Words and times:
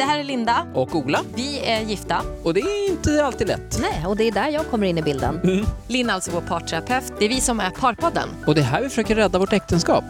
det 0.00 0.04
här 0.04 0.18
är 0.18 0.24
Linda. 0.24 0.66
och 0.74 0.94
Ola. 0.94 1.20
Vi 1.34 1.60
är 1.64 1.80
gifta. 1.80 2.22
Och 2.42 2.54
det 2.54 2.60
är 2.60 2.90
inte 2.90 3.24
alltid 3.24 3.48
lätt. 3.48 3.78
Nej, 3.80 4.06
och 4.06 4.16
det 4.16 4.24
är 4.24 4.32
där 4.32 4.48
jag 4.48 4.66
kommer 4.66 4.86
in 4.86 4.98
i 4.98 5.02
bilden. 5.02 5.64
Linn 5.86 6.10
är 6.10 6.14
alltså 6.14 6.30
vår 6.30 6.40
parterapeut. 6.40 7.12
Det 7.18 7.24
är 7.24 7.28
vi 7.28 7.40
som 7.40 7.60
är 7.60 7.70
Parpodden. 7.70 8.28
Och 8.46 8.54
det 8.54 8.60
är 8.60 8.64
här 8.64 8.82
vi 8.82 8.88
försöker 8.88 9.14
rädda 9.14 9.38
vårt 9.38 9.52
äktenskap. 9.52 10.04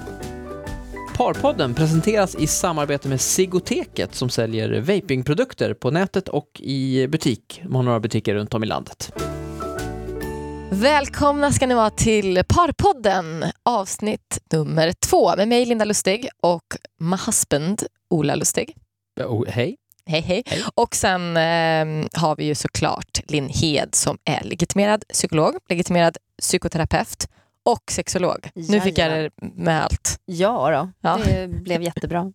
Parpodden 1.16 1.74
presenteras 1.74 2.34
i 2.34 2.46
samarbete 2.46 3.09
med 3.09 3.20
Sigoteket 3.20 4.15
som 4.15 4.30
säljer 4.30 4.80
vapingprodukter 4.80 5.74
på 5.74 5.91
nätet 5.91 6.29
och 6.29 6.60
i 6.60 7.07
butik. 7.09 7.60
De 7.65 7.74
har 7.74 7.82
några 7.82 8.01
butiker 8.01 8.34
runt 8.34 8.54
om 8.54 8.62
i 8.62 8.66
landet. 8.66 9.12
Välkomna 10.70 11.52
ska 11.52 11.66
ni 11.66 11.74
vara 11.74 11.91
till 11.91 12.43
Parpodden, 12.48 13.45
avsnitt 13.62 14.38
nummer 14.52 14.93
två 14.93 15.37
med 15.37 15.48
mig 15.48 15.66
Linda 15.66 15.84
Lustig 15.84 16.29
och 16.43 16.65
my 16.98 17.16
husband 17.27 17.82
Ola 18.10 18.34
Lustig. 18.34 18.74
Oh, 19.24 19.47
hej. 19.48 19.77
Hej, 20.06 20.20
hej. 20.20 20.42
Hej. 20.47 20.62
Och 20.74 20.95
sen 20.95 21.37
eh, 21.37 22.06
har 22.20 22.37
vi 22.37 22.45
ju 22.45 22.55
såklart 22.55 23.20
Linn 23.29 23.48
Hed 23.48 23.95
som 23.95 24.19
är 24.24 24.45
legitimerad 24.45 25.05
psykolog, 25.12 25.55
legitimerad 25.69 26.16
psykoterapeut 26.43 27.29
och 27.65 27.83
sexolog. 27.91 28.51
Nu 28.55 28.80
fick 28.80 28.98
jag 28.98 29.10
det 29.12 29.30
med 29.41 29.84
allt. 29.84 30.20
Ja, 30.24 30.70
då. 30.70 31.09
Ja. 31.09 31.19
det 31.24 31.48
blev 31.48 31.83
jättebra. 31.83 32.33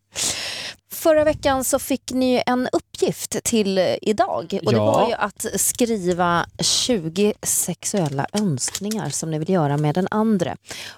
Förra 0.91 1.23
veckan 1.23 1.63
så 1.63 1.80
fick 1.80 2.11
ni 2.13 2.44
en 2.45 2.69
uppgift 2.72 3.44
till 3.44 3.78
idag 4.02 4.59
och 4.66 4.72
det 4.72 4.78
Ja. 4.78 4.86
var 4.91 5.08
ju 5.09 5.13
att 5.13 5.45
skriva 5.56 6.45
20 6.59 7.33
sexuella 7.41 8.28
önskningar 8.33 9.09
som 9.09 9.31
ni 9.31 9.39
vill 9.39 9.50
göra 9.50 9.78
med 9.78 9.95
den 9.95 10.08
andra. 10.11 10.56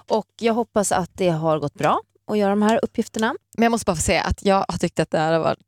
Och 0.08 0.26
jag 0.40 0.54
hoppas 0.54 0.92
att 0.92 1.10
det 1.14 1.28
har 1.28 1.58
gått 1.58 1.74
bra 1.74 2.00
att 2.30 2.38
göra 2.38 2.50
de 2.50 2.62
här 2.62 2.80
uppgifterna. 2.82 3.34
Men 3.56 3.62
jag 3.62 3.70
måste 3.70 3.84
bara 3.84 3.96
få 3.96 4.02
säga 4.02 4.22
att 4.22 4.44
jag 4.44 4.64
har 4.68 4.78
tyckt 4.78 5.00
att 5.00 5.10
det 5.10 5.18
här 5.18 5.32
har 5.32 5.40
varit 5.40 5.58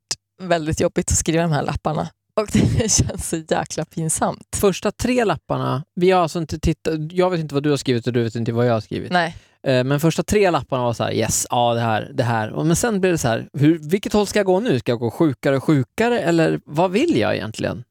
väldigt 0.40 0.80
jobbigt 0.80 1.10
att 1.10 1.18
skriva 1.18 1.42
de 1.42 1.52
här 1.52 1.62
lapparna. 1.62 2.08
Och 2.34 2.48
det 2.52 2.90
känns 2.92 3.28
så 3.28 3.36
jäkla 3.36 3.84
pinsamt. 3.84 4.56
Första 4.56 4.90
tre 4.92 5.24
lapparna, 5.24 5.84
vi 5.94 6.10
har 6.10 6.22
alltså 6.22 6.38
inte 6.38 6.58
tittat, 6.58 7.12
jag 7.12 7.30
vet 7.30 7.40
inte 7.40 7.54
vad 7.54 7.62
du 7.62 7.70
har 7.70 7.76
skrivit 7.76 8.06
och 8.06 8.12
du 8.12 8.22
vet 8.22 8.34
inte 8.34 8.52
vad 8.52 8.66
jag 8.66 8.72
har 8.72 8.80
skrivit. 8.80 9.12
Nej. 9.12 9.36
Eh, 9.62 9.84
Men 9.84 10.00
första 10.00 10.22
tre 10.22 10.50
lapparna 10.50 10.82
var 10.84 10.92
så 10.92 11.04
här, 11.04 11.12
yes, 11.12 11.46
ja 11.50 11.74
det 11.74 11.80
här, 11.80 12.10
det 12.14 12.22
här. 12.22 12.64
Men 12.64 12.76
sen 12.76 13.00
blev 13.00 13.12
det 13.12 13.18
så 13.18 13.28
här, 13.28 13.48
hur, 13.52 13.78
vilket 13.78 14.12
håll 14.12 14.26
ska 14.26 14.38
jag 14.38 14.46
gå 14.46 14.60
nu? 14.60 14.78
Ska 14.78 14.92
jag 14.92 14.98
gå 14.98 15.10
sjukare 15.10 15.56
och 15.56 15.64
sjukare 15.64 16.20
eller 16.20 16.60
vad 16.64 16.90
vill 16.90 17.16
jag 17.18 17.34
egentligen? 17.34 17.84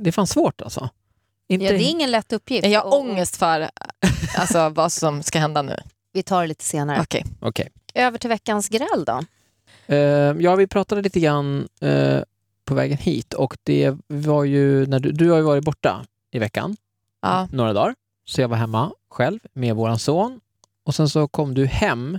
Det 0.00 0.10
är 0.10 0.12
fan 0.12 0.26
svårt 0.26 0.62
alltså. 0.62 0.88
Inte... 1.48 1.64
Ja, 1.64 1.72
det 1.72 1.84
är 1.84 1.90
ingen 1.90 2.10
lätt 2.10 2.32
uppgift. 2.32 2.66
Jag 2.66 2.80
har 2.80 2.94
ångest 3.00 3.36
för 3.36 3.70
alltså, 4.36 4.68
vad 4.68 4.92
som 4.92 5.22
ska 5.22 5.38
hända 5.38 5.62
nu. 5.62 5.76
Vi 6.12 6.22
tar 6.22 6.40
det 6.42 6.46
lite 6.48 6.64
senare. 6.64 7.00
Okej. 7.00 7.24
Okej. 7.40 7.68
Över 7.94 8.18
till 8.18 8.28
veckans 8.30 8.68
gräl 8.68 9.04
då. 9.06 9.20
Eh, 9.86 9.96
ja, 10.38 10.56
vi 10.56 10.66
pratade 10.66 11.02
lite 11.02 11.20
grann 11.20 11.68
eh, 11.80 12.20
på 12.64 12.74
vägen 12.74 12.98
hit 12.98 13.34
och 13.34 13.56
det 13.62 13.94
var 14.06 14.44
ju 14.44 14.86
när 14.86 15.00
du, 15.00 15.12
du 15.12 15.30
har 15.30 15.36
ju 15.36 15.42
varit 15.42 15.64
borta 15.64 16.04
i 16.30 16.38
veckan, 16.38 16.76
Ja. 17.22 17.48
några 17.52 17.72
dagar. 17.72 17.94
Så 18.24 18.40
jag 18.40 18.48
var 18.48 18.56
hemma 18.56 18.92
själv 19.10 19.38
med 19.52 19.76
våran 19.76 19.98
son 19.98 20.40
och 20.84 20.94
sen 20.94 21.08
så 21.08 21.28
kom 21.28 21.54
du 21.54 21.66
hem 21.66 22.18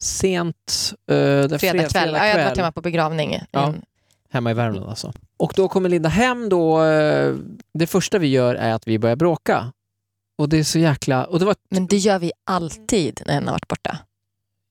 sent 0.00 0.94
eh, 1.06 1.16
den 1.16 1.58
Fredag 1.58 1.88
kväll. 1.88 2.12
Ja, 2.14 2.26
jag 2.26 2.32
hade 2.32 2.44
varit 2.44 2.54
kväll. 2.54 2.56
hemma 2.64 2.72
på 2.72 2.80
begravning. 2.80 3.38
Ja. 3.50 3.68
Mm. 3.68 3.80
Hemma 4.30 4.50
i 4.50 4.54
Värmland 4.54 4.88
alltså. 4.88 5.12
Och 5.36 5.52
då 5.56 5.68
kommer 5.68 5.88
Linda 5.88 6.08
hem 6.08 6.48
då. 6.48 6.82
eh, 6.84 7.34
Det 7.74 7.86
första 7.86 8.18
vi 8.18 8.26
gör 8.28 8.54
är 8.54 8.72
att 8.74 8.88
vi 8.88 8.98
börjar 8.98 9.16
bråka. 9.16 9.72
Och 10.38 10.48
det 10.48 10.58
är 10.58 10.64
så 10.64 10.78
jäkla... 10.78 11.24
Och 11.24 11.38
det 11.38 11.44
var... 11.44 11.56
Men 11.70 11.86
det 11.86 11.96
gör 11.96 12.18
vi 12.18 12.32
alltid 12.44 13.22
när 13.26 13.36
en 13.36 13.44
har 13.46 13.52
varit 13.54 13.68
borta. 13.68 13.98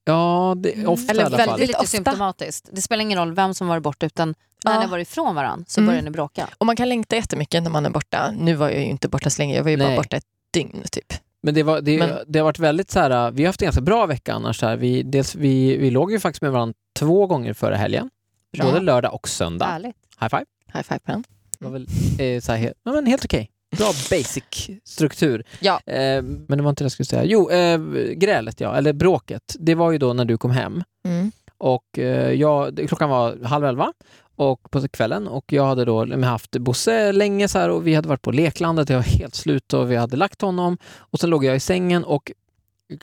Ja, 0.07 0.55
det, 0.57 0.85
ofta 0.87 1.11
Eller 1.11 1.21
i 1.21 1.25
alla 1.25 1.37
fall. 1.37 1.47
väldigt 1.47 1.67
lite 1.67 1.77
ofta. 1.79 1.87
symptomatiskt. 1.87 2.69
Det 2.71 2.81
spelar 2.81 3.01
ingen 3.01 3.19
roll 3.19 3.33
vem 3.33 3.53
som 3.53 3.67
varit 3.67 3.83
borta 3.83 4.05
utan 4.05 4.35
när 4.65 4.73
Ja. 4.73 4.79
ni 4.79 4.87
var 4.87 4.97
ifrån 4.99 5.35
varandra 5.35 5.65
så 5.67 5.79
Mm. 5.79 5.87
börjar 5.87 6.01
ni 6.01 6.09
bråka. 6.09 6.47
Och 6.57 6.65
man 6.65 6.75
kan 6.75 6.89
längta 6.89 7.15
jättemycket 7.15 7.63
när 7.63 7.69
man 7.69 7.85
är 7.85 7.89
borta. 7.89 8.31
Nu 8.39 8.53
var 8.53 8.69
jag 8.69 8.79
ju 8.79 8.85
inte 8.85 9.09
borta 9.09 9.29
så 9.29 9.41
länge, 9.41 9.55
jag 9.55 9.63
var 9.63 9.71
ju 9.71 9.77
bara 9.77 9.87
Nej. 9.87 9.97
borta 9.97 10.17
ett 10.17 10.23
dygn 10.53 10.83
typ. 10.91 11.13
Men 11.43 11.53
det, 11.53 11.63
var, 11.63 11.81
det, 11.81 11.97
Men- 11.99 12.17
det 12.27 12.39
har 12.39 12.43
varit 12.43 12.59
väldigt 12.59 12.91
så 12.91 12.99
här, 12.99 13.31
vi 13.31 13.43
har 13.43 13.47
haft 13.49 13.61
en 13.61 13.65
ganska 13.65 13.81
bra 13.81 14.05
vecka 14.05 14.33
annars. 14.33 14.61
Här. 14.61 14.77
Vi, 14.77 15.03
dels, 15.03 15.35
vi, 15.35 15.77
vi 15.77 15.89
låg 15.91 16.11
ju 16.11 16.19
faktiskt 16.19 16.41
med 16.41 16.51
varandra 16.51 16.73
två 16.99 17.27
gånger 17.27 17.53
förra 17.53 17.75
helgen. 17.75 18.09
Bra. 18.57 18.65
Både 18.65 18.79
lördag 18.79 19.13
och 19.13 19.27
söndag. 19.29 19.65
Härligt. 19.65 19.95
High 20.19 20.29
five. 20.29 20.45
High 20.73 20.83
five 20.83 20.99
på 20.99 21.11
den. 21.11 21.23
Det 21.59 21.65
var 21.65 21.71
väl 21.71 21.87
eh, 22.19 22.41
så 22.41 22.51
här, 22.51 22.59
helt, 22.59 22.73
ja, 22.83 22.91
men 22.91 23.05
helt 23.05 23.25
okej. 23.25 23.49
Bra 23.77 23.87
basic 24.09 24.69
struktur. 24.83 25.43
Ja. 25.59 25.79
Eh, 25.85 26.21
men 26.21 26.57
det 26.57 26.61
var 26.61 26.69
inte 26.69 26.83
det 26.83 26.85
jag 26.85 26.91
skulle 26.91 27.05
säga. 27.05 27.23
Jo, 27.25 27.49
eh, 27.49 27.79
grälet 28.13 28.61
ja, 28.61 28.75
eller 28.75 28.93
bråket. 28.93 29.55
Det 29.59 29.75
var 29.75 29.91
ju 29.91 29.97
då 29.97 30.13
när 30.13 30.25
du 30.25 30.37
kom 30.37 30.51
hem. 30.51 30.83
Mm. 31.05 31.31
Och 31.57 31.99
eh, 31.99 32.31
jag, 32.31 32.85
klockan 32.87 33.09
var 33.09 33.43
halv 33.43 33.65
elva 33.65 33.93
och 34.35 34.71
på 34.71 34.87
kvällen 34.87 35.27
och 35.27 35.53
jag 35.53 35.65
hade 35.65 35.85
då 35.85 36.15
haft 36.23 36.57
Bosse 36.57 37.11
länge 37.11 37.47
så 37.47 37.59
här 37.59 37.69
och 37.69 37.87
vi 37.87 37.95
hade 37.95 38.09
varit 38.09 38.21
på 38.21 38.31
leklandet, 38.31 38.89
jag 38.89 38.97
var 38.97 39.03
helt 39.03 39.35
slut 39.35 39.73
och 39.73 39.91
vi 39.91 39.95
hade 39.95 40.17
lagt 40.17 40.41
honom 40.41 40.77
och 40.97 41.19
sen 41.19 41.29
låg 41.29 41.45
jag 41.45 41.55
i 41.55 41.59
sängen 41.59 42.03
och 42.03 42.31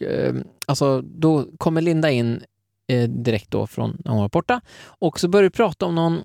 eh, 0.00 0.34
alltså 0.66 1.02
då 1.02 1.46
kommer 1.58 1.80
Linda 1.80 2.10
in 2.10 2.42
eh, 2.88 3.08
direkt 3.08 3.50
då 3.50 3.66
från 3.66 4.02
när 4.04 4.12
hon 4.12 4.20
var 4.20 4.28
borta 4.28 4.60
och 4.84 5.20
så 5.20 5.28
började 5.28 5.48
vi 5.48 5.50
prata 5.50 5.86
om 5.86 5.94
någon 5.94 6.20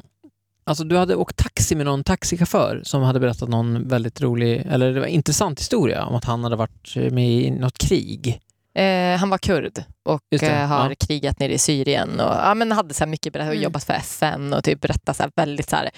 Alltså 0.69 0.83
du 0.83 0.97
hade 0.97 1.15
åkt 1.15 1.37
taxi 1.37 1.75
med 1.75 1.85
någon 1.85 2.03
taxichaufför 2.03 2.81
som 2.83 3.01
hade 3.03 3.19
berättat 3.19 3.49
någon 3.49 3.87
väldigt 3.87 4.21
rolig, 4.21 4.67
eller 4.71 4.93
det 4.93 4.99
var 4.99 5.07
intressant 5.07 5.59
historia 5.59 6.05
om 6.05 6.15
att 6.15 6.25
han 6.25 6.43
hade 6.43 6.55
varit 6.55 6.95
med 7.11 7.29
i 7.29 7.51
något 7.51 7.77
krig. 7.77 8.39
Eh, 8.75 9.17
han 9.17 9.29
var 9.29 9.37
kurd 9.37 9.83
och 10.05 10.21
det, 10.31 10.43
eh, 10.43 10.67
har 10.67 10.89
ja. 10.89 10.95
krigat 11.07 11.39
nere 11.39 11.53
i 11.53 11.57
Syrien 11.57 12.09
och 12.19 12.35
ja, 12.35 12.53
men 12.53 12.71
hade 12.71 12.93
så 12.93 13.05
mycket 13.05 13.33
berättat 13.33 13.49
och 13.49 13.53
Mm. 13.55 13.63
jobbat 13.63 13.83
för 13.83 13.93
FN 13.93 14.53
och 14.53 14.63
typ 14.63 14.81
berättat 14.81 15.17
så 15.17 15.23
väldigt 15.35 15.69
så 15.69 15.75
här, 15.75 15.89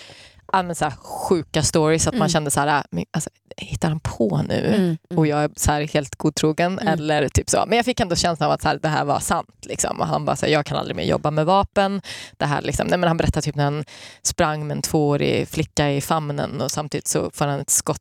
men 0.53 0.75
så 0.75 0.85
här 0.85 0.91
sjuka 0.97 1.63
stories 1.63 2.07
att 2.07 2.13
man 2.13 2.21
Mm. 2.21 2.29
kände 2.29 2.51
så 2.51 2.59
här, 2.59 2.83
men, 2.91 3.05
alltså, 3.11 3.29
hittar 3.57 3.89
han 3.89 3.99
på 3.99 4.41
nu? 4.47 4.65
Mm. 4.67 4.81
Mm. 4.81 4.97
och 5.17 5.27
jag 5.27 5.43
är 5.43 5.49
så 5.55 5.71
här 5.71 5.87
helt 5.87 6.15
godtrogen. 6.15 6.79
Mm. 6.79 6.93
Eller 6.93 7.29
typ 7.29 7.49
så. 7.49 7.63
Men 7.67 7.75
jag 7.75 7.85
fick 7.85 7.99
ändå 7.99 8.15
känslan 8.15 8.47
av 8.47 8.53
att 8.53 8.61
så 8.61 8.67
här, 8.67 8.79
det 8.81 8.87
här 8.87 9.05
var 9.05 9.19
sant. 9.19 9.47
Liksom. 9.65 9.99
Och 9.99 10.07
han 10.07 10.25
bara 10.25 10.35
så 10.35 10.45
här, 10.45 10.53
jag 10.53 10.65
kan 10.65 10.77
aldrig 10.77 10.95
mer 10.95 11.03
jobba 11.03 11.31
med 11.31 11.45
vapen. 11.45 12.01
Det 12.37 12.45
här, 12.45 12.61
liksom. 12.61 12.87
Nej, 12.87 12.97
men 12.99 13.07
han 13.07 13.17
berättade 13.17 13.41
typ 13.41 13.55
när 13.55 13.63
han 13.63 13.83
sprang 14.23 14.67
med 14.67 14.75
en 14.77 14.81
tvåårig 14.81 15.47
flicka 15.47 15.91
i 15.91 16.01
famnen 16.01 16.61
och 16.61 16.71
samtidigt 16.71 17.07
så 17.07 17.31
får 17.33 17.45
han 17.45 17.59
ett 17.59 17.69
skott 17.69 17.97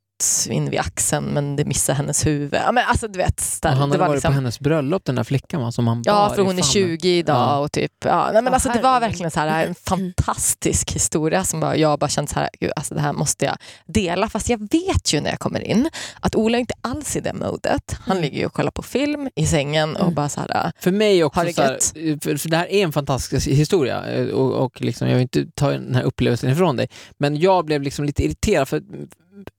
in 0.51 0.71
vid 0.71 0.81
axeln 0.81 1.25
men 1.25 1.57
det 1.57 1.65
missar 1.65 1.95
hennes 1.95 2.27
huvud. 2.27 2.61
Ja, 2.65 2.73
men 2.73 2.85
alltså, 2.87 3.09
du 3.09 3.19
vet, 3.19 3.45
där, 3.63 3.71
Och 3.71 3.77
han 3.77 3.89
det 3.89 3.93
hade 3.95 3.99
var 3.99 4.07
varit 4.09 4.17
liksom, 4.17 4.29
på 4.33 4.35
hennes 4.35 4.61
bröllop, 4.61 5.05
den 5.05 5.15
där 5.15 5.25
flickan 5.25 5.61
va, 5.63 5.73
som 5.73 5.89
han 5.89 6.03
Ja, 6.07 6.29
för 6.35 6.43
hon 6.43 6.47
är 6.59 6.63
famnen. 6.63 6.63
20 6.99 7.19
idag 7.19 7.37
Ja. 7.37 7.59
och 7.59 7.73
typ, 7.73 7.93
ja, 8.05 8.31
nej, 8.33 8.43
men 8.43 8.55
alltså, 8.55 8.69
det 8.69 8.81
var 8.83 9.01
verkligen 9.01 9.31
så 9.31 9.41
här, 9.41 9.67
en 9.67 9.75
fantastisk 9.75 10.93
historia 10.93 11.45
som 11.45 11.61
bara, 11.61 11.77
jag 11.77 11.99
bara 11.99 12.09
kände 12.11 12.33
så 12.33 12.40
här, 12.41 12.51
gud, 12.61 12.73
alltså, 12.77 12.95
det 12.95 13.01
här 13.01 13.13
måste 13.13 13.45
jag 13.45 13.57
dela. 13.87 14.29
Fast 14.29 14.49
jag 14.49 14.59
vet 14.71 15.15
ju 15.15 15.21
när 15.21 15.31
jag 15.31 15.39
kommer 15.39 15.61
in 15.61 15.89
att 16.21 16.37
Ola 16.37 16.59
inte 16.59 16.75
alls 16.81 17.17
i 17.17 17.21
det 17.21 17.33
modet. 17.33 17.97
Han 18.01 18.17
Mm. 18.17 18.23
ligger 18.25 18.39
ju 18.39 18.47
och 18.47 18.53
kollar 18.53 18.71
på 18.71 18.83
film 18.83 19.29
i 19.37 19.47
sängen 19.47 19.97
och 19.97 20.03
Mm. 20.03 20.15
bara 20.15 20.29
så 20.29 20.41
här, 20.41 20.73
För 20.81 20.91
mig 20.93 21.25
också, 21.25 21.41
det 21.45 21.53
så 21.53 21.63
här, 21.63 21.73
gött? 21.73 22.23
för, 22.25 22.37
för 22.37 22.49
det 22.49 22.57
här 22.57 22.73
är 22.73 22.85
en 22.85 22.93
fantastisk 22.93 23.47
historia 23.49 24.07
eh, 24.07 24.27
och, 24.27 24.65
och 24.65 24.81
liksom, 24.81 25.09
jag 25.09 25.15
vill 25.15 25.23
inte 25.23 25.47
ta 25.55 25.71
den 25.71 25.95
här 25.95 26.03
upplevelsen 26.03 26.51
ifrån 26.51 26.77
dig, 26.77 26.89
men 27.19 27.37
jag 27.41 27.65
blev 27.65 27.83
liksom 27.83 28.05
lite 28.05 28.25
irriterad 28.25 28.69
för 28.69 28.83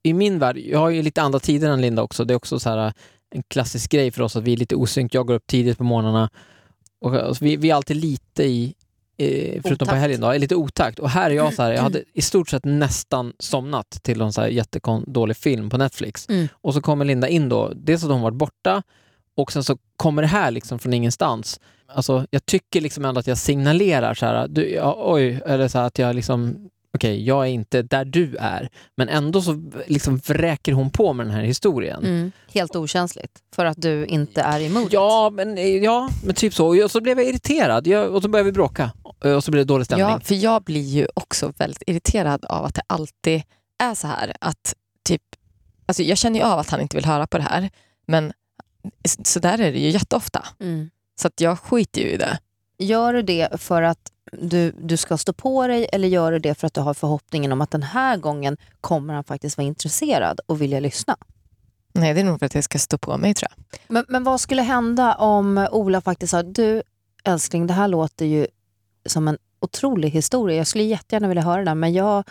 i 0.04 0.14
min 0.14 0.40
värld, 0.40 0.58
jag 0.58 0.80
har 0.80 0.90
ju 0.90 1.02
lite 1.02 1.22
andra 1.22 1.40
tider 1.40 1.70
än 1.70 1.82
Linda 1.82 2.02
också, 2.02 2.26
det 2.26 2.34
är 2.34 2.36
också 2.36 2.60
så 2.60 2.70
här 2.70 2.94
en 3.36 3.44
klassisk 3.48 3.92
grej 3.92 4.12
för 4.12 4.22
oss 4.22 4.36
att 4.36 4.44
vi 4.44 4.54
är 4.54 4.58
lite 4.58 4.76
osynkt, 4.76 5.14
jag 5.14 5.28
går 5.28 5.34
upp 5.34 5.48
tidigt 5.48 5.78
på 5.78 5.84
morgnarna 5.84 6.30
och 7.02 7.42
vi, 7.42 7.56
vi 7.56 7.70
är 7.70 7.76
alltid 7.76 7.98
lite 7.98 8.44
i 8.44 8.74
eh, 9.22 9.62
förutom 9.62 9.78
på 9.78 9.84
Otakt. 9.84 10.02
helgen 10.02 10.22
då, 10.22 10.28
är 10.28 10.40
lite 10.40 10.56
otakt. 10.56 11.00
Och 11.00 11.10
här 11.10 11.30
är 11.30 11.36
jag 11.36 11.54
så 11.54 11.64
här, 11.64 11.72
jag 11.72 11.82
hade 11.82 12.04
i 12.14 12.22
stort 12.22 12.50
sett 12.50 12.66
nästan 12.66 13.34
somnat 13.40 13.90
till 13.90 14.18
någon 14.18 14.34
så 14.34 14.42
här 14.42 14.48
jättedålig 14.48 15.38
film 15.38 15.70
på 15.70 15.78
Netflix. 15.78 16.30
Mm. 16.30 16.48
Och 16.54 16.74
så 16.74 16.82
kommer 16.82 17.06
Linda 17.06 17.28
in 17.28 17.50
då, 17.50 17.72
dels 17.76 18.04
att 18.04 18.10
hon 18.10 18.22
varit 18.22 18.38
borta 18.38 18.84
och 19.36 19.52
sen 19.52 19.64
så 19.64 19.78
kommer 19.98 20.22
det 20.22 20.28
här 20.28 20.52
liksom 20.52 20.80
från 20.80 20.94
ingenstans. 20.94 21.60
Alltså, 21.88 22.26
jag 22.30 22.46
tycker 22.46 22.82
liksom 22.82 23.06
ändå 23.06 23.20
att 23.20 23.28
jag 23.28 23.38
signalerar 23.38 24.14
så 24.14 24.26
här, 24.26 24.48
du, 24.48 24.70
ja, 24.70 24.96
oj, 25.00 25.42
eller 25.46 25.68
så 25.68 25.78
här 25.78 25.88
att 25.88 26.00
jag 26.00 26.16
liksom, 26.16 26.70
okej, 26.94 27.24
jag 27.24 27.48
är 27.48 27.52
inte 27.52 27.82
där 27.82 28.06
du 28.06 28.36
är. 28.36 28.70
Men 28.98 29.10
ändå 29.10 29.42
så 29.42 29.72
liksom 29.88 30.18
vräker 30.18 30.74
hon 30.74 30.90
på 30.90 31.14
med 31.14 31.26
den 31.26 31.36
här 31.36 31.44
historien. 31.44 32.04
Mm. 32.06 32.32
Helt 32.54 32.76
okänsligt 32.76 33.40
för 33.56 33.66
att 33.66 33.82
du 33.82 34.06
inte 34.06 34.42
är 34.42 34.62
emot. 34.62 34.94
Ja 34.94 35.30
men, 35.34 35.82
ja, 35.84 36.10
men 36.24 36.36
typ 36.36 36.54
så. 36.54 36.84
Och 36.84 36.92
så 36.92 37.02
blev 37.02 37.20
jag 37.20 37.30
irriterad 37.30 37.88
jag, 37.88 38.16
och 38.16 38.22
så 38.22 38.30
började 38.30 38.50
vi 38.50 38.54
bråka. 38.54 38.92
Och 39.04 39.44
så 39.44 39.52
blev 39.52 39.66
det 39.66 39.74
dålig 39.74 39.86
stämning. 39.86 40.08
Ja, 40.08 40.20
för 40.20 40.36
jag 40.36 40.64
blir 40.64 40.88
ju 40.88 41.08
också 41.14 41.54
väldigt 41.58 41.84
irriterad 41.88 42.46
av 42.46 42.66
att 42.66 42.76
det 42.76 42.84
alltid 42.88 43.44
är 43.84 43.96
så 43.96 44.08
här 44.08 44.34
att 44.42 44.76
typ, 45.04 45.22
alltså 45.86 46.04
jag 46.04 46.18
känner 46.18 46.40
ju 46.40 46.46
av 46.46 46.60
att 46.60 46.70
han 46.70 46.82
inte 46.82 46.98
vill 46.98 47.06
höra 47.06 47.28
på 47.28 47.38
det 47.38 47.44
här, 47.44 47.70
men 48.08 48.34
så 49.24 49.40
där 49.40 49.62
är 49.62 49.72
det 49.72 49.80
ju 49.80 49.90
jätteofta. 49.90 50.46
Mm. 50.60 50.90
Så 51.22 51.28
att 51.28 51.42
jag 51.42 51.60
skiter 51.60 52.02
ju 52.02 52.08
i 52.08 52.18
det. 52.18 52.40
Gör 52.78 53.14
du 53.14 53.22
det 53.22 53.62
för 53.62 53.82
att 53.82 54.11
du, 54.32 54.72
du 54.72 54.98
ska 54.98 55.18
stå 55.18 55.34
på 55.34 55.68
dig 55.68 55.88
eller 55.94 56.08
gör 56.08 56.32
du 56.32 56.40
det 56.40 56.56
för 56.56 56.68
att 56.68 56.74
du 56.74 56.82
har 56.82 56.94
förhoppningen 56.94 57.52
om 57.52 57.62
att 57.62 57.72
den 57.72 57.84
här 57.84 58.18
gången 58.18 58.58
kommer 58.82 59.14
han 59.14 59.24
faktiskt 59.24 59.58
vara 59.58 59.68
intresserad 59.68 60.40
och 60.46 60.62
vilja 60.62 60.80
lyssna? 60.80 61.18
Nej, 61.94 62.14
det 62.14 62.20
är 62.20 62.24
nog 62.24 62.40
för 62.40 62.46
att 62.46 62.56
jag 62.56 62.64
ska 62.64 62.80
stå 62.80 62.98
på 62.98 63.18
mig 63.18 63.34
tror 63.34 63.50
jag. 63.56 63.80
Men, 63.88 64.06
men 64.08 64.24
vad 64.24 64.42
skulle 64.42 64.62
hända 64.62 65.16
om 65.16 65.68
Ola 65.72 66.02
faktiskt 66.02 66.32
sa, 66.32 66.44
du 66.44 66.84
älskling, 67.24 67.68
det 67.68 67.74
här 67.74 67.88
låter 67.88 68.26
ju 68.26 68.48
som 69.06 69.28
en 69.28 69.38
otrolig 69.60 70.10
historia. 70.10 70.58
Jag 70.58 70.68
skulle 70.68 70.84
jättegärna 70.84 71.28
vilja 71.28 71.44
höra 71.44 71.64
den, 71.64 71.80
men 71.80 71.94
jag, 71.94 72.24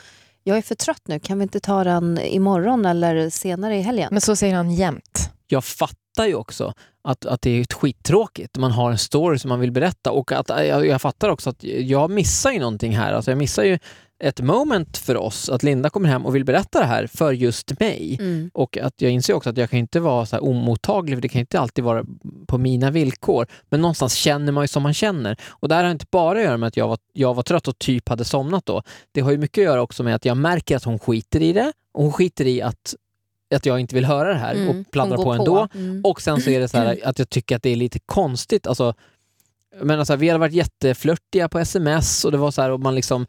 jag 0.44 0.58
är 0.58 0.62
för 0.62 0.74
trött 0.74 1.02
nu. 1.04 1.20
Kan 1.20 1.38
vi 1.38 1.42
inte 1.42 1.60
ta 1.60 1.84
den 1.84 2.18
imorgon 2.18 2.86
eller 2.86 3.30
senare 3.30 3.76
i 3.76 3.82
helgen? 3.82 4.08
Men 4.10 4.20
så 4.20 4.36
säger 4.36 4.54
han 4.54 4.70
jämt. 4.70 5.30
jag 5.46 5.64
fattar 5.64 5.99
ju 6.18 6.34
också 6.34 6.72
att, 7.04 7.26
att 7.26 7.42
det 7.42 7.50
är 7.50 7.74
skittråkigt. 7.74 8.58
Man 8.58 8.70
har 8.70 8.90
en 8.90 8.98
story 8.98 9.38
som 9.38 9.48
man 9.48 9.60
vill 9.60 9.72
berätta 9.72 10.10
och 10.10 10.32
att 10.32 10.48
jag, 10.48 10.86
jag 10.86 11.02
fattar 11.02 11.28
också 11.28 11.50
att 11.50 11.64
jag 11.64 12.10
missar 12.10 12.50
ju 12.50 12.58
någonting 12.58 12.96
här. 12.96 13.12
Alltså 13.12 13.30
jag 13.30 13.38
missar 13.38 13.62
ju 13.62 13.78
ett 14.22 14.40
moment 14.40 14.98
för 14.98 15.16
oss, 15.16 15.48
att 15.48 15.62
Linda 15.62 15.90
kommer 15.90 16.08
hem 16.08 16.26
och 16.26 16.34
vill 16.34 16.44
berätta 16.44 16.80
det 16.80 16.86
här 16.86 17.06
för 17.06 17.32
just 17.32 17.80
mig. 17.80 18.16
Mm. 18.20 18.50
Och 18.54 18.78
att 18.78 18.94
jag 18.96 19.12
inser 19.12 19.34
också 19.34 19.50
att 19.50 19.56
jag 19.56 19.70
kan 19.70 19.78
inte 19.78 20.00
vara 20.00 20.26
så 20.26 20.36
här 20.36 20.44
omottaglig, 20.44 21.16
för 21.16 21.22
det 21.22 21.28
kan 21.28 21.40
inte 21.40 21.60
alltid 21.60 21.84
vara 21.84 22.04
på 22.46 22.58
mina 22.58 22.90
villkor. 22.90 23.46
Men 23.70 23.80
någonstans 23.80 24.14
känner 24.14 24.52
man 24.52 24.64
ju 24.64 24.68
som 24.68 24.82
man 24.82 24.94
känner. 24.94 25.36
Och 25.48 25.68
det 25.68 25.74
här 25.74 25.84
har 25.84 25.90
inte 25.90 26.06
bara 26.10 26.38
att 26.38 26.44
göra 26.44 26.56
med 26.56 26.66
att 26.66 26.76
jag 26.76 26.88
var, 26.88 26.98
jag 27.12 27.34
var 27.34 27.42
trött 27.42 27.68
och 27.68 27.78
typ 27.78 28.08
hade 28.08 28.24
somnat 28.24 28.66
då. 28.66 28.82
Det 29.12 29.20
har 29.20 29.30
ju 29.30 29.38
mycket 29.38 29.62
att 29.62 29.64
göra 29.64 29.82
också 29.82 30.02
med 30.02 30.14
att 30.14 30.24
jag 30.24 30.36
märker 30.36 30.76
att 30.76 30.84
hon 30.84 30.98
skiter 30.98 31.42
i 31.42 31.52
det. 31.52 31.72
Och 31.94 32.02
hon 32.02 32.12
skiter 32.12 32.46
i 32.46 32.62
att, 32.62 32.94
att 33.56 33.66
jag 33.66 33.80
inte 33.80 33.94
vill 33.94 34.04
höra 34.04 34.28
det 34.28 34.38
här 34.38 34.54
Mm. 34.54 34.68
och 34.68 34.90
pladdrar 34.90 35.16
på 35.16 35.32
ändå. 35.32 35.68
Mm. 35.74 36.00
Och 36.04 36.22
sen 36.22 36.40
så 36.40 36.50
är 36.50 36.60
det 36.60 36.68
så 36.68 36.78
här 36.78 36.98
att 37.04 37.18
jag 37.18 37.30
tycker 37.30 37.56
att 37.56 37.62
det 37.62 37.70
är 37.70 37.76
lite 37.76 37.98
konstigt. 37.98 38.66
Alltså, 38.66 38.94
men 39.82 39.98
alltså, 39.98 40.16
vi 40.16 40.28
hade 40.28 40.38
varit 40.38 40.52
jätteflörtiga 40.52 41.48
på 41.48 41.58
sms 41.58 42.24
och 42.24 42.32
det 42.32 42.38
var 42.38 42.50
så 42.50 42.62
här 42.62 42.70
och 42.70 42.80
man 42.80 42.94
liksom 42.94 43.26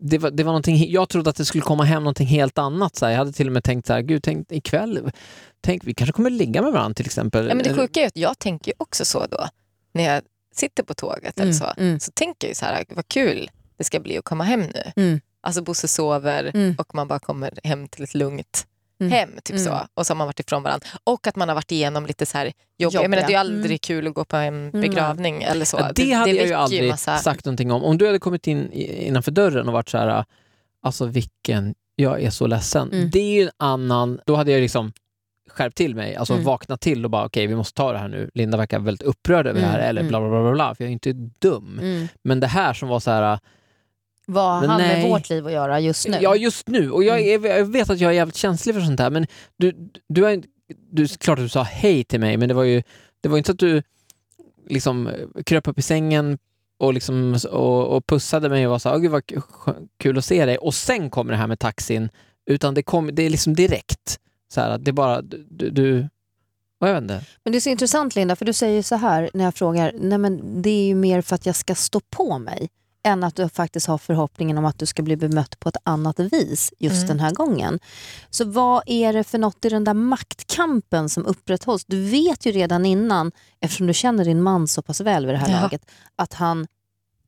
det 0.00 0.18
var, 0.18 0.30
det 0.30 0.42
var 0.44 0.52
någonting, 0.52 0.90
jag 0.90 1.08
trodde 1.08 1.30
att 1.30 1.36
det 1.36 1.44
skulle 1.44 1.62
komma 1.62 1.84
hem 1.84 2.02
någonting 2.02 2.26
helt 2.26 2.58
annat. 2.58 2.96
Så 2.96 3.04
här. 3.06 3.12
Jag 3.12 3.18
hade 3.18 3.32
till 3.32 3.46
och 3.46 3.52
med 3.52 3.64
tänkt 3.64 3.86
så 3.86 3.92
här, 3.92 4.00
gud, 4.00 4.22
tänk 4.22 4.52
ikväll, 4.52 5.10
tänk, 5.60 5.84
vi 5.84 5.94
kanske 5.94 6.12
kommer 6.12 6.30
ligga 6.30 6.62
med 6.62 6.72
varandra 6.72 6.94
till 6.94 7.06
exempel. 7.06 7.48
Ja, 7.48 7.54
men 7.54 7.64
det 7.64 7.70
Eller- 7.70 7.82
sjuka 7.82 8.00
är 8.00 8.06
att 8.06 8.16
jag 8.16 8.38
tänker 8.38 8.72
också 8.76 9.04
så 9.04 9.26
då. 9.26 9.48
När 9.94 10.04
jag 10.14 10.22
sitter 10.54 10.82
på 10.82 10.94
tåget 10.94 11.34
eller 11.40 11.42
Mm, 11.42 11.54
så. 11.54 11.66
mm. 11.76 12.00
Så 12.00 12.10
tänker 12.14 12.48
jag 12.48 12.56
så 12.56 12.64
här, 12.64 12.84
vad 12.88 13.08
kul 13.08 13.50
det 13.76 13.84
ska 13.84 14.00
bli 14.00 14.18
att 14.18 14.24
komma 14.24 14.44
hem 14.44 14.60
nu. 14.60 14.92
Mm. 15.02 15.20
Alltså 15.40 15.62
Bosse 15.62 15.88
sover 15.88 16.50
Mm. 16.54 16.74
och 16.78 16.94
man 16.94 17.08
bara 17.08 17.18
kommer 17.18 17.50
hem 17.64 17.88
till 17.88 18.04
ett 18.04 18.14
lugnt 18.14 18.66
Mm. 19.06 19.12
hem. 19.12 19.30
Typ 19.44 19.56
Mm. 19.56 19.64
så. 19.64 19.80
Och 19.94 20.06
så 20.06 20.10
har 20.12 20.16
man 20.16 20.26
varit 20.26 20.40
ifrån 20.40 20.62
varandra. 20.62 20.86
Och 21.04 21.26
att 21.26 21.36
man 21.36 21.48
har 21.48 21.54
varit 21.54 21.72
igenom 21.72 22.06
lite 22.06 22.26
så 22.26 22.38
här 22.38 22.52
jobb. 22.78 22.92
Jag 22.94 23.10
menar, 23.10 23.22
det 23.22 23.26
är 23.26 23.30
ju 23.30 23.36
aldrig 23.36 23.64
Mm. 23.70 23.78
kul 23.78 24.06
att 24.06 24.14
gå 24.14 24.24
på 24.24 24.36
en 24.36 24.70
begravning 24.70 25.42
eller 25.42 25.64
så. 25.64 25.76
Ja, 25.80 25.90
det, 25.94 26.12
hade 26.12 26.30
jag 26.30 26.36
väcker 26.36 26.46
ju 26.48 26.54
aldrig 26.54 26.90
massa... 26.90 27.18
sagt 27.18 27.44
någonting 27.44 27.72
om. 27.72 27.84
Om 27.84 27.98
du 27.98 28.06
hade 28.06 28.18
kommit 28.18 28.46
in 28.46 28.72
innanför 28.72 29.30
dörren 29.32 29.66
och 29.66 29.72
varit 29.72 29.88
så 29.88 29.98
här, 29.98 30.24
alltså 30.82 31.06
vilken, 31.06 31.74
jag 31.96 32.22
är 32.22 32.30
så 32.30 32.46
ledsen. 32.46 32.92
Mm. 32.92 33.10
Det 33.10 33.18
är 33.20 33.32
ju 33.34 33.42
en 33.42 33.50
annan, 33.56 34.20
då 34.26 34.36
hade 34.36 34.52
jag 34.52 34.60
liksom 34.60 34.92
skärpt 35.50 35.76
till 35.76 35.94
mig, 35.94 36.16
alltså 36.16 36.32
Mm. 36.32 36.44
vaknat 36.44 36.80
till 36.80 37.04
och 37.04 37.10
bara 37.10 37.24
okej 37.26 37.46
vi 37.46 37.54
måste 37.56 37.74
ta 37.74 37.92
det 37.92 37.98
här 37.98 38.08
nu. 38.08 38.30
Linda 38.34 38.58
verkar 38.58 38.78
väldigt 38.78 39.02
upprörd 39.06 39.46
över 39.46 39.60
det 39.60 39.66
här 39.66 39.78
Mm, 39.78 39.88
eller 39.88 40.00
mm. 40.00 40.08
bla 40.08 40.20
bla 40.20 40.28
bla 40.30 40.42
bla, 40.42 40.52
bla 40.52 40.74
för 40.74 40.84
jag 40.84 40.88
är 40.88 40.92
inte 40.92 41.12
dum. 41.12 41.78
Mm. 41.82 42.08
Men 42.24 42.40
det 42.40 42.46
här 42.46 42.72
som 42.72 42.88
var 42.88 43.00
så 43.00 43.10
här, 43.10 43.38
Vad 44.26 44.60
Men 44.60 44.68
med 44.76 44.78
nej. 44.78 45.10
vårt 45.10 45.28
liv 45.30 45.46
att 45.46 45.52
göra 45.52 45.80
just 45.80 46.08
nu? 46.08 46.18
ja 46.20 46.36
just 46.36 46.68
nu, 46.68 46.90
och 46.90 47.04
jag, 47.04 47.20
är, 47.20 47.46
jag 47.58 47.64
vet 47.64 47.90
att 47.90 48.00
jag 48.00 48.10
är 48.10 48.14
jävligt 48.14 48.36
känslig 48.36 48.74
för 48.74 48.82
sånt 48.82 49.00
här 49.00 49.10
men 49.10 49.26
du, 49.56 49.90
du, 50.08 50.26
är, 50.26 50.42
du 50.92 51.08
klart 51.08 51.38
att 51.38 51.44
du 51.44 51.48
sa 51.48 51.62
hej 51.62 52.04
till 52.04 52.20
mig 52.20 52.36
men 52.36 52.48
det 52.48 52.54
var 52.54 52.64
ju 52.64 52.82
det 53.20 53.28
var 53.28 53.38
inte 53.38 53.46
så 53.46 53.52
att 53.52 53.58
du 53.58 53.82
liksom 54.68 55.10
kröp 55.46 55.68
upp 55.68 55.78
i 55.78 55.82
sängen 55.82 56.38
och, 56.78 56.94
liksom, 56.94 57.36
och, 57.50 57.96
och 57.96 58.06
pussade 58.06 58.48
mig 58.48 58.66
och 58.66 58.70
var 58.70 58.78
så 58.78 58.88
här, 58.88 58.96
"Åh, 58.96 59.02
gud 59.02 59.10
vad 59.10 59.22
k- 59.26 59.72
kul 59.98 60.18
att 60.18 60.24
se 60.24 60.46
dig 60.46 60.58
och 60.58 60.74
sen 60.74 61.10
kommer 61.10 61.32
det 61.32 61.38
här 61.38 61.46
med 61.46 61.58
taxin 61.58 62.08
utan 62.46 62.74
det, 62.74 62.82
kom, 62.82 63.14
det 63.14 63.22
är 63.22 63.30
liksom 63.30 63.54
direkt. 63.54 64.18
Så 64.54 64.60
här, 64.60 64.70
att 64.70 64.84
det 64.84 64.90
är 64.90 64.92
bara, 64.92 65.22
du, 65.22 65.70
du. 65.70 66.08
Men 67.44 67.52
det 67.52 67.58
är 67.58 67.60
så 67.60 67.68
intressant 67.70 68.16
Linda, 68.16 68.36
för 68.36 68.44
du 68.44 68.52
säger 68.52 68.82
så 68.82 68.94
här 68.96 69.30
när 69.34 69.44
jag 69.44 69.54
frågar, 69.54 69.92
nej 70.00 70.18
men 70.18 70.62
det 70.62 70.70
är 70.70 70.86
ju 70.86 70.94
mer 70.94 71.20
för 71.22 71.34
att 71.34 71.46
jag 71.46 71.56
ska 71.56 71.74
stå 71.74 72.00
på 72.10 72.38
mig 72.38 72.68
än 73.04 73.24
att 73.24 73.36
du 73.36 73.48
faktiskt 73.48 73.86
har 73.86 73.98
förhoppningen 73.98 74.58
om 74.58 74.64
att 74.64 74.78
du 74.78 74.86
ska 74.86 75.02
bli 75.02 75.16
bemött 75.16 75.60
på 75.60 75.68
ett 75.68 75.76
annat 75.84 76.20
vis 76.20 76.72
just 76.78 76.96
Mm. 76.96 77.06
den 77.08 77.20
här 77.20 77.30
gången. 77.30 77.78
Så 78.30 78.44
vad 78.44 78.82
är 78.86 79.12
det 79.12 79.24
för 79.24 79.38
något 79.38 79.64
i 79.64 79.68
den 79.68 79.84
där 79.84 79.94
maktkampen 79.94 81.08
som 81.08 81.26
upprätthålls? 81.26 81.84
Du 81.84 82.00
vet 82.04 82.46
ju 82.46 82.52
redan 82.52 82.86
innan, 82.86 83.32
eftersom 83.60 83.86
du 83.86 83.94
känner 83.94 84.24
din 84.24 84.42
man 84.42 84.68
så 84.68 84.82
pass 84.82 85.00
väl 85.00 85.26
vid 85.26 85.34
det 85.34 85.38
här 85.38 85.50
Ja. 85.52 85.60
laget, 85.60 85.90
att 86.16 86.32
han 86.34 86.66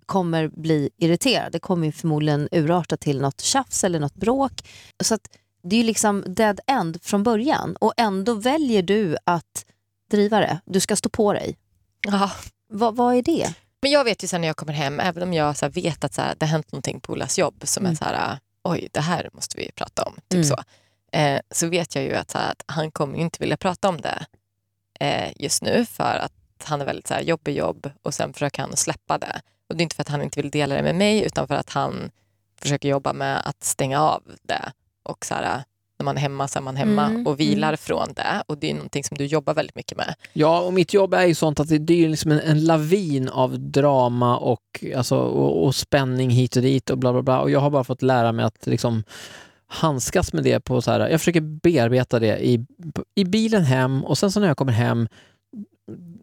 kommer 0.07 0.49
bli 0.49 0.91
irriterad. 0.97 1.53
Det 1.53 1.59
kommer 1.59 1.93
förmodligen 1.93 2.49
urarta 2.53 2.97
till 2.97 3.21
något 3.21 3.41
tjafs 3.41 3.85
eller 3.85 4.01
något 4.01 4.15
bråk. 4.15 4.53
Så 5.05 5.19
det 5.63 5.77
är 5.77 5.81
ju 5.81 5.87
liksom 5.87 6.25
dead 6.27 6.61
end 6.67 7.03
från 7.03 7.23
början 7.23 7.77
och 7.81 7.93
ändå 7.97 8.35
väljer 8.35 8.83
du 8.83 9.17
att 9.25 9.65
driva 10.11 10.41
det. 10.41 10.61
Du 10.65 10.81
ska 10.81 10.97
stå 10.97 11.09
på 11.09 11.33
dig. 11.33 11.57
Ja. 12.07 12.31
Vad, 12.69 12.97
vad 12.97 13.15
är 13.15 13.23
det? 13.23 13.55
Men 13.85 13.91
jag 13.93 14.05
vet 14.05 14.25
ju 14.25 14.29
sen 14.29 14.41
när 14.41 14.49
jag 14.49 14.57
kommer 14.57 14.73
hem, 14.73 15.01
även 15.01 15.23
om 15.23 15.33
jag 15.33 15.57
så 15.57 15.69
vet 15.69 16.05
att 16.05 16.15
så 16.15 16.23
här, 16.23 16.35
det 16.39 16.47
har 16.47 16.51
hänt 16.51 16.73
någonting 16.73 17.01
på 17.01 17.13
Olas 17.13 17.39
jobb 17.39 17.63
som 17.67 17.83
Mm. 17.85 17.93
är 17.93 17.97
så 17.97 18.05
här, 18.05 18.39
oj 18.63 18.89
det 18.93 19.01
här 19.01 19.31
måste 19.33 19.57
vi 19.59 19.71
prata 19.75 20.03
om. 20.03 20.15
Typ 20.15 20.33
Mm. 20.33 20.45
så. 20.45 20.57
Eh, 21.13 21.41
så 21.51 21.67
vet 21.69 21.95
jag 21.95 22.05
ju 22.05 22.15
att, 22.15 22.33
här, 22.33 22.51
att 22.51 22.63
han 22.67 22.91
kommer 22.91 23.19
inte 23.19 23.37
vilja 23.41 23.57
prata 23.57 23.89
om 23.89 24.01
det 24.01 24.27
eh, 25.01 25.33
just 25.37 25.63
nu 25.63 25.87
för 25.87 26.17
att 26.19 26.33
han 26.65 26.81
är 26.81 26.85
väldigt 26.85 27.07
så 27.07 27.15
här, 27.15 27.21
jobb 27.21 27.49
är 27.49 27.53
jobb 27.53 27.91
och 28.03 28.15
sen 28.15 28.33
försöker 28.33 28.63
han 28.63 28.77
släppa 28.77 29.19
det. 29.19 29.41
Och 29.69 29.77
det 29.77 29.81
är 29.81 29.85
inte 29.85 29.97
för 29.97 30.03
att 30.03 30.09
han 30.09 30.23
inte 30.23 30.43
vill 30.43 30.51
dela 30.51 30.75
det 30.75 30.83
med 30.83 30.95
mig 30.95 31.25
utan 31.25 31.49
för 31.49 31.55
att 31.55 31.71
han 31.71 32.11
försöker 32.63 32.89
jobba 32.89 33.13
med 33.13 33.49
att 33.49 33.65
stänga 33.65 34.01
av 34.01 34.23
det. 34.43 34.73
Och 35.03 35.25
så 35.27 35.35
här, 35.35 35.65
när 36.05 36.13
man 36.13 36.17
är 36.17 36.21
hemma 36.21 36.49
så 36.49 36.59
är 36.59 36.63
man 36.63 36.77
hemma 36.77 37.05
Mm, 37.07 37.27
och 37.27 37.41
vilar 37.41 37.77
från 37.77 38.13
det. 38.17 38.43
Och 38.47 38.59
det 38.59 38.71
är 38.71 38.75
någonting 38.75 39.05
som 39.05 39.19
du 39.19 39.27
jobbar 39.27 39.55
väldigt 39.55 39.77
mycket 39.77 39.97
med. 39.97 40.15
Ja, 40.33 40.61
och 40.61 40.73
mitt 40.73 40.95
jobb 40.95 41.15
är 41.15 41.25
ju 41.27 41.35
sånt 41.35 41.61
att 41.61 41.69
det, 41.69 41.79
det 41.79 42.05
är 42.05 42.09
liksom 42.09 42.33
en, 42.33 42.41
en 42.41 42.65
lavin 42.65 43.29
av 43.29 43.61
drama 43.61 44.39
och, 44.39 44.85
alltså, 44.97 45.17
och, 45.17 45.67
och 45.67 45.75
spänning 45.75 46.31
hit 46.31 46.57
och 46.57 46.63
dit 46.63 46.91
och 46.91 46.99
bla 46.99 47.13
bla 47.13 47.23
bla. 47.23 47.41
Och 47.41 47.51
jag 47.51 47.61
har 47.61 47.71
bara 47.71 47.85
fått 47.85 48.03
lära 48.03 48.33
mig 48.33 48.45
att 48.45 48.67
liksom 48.67 49.03
handskas 49.67 50.33
med 50.33 50.45
det 50.45 50.61
på 50.61 50.83
så 50.83 50.91
här, 50.91 51.09
jag 51.09 51.21
försöker 51.21 51.41
bearbeta 51.41 52.19
det 52.19 52.47
i, 52.47 52.67
i 53.15 53.25
bilen 53.25 53.65
hem 53.65 54.05
och 54.05 54.19
sen 54.19 54.33
så 54.33 54.41
när 54.41 54.47
jag 54.47 54.57
kommer 54.57 54.73
hem 54.73 55.09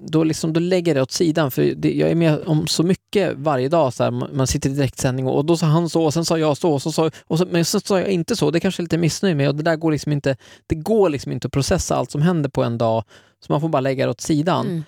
då, 0.08 0.24
liksom, 0.24 0.54
då 0.54 0.60
lägger 0.60 0.90
jag 0.90 0.98
det 0.98 1.02
åt 1.02 1.12
sidan 1.12 1.52
för 1.52 1.74
det, 1.76 1.94
jag 1.94 2.12
är 2.12 2.16
med 2.16 2.40
om 2.46 2.68
så 2.68 2.84
mycket 2.84 3.38
varje 3.38 3.70
dag. 3.70 3.94
Så 3.94 4.04
här, 4.04 4.12
man 4.12 4.48
sitter 4.48 4.70
i 4.70 4.74
direktsändning 4.74 5.28
och, 5.28 5.38
och 5.38 5.46
då 5.46 5.58
sa 5.58 5.66
han 5.66 5.90
så 5.90 6.04
och 6.04 6.14
sen 6.14 6.26
sa 6.26 6.38
jag 6.38 6.58
så, 6.58 6.72
och 6.74 6.82
så, 6.82 6.92
sa- 6.92 7.12
och 7.28 7.38
så 7.38 7.46
men 7.46 7.66
sen 7.66 7.82
sa 7.82 8.00
jag 8.00 8.10
inte 8.10 8.36
så. 8.36 8.52
Det 8.52 8.60
kanske 8.60 8.82
är 8.82 8.84
lite 8.84 8.98
missnöjd 8.98 9.38
med 9.38 9.50
och 9.50 9.56
det 9.56 9.64
där 9.64 9.76
går 9.76 9.92
liksom 9.92 10.12
inte, 10.12 10.38
det 10.68 10.76
går 10.76 11.10
liksom 11.10 11.32
inte 11.32 11.48
att 11.48 11.54
processa 11.54 11.96
allt 11.96 12.12
som 12.12 12.22
händer 12.22 12.50
på 12.50 12.64
en 12.64 12.78
dag 12.78 13.04
så 13.40 13.54
man 13.54 13.62
får 13.62 13.70
bara 13.70 13.80
lägga 13.80 14.06
det 14.06 14.12
åt 14.12 14.22
sidan. 14.22 14.68
Mm. 14.68 14.84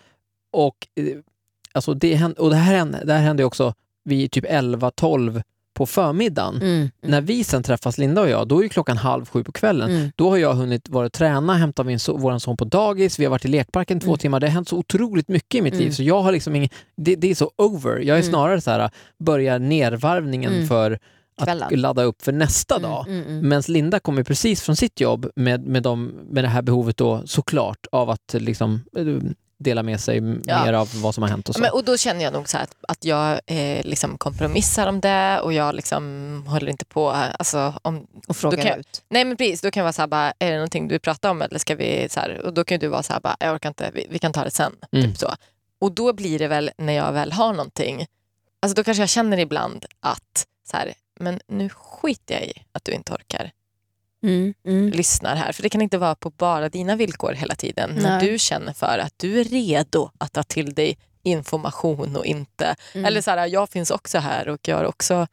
Och, 0.51 0.87
eh, 0.95 1.17
alltså 1.71 1.93
det, 1.93 2.23
och 2.37 2.49
det 2.49 2.55
här 2.55 2.75
hände, 2.75 3.03
det 3.05 3.13
här 3.13 3.21
hände 3.21 3.43
också 3.43 3.73
vid 4.03 4.31
typ 4.31 4.45
11-12 4.45 5.43
på 5.73 5.85
förmiddagen. 5.85 6.55
Mm. 6.61 6.89
När 7.01 7.21
vi 7.21 7.43
sen 7.43 7.63
träffas, 7.63 7.97
Linda 7.97 8.21
och 8.21 8.29
jag, 8.29 8.47
då 8.47 8.63
är 8.63 8.67
klockan 8.67 8.97
halv 8.97 9.25
sju 9.25 9.43
på 9.43 9.51
kvällen. 9.51 9.89
Mm. 9.91 10.11
Då 10.15 10.29
har 10.29 10.37
jag 10.37 10.53
hunnit 10.53 10.89
vara 10.89 11.05
och 11.05 11.11
träna, 11.13 11.53
hämta 11.53 11.83
min 11.83 11.99
so 11.99 12.17
våran 12.17 12.39
son 12.39 12.57
på 12.57 12.65
dagis, 12.65 13.19
vi 13.19 13.25
har 13.25 13.31
varit 13.31 13.45
i 13.45 13.47
lekparken 13.47 13.99
två 13.99 14.07
Mm. 14.09 14.17
timmar. 14.17 14.39
Det 14.39 14.47
har 14.47 14.51
hänt 14.53 14.69
så 14.69 14.77
otroligt 14.77 15.27
mycket 15.27 15.55
i 15.59 15.61
mitt 15.61 15.73
Mm. 15.73 15.85
liv 15.85 15.91
så 15.91 16.03
jag 16.03 16.21
har 16.21 16.31
liksom 16.31 16.55
ingen, 16.55 16.69
det, 16.97 17.15
det 17.15 17.31
är 17.31 17.35
så 17.35 17.51
over. 17.57 17.91
Jag 17.99 18.17
är 18.17 18.21
Mm. 18.21 18.29
snarare 18.31 18.61
så 18.61 18.71
här, 18.71 18.89
börjar 19.19 19.59
nervarvningen 19.59 20.53
Mm. 20.53 20.67
för 20.67 20.99
att 21.37 21.45
Kvällen. 21.45 21.81
ladda 21.81 22.03
upp 22.03 22.21
för 22.21 22.31
nästa 22.31 22.75
Mm, 22.75 22.89
dag. 22.91 23.05
mm, 23.07 23.23
mm. 23.27 23.49
Medan 23.49 23.63
Linda 23.67 23.99
kommer 23.99 24.23
precis 24.23 24.61
från 24.61 24.75
sitt 24.75 24.99
jobb 25.01 25.27
med, 25.35 25.65
med, 25.67 25.83
dem, 25.83 26.11
med 26.29 26.43
det 26.43 26.47
här 26.47 26.61
behovet 26.61 26.97
då 26.97 27.21
såklart 27.25 27.85
av 27.91 28.09
att 28.09 28.33
liksom 28.33 28.81
eh, 28.97 29.05
dela 29.63 29.83
med 29.83 29.99
sig 30.01 30.15
Ja. 30.45 30.65
mer 30.65 30.73
av 30.73 30.89
vad 31.01 31.15
som 31.15 31.21
har 31.23 31.29
hänt 31.29 31.49
och 31.49 31.55
så. 31.55 31.61
Men, 31.61 31.71
och 31.71 31.83
då 31.83 31.97
känner 31.97 32.23
jag 32.23 32.33
nog 32.33 32.49
så 32.49 32.57
här 32.57 32.63
att, 32.63 32.75
att 32.87 33.05
jag 33.05 33.39
eh, 33.45 33.83
liksom 33.85 34.17
kompromissar 34.17 34.87
om 34.87 35.01
det 35.01 35.39
och 35.39 35.53
jag 35.53 35.75
liksom 35.75 36.43
håller 36.47 36.69
inte 36.69 36.85
på. 36.85 37.09
Alltså, 37.09 37.73
om, 37.81 38.07
Och 38.27 38.35
frågar 38.37 38.65
jag- 38.65 38.79
ut. 38.79 39.03
nej 39.09 39.25
men 39.25 39.37
precis, 39.37 39.61
då 39.61 39.71
kan 39.71 39.81
jag 39.81 39.85
vara 39.85 39.93
så 39.93 40.01
här, 40.01 40.07
bara, 40.07 40.33
är 40.39 40.49
det 40.51 40.55
någonting 40.57 40.87
du 40.87 40.99
pratar 40.99 41.29
om 41.29 41.41
eller 41.41 41.59
ska 41.59 41.75
vi 41.75 42.07
så 42.09 42.19
här, 42.19 42.41
och 42.45 42.53
då 42.53 42.63
kan 42.63 42.79
du 42.79 42.87
vara 42.87 43.03
så 43.03 43.13
här, 43.13 43.19
bara, 43.19 43.35
jag 43.39 43.53
orkar 43.55 43.69
inte, 43.69 43.91
vi, 43.93 44.07
vi 44.09 44.19
kan 44.19 44.33
ta 44.33 44.43
det 44.43 44.51
sen. 44.51 44.75
Mm. 44.91 45.05
Typ 45.09 45.17
så. 45.17 45.33
Och 45.81 45.91
då 45.91 46.13
blir 46.13 46.39
det 46.39 46.47
väl 46.47 46.71
när 46.77 46.93
jag 46.93 47.11
väl 47.11 47.31
har 47.31 47.53
någonting, 47.53 48.05
alltså 48.61 48.75
då 48.75 48.83
kanske 48.83 49.01
jag 49.01 49.09
känner 49.09 49.37
ibland 49.37 49.85
att 49.99 50.45
så 50.71 50.77
här, 50.77 50.93
men 51.19 51.39
nu 51.47 51.69
skiter 51.69 52.33
jag 52.35 52.43
i 52.43 52.53
att 52.71 52.85
du 52.85 52.91
inte 52.91 53.13
orkar 53.13 53.51
Mm, 54.23 54.53
mm. 54.65 54.89
lyssnar 54.89 55.35
här. 55.35 55.51
För 55.51 55.63
det 55.63 55.69
kan 55.69 55.81
inte 55.81 55.97
vara 55.97 56.15
på 56.15 56.29
bara 56.29 56.69
dina 56.69 56.95
villkor 56.95 57.33
hela 57.33 57.55
tiden. 57.55 57.89
När 57.95 58.19
Nej. 58.19 58.31
du 58.31 58.39
känner 58.39 58.73
för 58.73 58.97
att 58.97 59.13
du 59.17 59.39
är 59.39 59.43
redo 59.43 60.09
att 60.17 60.33
ta 60.33 60.43
till 60.43 60.73
dig 60.73 60.97
information 61.23 62.15
och 62.15 62.25
inte. 62.25 62.75
Mm. 62.93 63.05
Eller 63.05 63.21
så 63.21 63.31
här, 63.31 63.47
jag 63.47 63.69
finns 63.69 63.91
också 63.91 64.17
här 64.17 64.49
och 64.49 64.67
jag 64.67 64.77
har 64.77 64.85
också... 64.85 65.27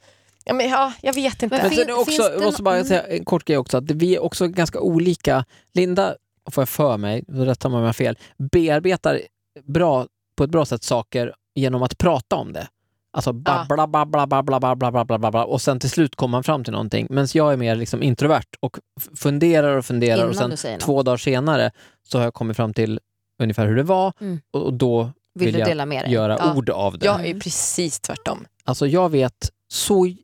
Ja, 0.45 0.55
men, 0.55 0.69
ja, 0.69 0.93
jag 1.03 1.13
vet 1.13 1.43
inte. 1.43 1.57
Men 1.57 1.67
Men 1.67 1.77
sen 1.77 1.91
också, 1.91 2.05
finns 2.05 2.19
det 2.19 2.33
jag 2.33 2.43
måste 2.43 2.63
bara 2.63 2.85
säga 2.85 3.03
en 3.03 3.25
kort 3.25 3.45
grej 3.45 3.59
också, 3.59 3.77
att 3.77 3.91
vi 3.91 4.15
är 4.15 4.23
också 4.23 4.49
ganska 4.49 4.81
olika. 4.81 5.45
Linda, 5.73 6.15
får 6.51 6.63
jag 6.63 6.69
för 6.69 6.97
mig, 6.97 7.25
då 7.27 7.45
rättar 7.45 7.69
man 7.69 7.83
mig 7.83 7.93
fel, 7.93 8.19
bearbetar 8.53 9.21
bra 9.65 10.07
på 10.37 10.45
ett 10.45 10.51
bra 10.51 10.65
sätt 10.65 10.83
saker 10.83 11.35
genom 11.55 11.83
att 11.83 11.99
prata 11.99 12.37
om 12.37 12.53
det. 12.53 12.69
Alltså 13.12 13.33
babbla, 13.33 13.87
babbla, 13.87 14.26
babbla, 14.26 14.61
babbla, 14.61 14.90
babbla, 14.93 15.19
babbla 15.19 15.45
och 15.45 15.61
sen 15.62 15.79
till 15.81 15.90
slut 15.90 16.17
kommer 16.17 16.31
man 16.33 16.45
fram 16.45 16.64
till 16.64 16.73
någonting. 16.73 17.07
Men 17.11 17.26
jag 17.35 17.52
är 17.52 17.57
mer 17.57 17.75
liksom 17.76 18.02
introvert 18.02 18.45
och 18.61 18.79
funderar 19.17 19.76
och 19.76 19.85
funderar 19.85 20.17
Innan 20.17 20.29
och 20.29 20.37
sen 20.37 20.50
du 20.50 20.57
säger 20.57 20.75
något. 20.76 20.85
två 20.85 21.02
dagar 21.02 21.17
senare 21.17 21.71
så 22.09 22.19
har 22.19 22.25
jag 22.25 22.35
kommit 22.35 22.57
fram 22.57 22.75
till 22.75 23.00
ungefär 23.43 23.67
hur 23.67 23.76
det 23.76 23.83
var 23.83 24.12
Mm. 24.21 24.40
och, 24.52 24.62
och 24.62 24.75
då 24.75 25.02
Vill, 25.35 25.45
vill 25.47 25.52
du 25.55 25.59
jag 25.61 25.69
dela 25.69 25.87
med 25.87 26.05
dig? 26.05 26.12
göra 26.12 26.37
Ja. 26.40 26.55
ord 26.55 26.71
av 26.71 26.99
det. 26.99 27.07
Jag 27.07 27.26
är 27.26 27.40
precis 27.40 28.00
tvärtom. 28.00 28.45
Alltså 28.64 28.87
jag 28.87 29.09
vet 29.09 29.50
så 29.69 30.14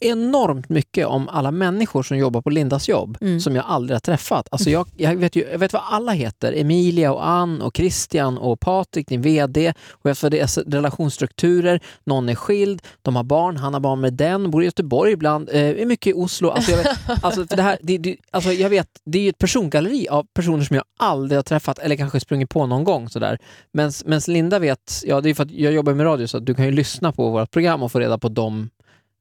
enormt 0.00 0.68
mycket 0.68 1.06
om 1.06 1.28
alla 1.28 1.50
människor 1.50 2.02
som 2.02 2.18
jobbar 2.18 2.42
på 2.42 2.50
Lindas 2.50 2.88
jobb 2.88 3.18
Mm. 3.20 3.40
som 3.40 3.56
jag 3.56 3.64
aldrig 3.68 3.94
har 3.94 4.00
träffat. 4.00 4.48
Alltså 4.50 4.70
jag, 4.70 4.88
jag, 4.96 5.16
vet 5.16 5.36
ju, 5.36 5.48
jag 5.52 5.58
vet 5.58 5.72
vad 5.72 5.82
alla 5.90 6.12
heter. 6.12 6.52
Emilia 6.56 7.12
och 7.12 7.28
Ann 7.28 7.62
och 7.62 7.76
Christian 7.76 8.38
och 8.38 8.60
Patrik, 8.60 9.08
din 9.08 9.22
VD. 9.22 9.74
Och 9.90 10.10
jag 10.10 10.16
vad 10.22 10.30
deras 10.32 10.58
relationsstrukturer. 10.58 11.80
Någon 12.04 12.28
är 12.28 12.34
skild, 12.34 12.82
de 13.02 13.16
har 13.16 13.24
barn, 13.24 13.56
han 13.56 13.72
har 13.74 13.80
barn 13.80 14.00
med 14.00 14.12
den, 14.14 14.50
bor 14.50 14.62
i 14.62 14.64
Göteborg 14.64 15.12
ibland, 15.12 15.48
eh, 15.52 15.60
är 15.62 15.86
mycket 15.86 16.10
i 16.10 16.14
Oslo. 16.14 16.48
Alltså 16.50 16.70
jag, 16.70 16.78
vet, 16.78 17.24
alltså 17.24 17.44
det 17.44 17.62
här, 17.62 17.78
det, 17.82 17.98
det, 17.98 18.16
alltså 18.30 18.52
jag 18.52 18.70
vet, 18.70 18.88
det 19.04 19.18
är 19.18 19.22
ju 19.22 19.28
ett 19.28 19.38
persongalleri 19.38 20.08
av 20.08 20.26
personer 20.34 20.64
som 20.64 20.76
jag 20.76 20.84
aldrig 20.98 21.38
har 21.38 21.42
träffat 21.42 21.78
eller 21.78 21.96
kanske 21.96 22.20
sprungit 22.20 22.50
på 22.50 22.66
någon 22.66 22.84
gång. 22.84 23.08
Sådär. 23.08 23.38
Men 23.72 23.92
Linda 24.28 24.58
vet, 24.58 25.02
ja 25.06 25.20
det 25.20 25.30
är 25.30 25.34
för 25.34 25.42
att 25.42 25.50
jag 25.50 25.72
jobbar 25.72 25.94
med 25.94 26.06
radio 26.06 26.26
så 26.26 26.36
att 26.36 26.46
du 26.46 26.54
kan 26.54 26.64
ju 26.64 26.70
lyssna 26.70 27.12
på 27.12 27.30
vårt 27.30 27.50
program 27.50 27.82
och 27.82 27.92
få 27.92 27.98
reda 28.00 28.18
på 28.18 28.28
dem 28.28 28.70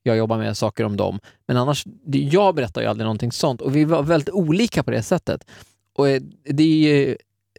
jag 0.08 0.18
jobbar 0.18 0.38
med 0.38 0.58
saker 0.58 0.84
om 0.84 0.98
dem. 0.98 1.20
Men 1.48 1.58
annars, 1.58 1.86
jag 2.06 2.56
berättar 2.56 2.82
ju 2.82 2.88
aldrig 2.88 3.06
någonting 3.06 3.32
sånt 3.32 3.62
och 3.62 3.76
vi 3.76 3.86
var 3.86 4.04
väldigt 4.04 4.30
olika 4.30 4.84
på 4.84 4.92
det 4.92 5.04
sättet. 5.04 5.46
Och 5.94 6.10
eh, 6.10 6.22
det 6.44 6.64
är, 6.64 7.18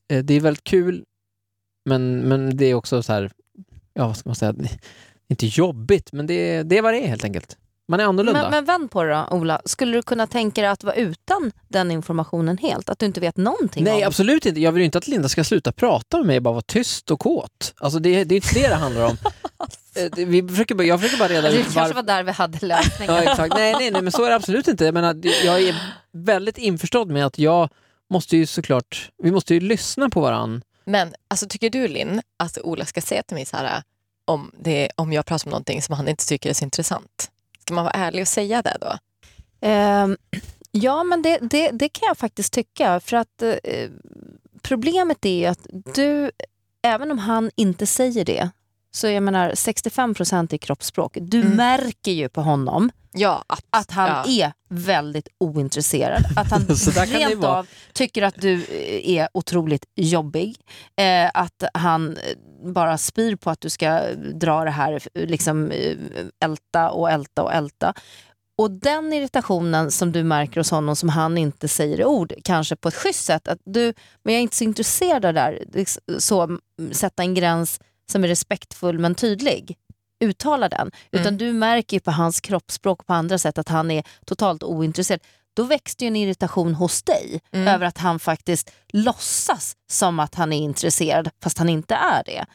eh, 0.09 0.25
det 0.25 0.35
är 0.35 0.41
väldigt 0.41 0.65
kul, 0.65 1.05
men, 1.85 2.19
men 2.19 2.57
det 2.57 2.67
är 2.67 2.75
också 2.75 3.03
så 3.03 3.13
här, 3.13 3.33
ja 3.95 4.07
vad 4.07 4.17
ska 4.17 4.29
man 4.29 4.37
säga, 4.37 4.55
inte 5.29 5.47
jobbigt, 5.47 6.13
men 6.13 6.27
det 6.27 6.63
det 6.63 6.79
är 6.79 6.83
vad 6.83 6.95
det 6.95 7.05
är 7.05 7.09
helt 7.09 7.25
enkelt. 7.25 7.57
Man 7.89 8.01
är 8.01 8.05
annorlunda. 8.05 8.43
Men, 8.43 8.51
men 8.51 8.65
vänd 8.65 8.91
på 8.91 9.03
det 9.03 9.11
då, 9.11 9.37
Ola. 9.37 9.61
Skulle 9.65 9.99
du 9.99 10.03
kunna 10.03 10.27
tänka 10.27 10.61
dig 10.61 10.71
att 10.71 10.85
vara 10.85 10.95
utan 10.95 11.53
den 11.69 11.91
informationen 11.91 12.59
helt? 12.59 12.89
Att 12.89 12.99
du 12.99 13.07
inte 13.07 13.21
vet 13.21 13.37
någonting 13.37 13.85
Nej, 13.85 14.03
om 14.03 14.09
absolut 14.09 14.47
inte. 14.47 14.61
Jag 14.61 14.73
vill 14.73 14.81
ju 14.81 14.85
inte 14.85 14.99
att 14.99 15.09
Linda 15.09 15.29
ska 15.29 15.45
sluta 15.45 15.73
prata 15.73 16.17
med 16.17 16.27
mig, 16.27 16.41
bara 16.41 16.53
vara 16.53 16.63
tyst 16.63 17.11
och 17.11 17.21
kåt. 17.21 17.75
Alltså 17.77 17.99
det, 17.99 18.25
det 18.25 18.35
är 18.35 18.37
inte 18.37 18.55
det 18.55 18.69
det 18.69 18.75
handlar 18.75 19.07
om. 19.07 19.17
Eh, 19.99 20.11
det- 20.13 20.25
Vi 20.25 20.49
försöker, 20.49 20.75
bara- 20.75 20.85
jag 20.87 21.01
försöker 21.01 21.19
bara 21.19 21.29
reda 21.29 21.51
Det 21.51 21.57
ut 21.57 21.63
kanske 21.63 21.81
varför... 21.81 21.95
var 21.95 22.03
där 22.03 22.23
vi 22.23 22.33
hade 22.33 22.67
lösningen. 22.67 23.15
Ja, 23.15 23.23
exakt. 23.23 23.55
Nej, 23.55 23.73
nej, 23.73 23.91
nej, 23.91 24.03
men 24.03 24.13
så 24.13 24.25
är 24.25 24.29
det 24.31 24.37
absolut 24.37 24.69
inte. 24.69 24.85
Jag, 24.85 24.95
menar, 24.95 25.15
det- 25.15 25.45
jag 25.45 25.63
är 25.63 25.75
väldigt 26.13 26.59
införstådd 26.59 27.11
med 27.11 27.27
att 27.27 27.39
jag 27.39 27.69
måste 28.11 28.37
ju 28.37 28.47
såklart, 28.47 29.11
vi 29.23 29.31
måste 29.31 29.55
ju 29.55 29.61
lyssna 29.61 30.09
på 30.11 30.21
varann. 30.21 30.63
Men 30.85 31.15
alltså, 31.29 31.47
tycker 31.49 31.71
du 31.71 31.89
Linn 31.89 32.23
att 32.37 32.59
Ola 32.59 32.85
ska 32.85 33.01
säga 33.01 33.23
till 33.23 33.35
mig 33.35 33.47
så 33.47 33.57
här 33.57 33.83
om, 34.25 34.51
det, 34.61 34.91
om 34.97 35.13
jag 35.13 35.27
pratar 35.27 35.47
om 35.47 35.51
någonting 35.51 35.83
som 35.83 35.95
han 35.95 36.09
inte 36.09 36.27
tycker 36.27 36.51
är 36.51 36.55
så 36.55 36.65
intressant? 36.65 37.31
Ska 37.65 37.75
man 37.75 37.85
vara 37.85 37.95
ärlig 37.95 38.23
och 38.23 38.29
säga 38.29 38.63
det 38.63 38.77
då? 38.81 38.99
Ehm, 39.61 40.17
ja, 40.71 41.05
men 41.05 41.23
det, 41.23 41.39
det, 41.43 41.71
det 41.71 41.89
kan 41.89 42.07
jag 42.07 42.19
faktiskt 42.19 42.53
tycka. 42.53 43.01
För 43.01 43.17
att 43.17 43.43
eh, 43.43 43.89
Problemet 44.63 45.25
är 45.25 45.39
ju 45.39 45.47
att 45.47 45.67
du, 45.95 46.31
även 46.83 47.11
om 47.11 47.19
han 47.19 47.51
inte 47.57 47.87
säger 47.87 48.25
det, 48.25 48.51
så 48.91 49.09
jag 49.09 49.23
menar 49.23 49.53
65 49.55 50.15
procent 50.15 50.53
i 50.53 50.59
kroppsspråk. 50.59 51.17
Du 51.21 51.41
Mm. 51.41 51.57
märker 51.57 52.13
ju 52.13 52.29
på 52.29 52.41
honom 52.41 52.91
Ja, 53.13 53.45
att, 53.47 53.65
att 53.71 53.91
han 53.91 54.09
ja. 54.09 54.45
är 54.47 54.53
väldigt 54.69 55.29
ointresserad. 55.41 56.25
Att 56.37 56.51
han 56.51 56.67
rent 57.07 57.45
av 57.45 57.67
tycker 57.93 58.23
att 58.23 58.35
du 58.41 58.55
eh, 58.55 59.11
är 59.19 59.29
otroligt 59.35 59.85
jobbig. 59.97 60.57
Eh, 61.01 61.31
att 61.35 61.65
han 61.75 62.17
eh, 62.17 62.71
bara 62.73 62.99
spyr 62.99 63.37
på 63.37 63.51
att 63.51 63.61
du 63.61 63.71
ska 63.71 64.01
dra 64.35 64.65
det 64.65 64.71
här, 64.71 64.93
eh, 65.15 65.27
liksom 65.27 65.73
älta 66.45 66.91
och 66.91 67.11
älta 67.11 67.43
och 67.43 67.53
älta. 67.55 67.95
Och 68.59 68.71
den 68.71 69.13
irritationen 69.13 69.91
som 69.91 70.13
du 70.13 70.23
märker 70.25 70.61
hos 70.61 70.71
honom 70.71 70.97
som 70.97 71.09
han 71.09 71.39
inte 71.39 71.69
säger 71.69 72.01
i 72.01 72.05
ord, 72.05 72.33
kanske 72.45 72.77
på 72.77 72.89
ett 72.89 72.95
schysst 72.95 73.25
sätt, 73.25 73.49
att 73.49 73.59
du, 73.65 73.95
men 74.25 74.35
jag 74.35 74.39
är 74.39 74.43
inte 74.43 74.57
så 74.57 74.65
intresserad 74.65 75.25
av 75.25 75.35
det 75.35 75.41
där, 75.41 75.65
liksom, 75.73 76.03
så 76.19 76.59
sätta 76.93 77.23
en 77.23 77.35
gräns 77.35 77.81
som 78.13 78.25
är 78.25 78.29
respektfull 78.29 78.99
men 78.99 79.15
tydlig. 79.15 79.77
Uttala 80.25 80.69
den. 80.69 80.91
Utan 81.11 81.27
Mm. 81.27 81.39
du 81.39 81.53
märker 81.53 81.97
ju 81.97 82.01
på 82.01 82.11
hans 82.11 82.41
kroppsspråk 82.41 83.01
och 83.01 83.07
på 83.07 83.13
andra 83.13 83.39
sätt 83.39 83.59
att 83.59 83.69
han 83.69 83.91
är 83.91 84.03
totalt 84.27 84.63
ointresserad. 84.63 85.21
Då 85.57 85.63
växte 85.65 86.05
ju 86.05 86.09
en 86.09 86.17
irritation 86.17 86.75
hos 86.75 87.03
dig 87.03 87.41
Mm. 87.53 87.69
över 87.69 87.87
att 87.87 87.99
han 87.99 88.19
faktiskt 88.19 88.71
låtsas 88.93 89.77
som 89.91 90.21
att 90.21 90.35
han 90.35 90.53
är 90.53 90.59
intresserad 90.59 91.31
fast 91.43 91.59
han 91.59 91.69
inte 91.69 91.95
är 91.95 92.25
det. 92.25 92.47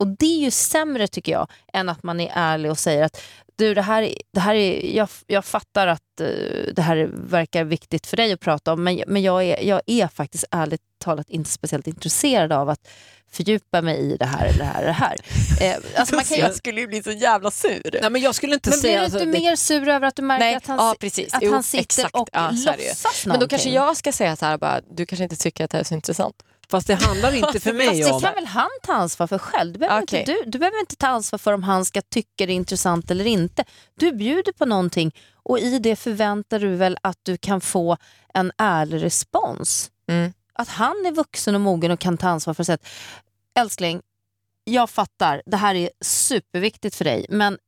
Och 0.00 0.06
det 0.18 0.26
är 0.26 0.38
ju 0.44 0.50
sämre 0.50 1.08
tycker 1.08 1.32
jag 1.32 1.50
än 1.72 1.88
att 1.88 2.02
man 2.02 2.20
är 2.20 2.32
ärlig 2.34 2.70
och 2.70 2.78
säger 2.78 3.02
att 3.04 3.22
du, 3.56 3.74
det 3.74 3.82
här, 3.82 4.02
är- 4.02 4.14
det 4.32 4.40
här 4.40 4.54
är, 4.54 4.96
jag, 4.96 5.08
jag 5.26 5.44
fattar 5.44 5.86
att 5.86 6.20
eh, 6.20 6.26
det 6.76 6.82
här 6.82 7.10
verkar 7.12 7.64
viktigt 7.64 8.06
för 8.06 8.16
dig 8.16 8.32
att 8.32 8.40
prata 8.40 8.72
om 8.72 8.84
men, 8.84 9.02
men 9.06 9.22
jag, 9.22 9.44
är, 9.44 9.62
jag 9.62 9.80
är 9.86 10.08
faktiskt 10.08 10.44
ärligt 10.50 10.80
talat 11.04 11.30
inte 11.30 11.50
speciellt 11.50 11.86
intresserad 11.86 12.52
av 12.52 12.68
att 12.68 12.88
fördjupa 13.32 13.82
mig 13.82 13.98
i 14.12 14.16
det 14.16 14.26
här 14.26 14.46
eller 14.46 14.58
det 14.58 14.64
här. 14.64 14.84
Det 14.84 14.92
här. 14.92 15.16
Eh, 15.60 15.76
alltså 16.00 16.14
man 16.14 16.24
kan 16.24 16.36
ju, 16.36 16.42
jag 16.42 16.54
skulle 16.54 16.80
ju 16.80 16.86
bli 16.86 17.02
så 17.02 17.10
jävla 17.10 17.50
sur. 17.50 17.98
Nej, 18.00 18.10
men 18.10 18.20
jag 18.22 18.34
skulle 18.34 18.54
inte 18.54 18.70
men 18.70 18.80
blir 18.80 18.88
säga... 18.90 18.98
du 18.98 19.04
alltså, 19.04 19.18
inte 19.18 19.32
det- 19.38 19.44
mer 19.44 19.56
sur 19.56 19.88
över 19.88 20.06
att 20.06 20.16
du 20.16 20.22
märker 20.22 20.44
Nej, 20.44 20.54
att 20.54 20.66
han, 20.66 20.76
ja, 20.78 20.94
precis. 21.00 21.34
att 21.34 21.42
Jo, 21.42 21.52
han 21.52 21.62
sitter 21.62 21.82
exakt. 21.82 22.14
och 22.14 22.28
Ja, 22.32 22.50
låtsas 22.50 23.26
Men 23.26 23.40
då 23.40 23.48
kanske 23.48 23.68
någonting? 23.68 23.72
jag 23.74 23.96
ska 23.96 24.12
säga 24.12 24.36
så 24.36 24.46
här, 24.46 24.58
bara, 24.58 24.80
du 24.90 25.06
kanske 25.06 25.22
inte 25.24 25.36
tycker 25.36 25.64
att 25.64 25.70
det 25.70 25.76
här 25.76 25.80
är 25.80 25.88
så 25.88 25.94
intressant. 25.94 26.42
Fast 26.72 26.86
det 26.86 26.94
handlar 26.94 27.34
inte 27.34 27.60
för 27.60 27.72
mig 27.82 27.86
Fast 27.86 28.12
om... 28.12 28.20
det 28.20 28.26
kan 28.26 28.34
väl 28.34 28.46
han 28.46 28.70
ta 28.82 28.92
ansvar 28.92 29.26
för 29.26 29.38
själv? 29.38 29.72
Du 29.72 29.78
behöver, 29.78 30.02
Okej. 30.02 30.20
inte, 30.20 30.32
du, 30.32 30.42
du 30.46 30.58
behöver 30.58 30.80
inte 30.80 30.96
ta 30.96 31.06
ansvar 31.06 31.38
för 31.38 31.52
om 31.52 31.62
han 31.62 31.84
ska 31.84 32.02
tycka 32.02 32.46
det 32.46 32.52
är 32.52 32.54
intressant 32.54 33.10
eller 33.10 33.24
inte. 33.24 33.64
Du 33.98 34.12
bjuder 34.12 34.52
på 34.52 34.66
någonting 34.66 35.14
och 35.34 35.58
i 35.58 35.78
det 35.78 35.96
förväntar 35.96 36.58
du 36.58 36.76
väl 36.76 36.98
att 37.02 37.18
du 37.22 37.36
kan 37.36 37.60
få 37.60 37.96
en 38.34 38.52
ärlig 38.58 39.02
respons. 39.02 39.90
Mm. 40.08 40.32
Att 40.54 40.68
han 40.68 41.06
är 41.06 41.12
vuxen 41.12 41.54
och 41.54 41.60
mogen 41.60 41.90
och 41.90 42.00
kan 42.00 42.18
ta 42.18 42.28
ansvar 42.28 42.54
för 42.54 42.64
sig. 42.64 42.78
Älskling, 43.58 44.02
jag 44.64 44.90
fattar, 44.90 45.42
det 45.46 45.56
här 45.56 45.74
är 45.74 45.90
superviktigt 46.00 46.94
för 46.94 47.04
dig 47.04 47.26
men 47.28 47.58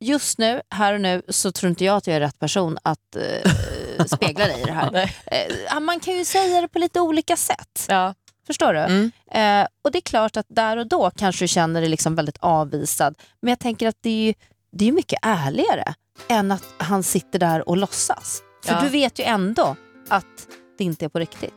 just 0.00 0.38
nu, 0.38 0.60
här 0.70 0.94
och 0.94 1.00
nu, 1.00 1.22
så 1.28 1.52
tror 1.52 1.70
inte 1.70 1.84
jag 1.84 1.96
att 1.96 2.06
jag 2.06 2.16
är 2.16 2.20
rätt 2.20 2.38
person 2.38 2.78
att 2.82 3.16
eh, 3.16 4.04
spegla 4.04 4.46
dig 4.46 4.60
i 4.60 4.64
det 4.64 4.72
här. 4.72 5.14
Eh, 5.26 5.80
man 5.80 6.00
kan 6.00 6.14
ju 6.14 6.24
säga 6.24 6.60
det 6.60 6.68
på 6.68 6.78
lite 6.78 7.00
olika 7.00 7.36
sätt. 7.36 7.86
Ja. 7.88 8.14
Förstår 8.50 8.72
du? 8.72 8.78
Mm. 8.78 9.10
Eh, 9.32 9.68
och 9.82 9.90
det 9.92 9.98
är 9.98 10.02
klart 10.02 10.36
att 10.36 10.46
där 10.48 10.76
och 10.76 10.86
då 10.88 11.10
kanske 11.16 11.44
du 11.44 11.48
känner 11.48 11.80
dig 11.80 11.90
liksom 11.90 12.14
väldigt 12.14 12.38
avvisad. 12.40 13.14
Men 13.42 13.48
jag 13.48 13.58
tänker 13.58 13.88
att 13.88 13.96
det 14.00 14.10
är 14.10 14.26
ju 14.26 14.34
det 14.72 14.88
är 14.88 14.92
mycket 14.92 15.18
ärligare 15.22 15.94
än 16.28 16.52
att 16.52 16.64
han 16.78 17.02
sitter 17.02 17.38
där 17.38 17.68
och 17.68 17.76
låtsas. 17.76 18.42
För 18.64 18.72
Ja. 18.72 18.80
du 18.82 18.88
vet 18.88 19.18
ju 19.18 19.24
ändå 19.24 19.76
att 20.08 20.48
det 20.78 20.84
inte 20.84 21.04
är 21.04 21.08
på 21.08 21.18
riktigt. 21.18 21.54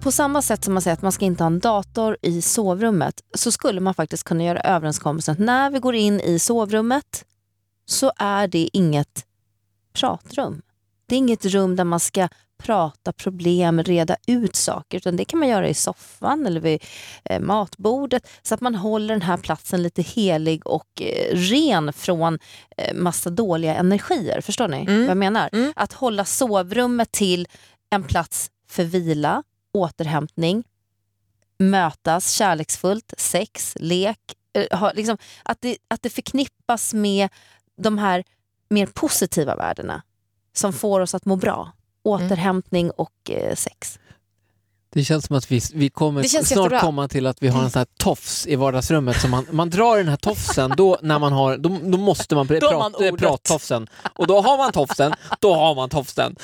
På 0.00 0.12
samma 0.12 0.42
sätt 0.42 0.64
som 0.64 0.74
man 0.74 0.82
säger 0.82 0.94
att 0.94 1.02
man 1.02 1.12
ska 1.12 1.24
inte 1.24 1.42
ha 1.42 1.46
en 1.46 1.58
dator 1.58 2.16
i 2.22 2.42
sovrummet 2.42 3.20
så 3.34 3.52
skulle 3.52 3.80
man 3.80 3.94
faktiskt 3.94 4.24
kunna 4.24 4.44
göra 4.44 4.60
överenskommelsen 4.60 5.32
att 5.32 5.38
när 5.38 5.70
vi 5.70 5.78
går 5.78 5.94
in 5.94 6.20
i 6.20 6.38
sovrummet 6.38 7.24
så 7.86 8.12
är 8.16 8.48
det 8.48 8.68
inget 8.72 9.24
pratrum. 9.92 10.62
Det 11.08 11.14
är 11.14 11.18
inget 11.18 11.44
rum 11.44 11.76
där 11.76 11.84
man 11.84 12.00
ska 12.00 12.28
prata 12.58 13.12
problem, 13.12 13.82
reda 13.82 14.16
ut 14.26 14.56
saker, 14.56 14.96
utan 14.98 15.16
det 15.16 15.24
kan 15.24 15.38
man 15.38 15.48
göra 15.48 15.68
i 15.68 15.74
soffan 15.74 16.46
eller 16.46 16.60
vid 16.60 16.84
eh, 17.24 17.40
matbordet 17.40 18.28
så 18.42 18.54
att 18.54 18.60
man 18.60 18.74
håller 18.74 19.14
den 19.14 19.22
här 19.22 19.36
platsen 19.36 19.82
lite 19.82 20.02
helig 20.02 20.66
och 20.66 21.02
eh, 21.02 21.36
ren 21.36 21.92
från 21.92 22.38
eh, 22.76 22.94
massa 22.94 23.30
dåliga 23.30 23.74
energier. 23.74 24.40
Förstår 24.40 24.68
ni 24.68 24.76
Mm. 24.80 25.00
vad 25.00 25.10
jag 25.10 25.16
menar? 25.16 25.50
Mm. 25.52 25.72
Att 25.76 25.92
hålla 25.92 26.24
sovrummet 26.24 27.12
till 27.12 27.48
en 27.90 28.02
plats 28.02 28.50
för 28.68 28.84
vila, 28.84 29.42
återhämtning, 29.72 30.64
mötas 31.58 32.30
kärleksfullt, 32.32 33.14
sex, 33.18 33.76
lek. 33.80 34.18
liksom, 34.94 35.18
att, 35.42 35.60
det, 35.60 35.76
att 35.88 36.02
det 36.02 36.10
förknippas 36.10 36.94
med 36.94 37.28
de 37.76 37.98
här 37.98 38.24
mer 38.70 38.86
positiva 38.86 39.56
värdena 39.56 40.02
som 40.52 40.72
får 40.72 41.00
oss 41.00 41.14
att 41.14 41.24
må 41.24 41.36
bra. 41.36 41.72
Återhämtning 42.04 42.90
och 42.90 43.30
eh, 43.30 43.54
sex. 43.54 43.98
Det 44.92 45.04
känns 45.04 45.26
som 45.26 45.36
att 45.36 45.52
vi, 45.52 45.60
vi 45.74 45.88
kommer 45.90 46.22
snart 46.22 46.50
jättebra. 46.50 46.80
komma 46.80 47.08
till 47.08 47.26
att 47.26 47.42
vi 47.42 47.48
har 47.48 47.62
en 47.62 47.70
sån 47.70 47.78
här 47.80 47.86
tofs 47.98 48.46
i 48.46 48.56
vardagsrummet. 48.56 49.20
Som 49.20 49.30
man, 49.30 49.46
man 49.50 49.70
drar 49.70 49.96
den 49.96 50.08
här 50.08 50.16
tofsen, 50.16 50.72
då, 50.76 50.98
när 51.02 51.18
man 51.18 51.32
har, 51.32 51.56
då, 51.56 51.78
då 51.82 51.98
måste 51.98 52.34
man, 52.34 52.46
pr- 52.46 52.60
Då 52.60 52.78
man. 52.78 52.94
Och 54.14 54.26
då 54.26 54.40
har 54.40 54.56
man 54.58 54.72
tofsen, 54.72 55.14
då 55.40 55.54
har 55.54 55.74
man 55.74 55.88
tofsen. 55.88 56.36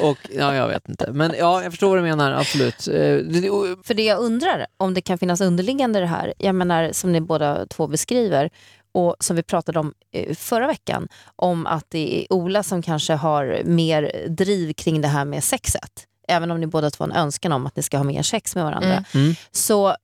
Och 0.00 0.18
ja, 0.38 0.54
jag 0.54 0.68
vet 0.68 0.88
inte. 0.88 1.12
Men 1.12 1.34
ja, 1.38 1.62
jag 1.62 1.72
förstår 1.72 1.88
vad 1.88 1.98
du 1.98 2.02
menar, 2.02 2.32
absolut. 2.32 2.88
Eh, 2.88 3.82
För 3.84 3.94
det 3.94 4.04
jag 4.04 4.18
undrar, 4.18 4.66
om 4.76 4.94
det 4.94 5.00
kan 5.00 5.18
finnas 5.18 5.40
underliggande 5.40 6.00
det 6.00 6.06
här, 6.06 6.34
jag 6.38 6.54
menar 6.54 6.92
som 6.92 7.12
ni 7.12 7.20
båda 7.20 7.66
två 7.66 7.86
beskriver, 7.86 8.50
och 8.96 9.16
som 9.20 9.36
vi 9.36 9.42
pratade 9.42 9.78
om 9.78 9.94
eh, 10.12 10.34
förra 10.34 10.66
veckan, 10.66 11.08
om 11.36 11.66
att 11.66 11.84
det 11.88 12.20
är 12.20 12.32
Ola 12.32 12.62
som 12.62 12.82
kanske 12.82 13.14
har 13.14 13.62
mer 13.64 14.28
driv 14.28 14.72
kring 14.72 15.00
det 15.00 15.08
här 15.08 15.24
med 15.24 15.44
sexet. 15.44 16.06
Även 16.28 16.50
om 16.50 16.60
ni 16.60 16.66
båda 16.66 16.90
två 16.90 17.04
har 17.04 17.10
en 17.10 17.16
önskan 17.16 17.52
om 17.52 17.66
att 17.66 17.76
ni 17.76 17.82
ska 17.82 17.96
ha 17.96 18.04
mer 18.04 18.22
sex 18.22 18.54
med 18.54 18.64
varandra. 18.64 18.92
Mm. 18.92 19.04
Mm. 19.14 19.34
Så 19.50 19.96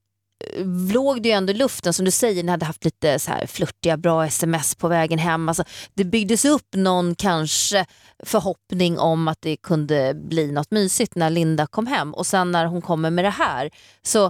låg 0.93 1.23
det 1.23 1.29
ju 1.29 1.35
ändå 1.35 1.53
i 1.53 1.57
luften, 1.57 1.93
som 1.93 2.05
du 2.05 2.11
säger, 2.11 2.43
ni 2.43 2.51
hade 2.51 2.65
haft 2.65 2.85
lite 2.85 3.19
så 3.19 3.31
här 3.31 3.47
flörtiga 3.47 3.97
bra 3.97 4.27
sms 4.27 4.75
på 4.75 4.89
vägen 4.89 5.19
hem. 5.19 5.49
Alltså, 5.49 5.65
det 5.95 6.05
byggdes 6.05 6.45
upp 6.45 6.69
någon 6.75 7.15
kanske 7.15 7.87
förhoppning 8.25 8.99
om 8.99 9.29
att 9.29 9.39
det 9.43 9.57
kunde 9.57 10.15
bli 10.15 10.53
något 10.53 10.71
mysigt 10.71 11.15
när 11.15 11.31
Linda 11.31 11.67
kom 11.67 11.87
hem. 11.87 12.15
Och 12.15 12.27
sen 12.27 12.53
när 12.53 12.67
hon 12.67 12.83
kommer 12.83 13.11
med 13.11 13.25
det 13.25 13.31
här 13.31 13.71
så, 14.03 14.25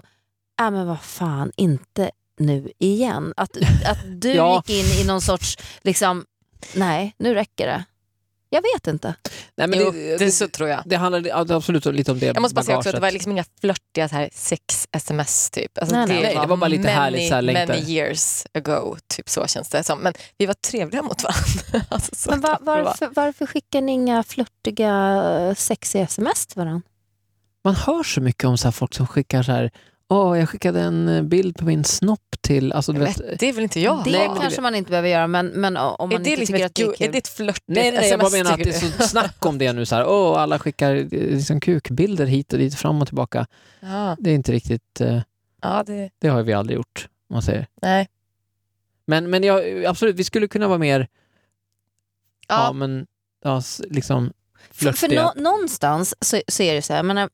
äh, 0.61 0.71
men 0.71 0.87
vad 0.87 1.01
fan, 1.01 1.53
inte 1.57 2.11
nu 2.43 2.73
igen. 2.79 3.35
Att, 3.37 3.57
att 3.87 3.99
du 4.21 4.33
Ja. 4.35 4.63
gick 4.67 4.79
in 4.79 5.01
i 5.01 5.05
någon 5.07 5.21
sorts, 5.21 5.59
liksom, 5.83 6.25
nej 6.75 7.15
nu 7.19 7.35
räcker 7.35 7.67
det. 7.67 7.85
Jag 8.55 8.63
vet 8.75 8.87
inte. 8.87 9.15
Nej, 9.57 9.67
men 9.67 9.79
jo, 9.81 9.91
det, 9.91 10.17
det, 10.17 10.31
så 10.33 10.49
tror 10.49 10.69
jag. 10.69 10.83
det 10.87 10.97
handlar 10.97 11.21
det 11.21 11.55
absolut 11.57 11.85
lite 11.85 12.13
om 12.13 12.19
det 12.19 12.27
Jag 12.27 12.41
måste 12.41 12.55
bara 12.55 12.63
säga 12.65 12.77
också 12.79 12.89
att 12.89 12.95
det 12.95 13.01
var 13.01 13.11
liksom 13.11 13.33
inga 13.33 13.45
flörtiga 13.61 14.09
så 14.09 14.15
här 14.15 14.31
sex-sms 14.33 15.51
typ. 15.51 15.79
Alltså 15.79 15.97
Nej, 15.97 16.07
nej. 16.07 16.23
Nej, 16.23 16.39
det 16.41 16.47
var 16.47 16.57
bara 16.57 16.69
lite 16.69 16.83
many, 16.83 16.95
härligt 16.95 17.29
så 17.29 17.35
här 17.35 17.43
längtar. 17.43 17.67
many 17.75 17.91
years 17.93 18.47
ago, 18.55 18.97
typ 19.07 19.29
så 19.29 19.47
känns 19.47 19.69
det 19.69 19.85
som. 19.85 19.99
Men 19.99 20.13
vi 20.39 20.47
var 20.47 20.55
trevliga 20.55 21.03
mot 21.03 21.23
varandra. 21.23 21.87
alltså, 21.95 22.15
så 22.15 22.31
Men 22.31 22.41
va, 22.41 22.49
kan 22.49 22.59
det 22.59 22.65
vara. 22.67 22.83
varför, 22.85 23.11
varför 23.15 23.47
skickar 23.47 23.81
ni 23.81 23.93
inga 23.93 24.23
flörtiga, 24.23 25.55
sexiga 25.59 26.03
sms 26.05 26.47
till 26.47 26.59
varandra? 26.59 26.83
Man 27.65 27.75
hör 27.75 28.03
så 28.03 28.21
mycket 28.21 28.45
om 28.45 28.59
så 28.59 28.67
här 28.67 28.73
folk 28.73 28.95
som 28.95 29.07
skickar 29.07 29.43
så 29.43 29.53
här 29.53 29.71
Åh, 30.13 30.39
jag 30.39 30.49
skickade 30.49 30.81
en 30.81 31.09
eh, 31.09 31.23
bild 31.23 31.57
på 31.57 31.65
min 31.65 31.85
snopp 31.85 32.37
till... 32.41 32.73
Alltså, 32.73 32.93
vet, 32.93 33.19
Men 33.19 33.37
Det 33.39 33.49
är 33.49 33.53
väl 33.53 33.63
inte 33.63 33.81
jag? 33.81 34.05
det 34.05 34.11
Nej, 34.11 34.27
kanske 34.27 34.57
det- 34.57 34.63
man 34.63 34.75
inte 34.75 34.91
behöver 34.91 35.09
göra, 35.09 35.27
men, 35.27 35.47
men 35.47 35.77
om 35.77 36.09
man 36.09 36.13
inte 36.13 36.31
liksom 36.37 36.47
tycker 36.55 36.67
att 36.67 36.75
det 36.75 36.83
är 36.83 36.87
kul. 36.97 37.09
är 37.09 37.13
det 37.13 37.19
ett 37.19 37.29
flörtigt 37.29 37.65
Nej, 37.69 37.91
nej, 37.91 38.01
nej, 38.01 38.11
jag 38.11 38.21
bara 38.21 38.31
menar 38.31 38.53
att 38.53 38.59
det 38.65 38.69
är 38.69 38.91
så 38.99 39.03
snack 39.09 39.47
om 39.47 39.59
det 39.59 39.73
nu. 39.73 39.87
Så 39.87 39.95
här, 39.97 40.07
åh, 40.09 40.39
alla 40.41 40.59
skickar 40.59 40.95
eh, 40.95 41.07
liksom 41.11 41.61
kukbilder 41.61 42.27
hit 42.27 42.53
och 42.53 42.59
dit, 42.59 42.75
fram 42.75 43.01
och 43.03 43.07
tillbaka. 43.09 43.47
Ja, 43.81 44.17
Det 44.21 44.31
är 44.31 44.35
inte 44.35 44.53
riktigt... 44.53 45.01
eh, 45.01 45.21
ja 45.63 45.83
det, 45.87 46.11
Det 46.19 46.29
har 46.29 46.43
vi 46.43 46.53
aldrig 46.53 46.77
gjort, 46.77 47.09
om 47.31 47.35
man 47.35 47.43
säger. 47.43 47.67
nej. 47.83 48.09
Men, 49.07 49.31
men 49.31 49.43
jag, 49.45 49.85
absolut, 49.85 50.17
vi 50.17 50.25
skulle 50.25 50.49
kunna 50.49 50.69
vara 50.69 50.79
mer... 50.79 51.09
Ja, 52.49 52.67
Ja, 52.67 52.73
men 52.73 53.07
ja, 53.45 53.63
liksom 53.91 54.33
För, 54.71 54.93
för 54.93 55.09
nå- 55.09 55.33
någonstans 55.37 56.15
så, 56.21 56.41
så 56.49 56.63
är 56.63 56.75
det 56.75 56.83
så 56.83 56.93
här, 56.93 56.99
jag 56.99 57.07
menar, 57.07 57.31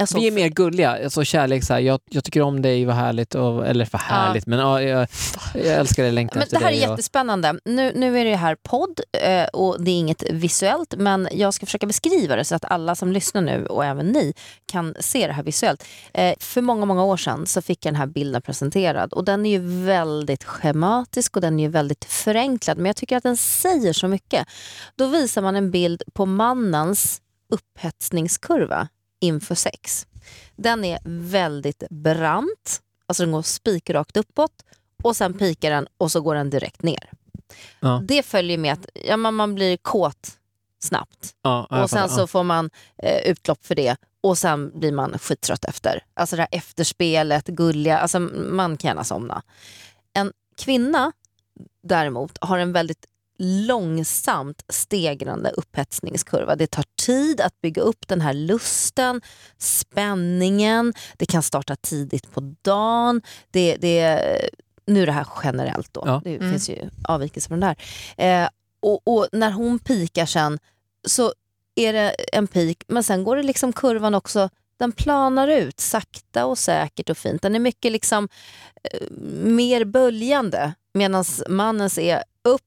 alltså, 0.00 0.18
Vi 0.18 0.26
är 0.26 0.30
mer 0.32 0.48
gulliga, 0.48 1.04
alltså 1.04 1.24
kärlek 1.24 1.64
så 1.64 1.72
här, 1.72 1.80
jag, 1.80 2.00
jag 2.10 2.24
tycker 2.24 2.40
om 2.42 2.62
dig, 2.62 2.84
vad 2.84 2.96
härligt, 2.96 3.34
och, 3.34 3.66
eller 3.66 3.88
vad 3.92 4.02
härligt, 4.02 4.46
men 4.46 4.58
ja, 4.58 4.82
jag, 4.82 5.08
jag 5.54 5.66
älskar 5.66 6.02
dig, 6.02 6.12
längtar 6.12 6.34
Men 6.36 6.42
efter 6.42 6.58
det 6.58 6.64
här 6.64 6.72
är 6.72 6.76
dig. 6.76 6.84
och- 6.86 6.90
jättespännande. 6.90 7.54
Nu, 7.64 7.92
nu 7.94 8.18
är 8.18 8.24
det 8.24 8.36
här 8.36 8.56
podd 8.62 9.00
eh, 9.22 9.44
och 9.44 9.84
det 9.84 9.90
är 9.90 9.98
inget 9.98 10.30
visuellt 10.30 10.94
men 10.98 11.28
jag 11.32 11.54
ska 11.54 11.66
försöka 11.66 11.86
beskriva 11.86 12.36
det 12.36 12.44
så 12.44 12.54
att 12.54 12.64
alla 12.64 12.94
som 12.94 13.12
lyssnar 13.12 13.42
nu 13.42 13.66
och 13.66 13.84
även 13.84 14.06
ni 14.06 14.34
kan 14.72 14.94
se 15.00 15.26
det 15.26 15.32
här 15.32 15.42
visuellt. 15.42 15.84
Eh, 16.14 16.34
för 16.40 16.60
många, 16.60 16.84
många 16.86 17.04
år 17.04 17.16
sedan 17.16 17.46
så 17.46 17.62
fick 17.62 17.86
jag 17.86 17.92
den 17.94 18.00
här 18.00 18.06
bilden 18.06 18.42
presenterad 18.42 19.12
och 19.12 19.24
den 19.24 19.46
är 19.46 19.50
ju 19.50 19.84
väldigt 19.86 20.44
schematisk 20.44 21.36
och 21.36 21.42
den 21.42 21.58
är 21.60 21.64
ju 21.64 21.70
väldigt 21.70 22.04
förenklad 22.04 22.76
men 22.76 22.86
jag 22.86 22.96
tycker 22.96 23.16
att 23.16 23.22
den 23.22 23.36
säger 23.36 23.92
så 23.92 24.08
mycket. 24.08 24.48
Då 24.96 25.06
visar 25.06 25.42
man 25.42 25.56
en 25.56 25.70
bild 25.70 26.02
på 26.14 26.26
mannens 26.26 27.20
upphetsningskurva 27.52 28.88
inför 29.20 29.54
sex. 29.54 30.06
Den 30.56 30.84
är 30.84 30.98
väldigt 31.04 31.82
brant, 31.90 32.82
alltså 33.06 33.22
den 33.22 33.32
går 33.32 33.42
spikrakt 33.42 34.16
uppåt 34.16 34.64
och 35.02 35.16
sen 35.16 35.38
pikar 35.38 35.70
den 35.70 35.86
och 35.98 36.12
så 36.12 36.20
går 36.20 36.34
den 36.34 36.50
direkt 36.50 36.82
ner. 36.82 37.10
Ja. 37.80 38.02
Det 38.04 38.22
följer 38.22 38.58
med 38.58 38.72
att 38.72 38.86
ja, 38.94 39.16
man, 39.16 39.34
man 39.34 39.54
blir 39.54 39.76
kåt 39.76 40.38
snabbt 40.78 41.34
Ja, 41.42 41.82
och 41.82 41.90
sen 41.90 42.08
så 42.08 42.26
får 42.26 42.44
man 42.44 42.70
eh, 43.02 43.30
utlopp 43.30 43.66
för 43.66 43.74
det 43.74 43.96
och 44.20 44.38
sen 44.38 44.78
blir 44.78 44.92
man 44.92 45.18
skittrött 45.18 45.64
efter. 45.64 46.04
Alltså 46.14 46.36
det 46.36 46.42
här 46.42 46.48
efterspelet, 46.58 47.46
gulliga, 47.46 47.98
alltså 47.98 48.20
man 48.20 48.76
kan 48.76 48.88
gärna 48.88 49.04
somna. 49.04 49.42
En 50.12 50.32
kvinna 50.56 51.12
däremot 51.82 52.38
har 52.40 52.58
en 52.58 52.72
väldigt 52.72 53.06
långsamt 53.42 54.62
stegrande 54.68 55.50
upphetsningskurva. 55.50 56.56
Det 56.56 56.66
tar 56.66 56.84
tid 57.02 57.40
att 57.40 57.60
bygga 57.60 57.82
upp 57.82 58.08
den 58.08 58.20
här 58.20 58.34
lusten, 58.34 59.20
spänningen, 59.58 60.94
det 61.16 61.26
kan 61.26 61.42
starta 61.42 61.76
tidigt 61.76 62.30
på 62.32 62.54
dagen. 62.62 63.22
Det, 63.50 63.76
det, 63.76 64.20
nu 64.86 65.02
är 65.02 65.06
det 65.06 65.12
här 65.12 65.26
generellt 65.44 65.92
då, 65.94 66.02
Ja. 66.06 66.20
det 66.24 66.36
Mm. 66.36 66.50
finns 66.50 66.68
ju 66.70 66.90
avvikelser 67.08 67.48
från 67.48 67.60
det 67.60 67.66
här. 68.16 68.42
Eh, 68.44 68.48
och, 68.80 69.00
och 69.08 69.28
när 69.32 69.50
hon 69.50 69.78
pikar 69.78 70.26
sen 70.26 70.58
så 71.08 71.32
är 71.74 71.92
det 71.92 72.10
en 72.32 72.46
pik, 72.46 72.82
men 72.88 73.04
sen 73.04 73.24
går 73.24 73.36
det 73.36 73.42
liksom 73.42 73.72
kurvan 73.72 74.14
också, 74.14 74.48
den 74.76 74.92
planar 74.92 75.48
ut 75.48 75.80
sakta 75.80 76.46
och 76.46 76.58
säkert 76.58 77.10
och 77.10 77.18
fint. 77.18 77.42
Den 77.42 77.54
är 77.54 77.58
mycket 77.60 77.92
liksom 77.92 78.28
eh, 78.92 79.10
mer 79.44 79.84
böljande 79.84 80.72
medan 80.94 81.24
mannens 81.48 81.98
är 81.98 82.22
upp 82.44 82.62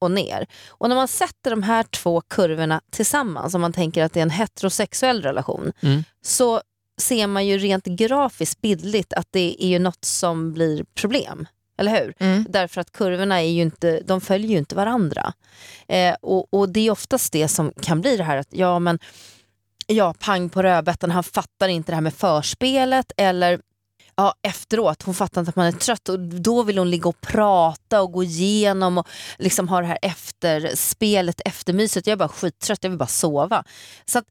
och 0.00 0.10
ner. 0.10 0.46
Och 0.68 0.88
när 0.88 0.96
man 0.96 1.08
sätter 1.08 1.50
de 1.50 1.62
här 1.62 1.82
två 1.82 2.20
kurvorna 2.20 2.80
tillsammans, 2.90 3.54
om 3.54 3.60
man 3.60 3.72
tänker 3.72 4.04
att 4.04 4.12
det 4.12 4.20
är 4.20 4.22
en 4.22 4.30
heterosexuell 4.30 5.22
relation, 5.22 5.72
Mm. 5.82 6.04
så 6.22 6.60
ser 7.00 7.26
man 7.26 7.46
ju 7.46 7.58
rent 7.58 7.84
grafiskt 7.84 8.60
bildligt 8.60 9.12
att 9.12 9.26
det 9.30 9.64
är 9.64 9.68
ju 9.68 9.78
något 9.78 10.04
som 10.04 10.52
blir 10.52 10.84
problem. 10.94 11.48
Eller 11.78 12.00
hur? 12.00 12.14
Mm. 12.18 12.46
Därför 12.48 12.80
att 12.80 12.92
kurvorna 12.92 13.42
är 13.42 13.48
ju 13.48 13.62
inte, 13.62 14.00
de 14.00 14.20
följer 14.20 14.50
ju 14.50 14.58
inte 14.58 14.74
varandra. 14.74 15.32
Eh, 15.88 16.14
och, 16.20 16.54
och 16.54 16.68
det 16.68 16.80
är 16.80 16.90
oftast 16.90 17.32
det 17.32 17.48
som 17.48 17.72
kan 17.82 18.00
bli 18.00 18.16
det 18.16 18.24
här 18.24 18.36
att 18.36 18.48
ja 18.50 18.78
men 18.78 18.98
ja, 19.86 20.14
pang 20.18 20.48
på 20.50 20.62
rödbetan, 20.62 21.10
han 21.10 21.24
fattar 21.24 21.68
inte 21.68 21.92
det 21.92 21.96
här 21.96 22.02
med 22.02 22.14
förspelet 22.14 23.12
eller 23.16 23.60
ja, 24.16 24.34
efteråt, 24.42 25.02
hon 25.02 25.14
fattar 25.14 25.40
inte 25.40 25.48
att 25.48 25.56
man 25.56 25.66
är 25.66 25.72
trött 25.72 26.08
och 26.08 26.20
då 26.20 26.62
vill 26.62 26.78
hon 26.78 26.90
ligga 26.90 27.08
och 27.08 27.20
prata 27.20 28.02
och 28.02 28.12
gå 28.12 28.22
igenom 28.22 28.98
och 28.98 29.08
liksom 29.38 29.68
ha 29.68 29.80
det 29.80 29.86
här 29.86 29.98
efterspelet, 30.02 31.40
eftermyset. 31.44 32.06
Jag 32.06 32.12
är 32.12 32.16
bara 32.16 32.28
skittrött, 32.28 32.78
jag 32.82 32.90
vill 32.90 32.98
bara 32.98 33.06
sova. 33.06 33.64
Så 34.04 34.18
att 34.18 34.24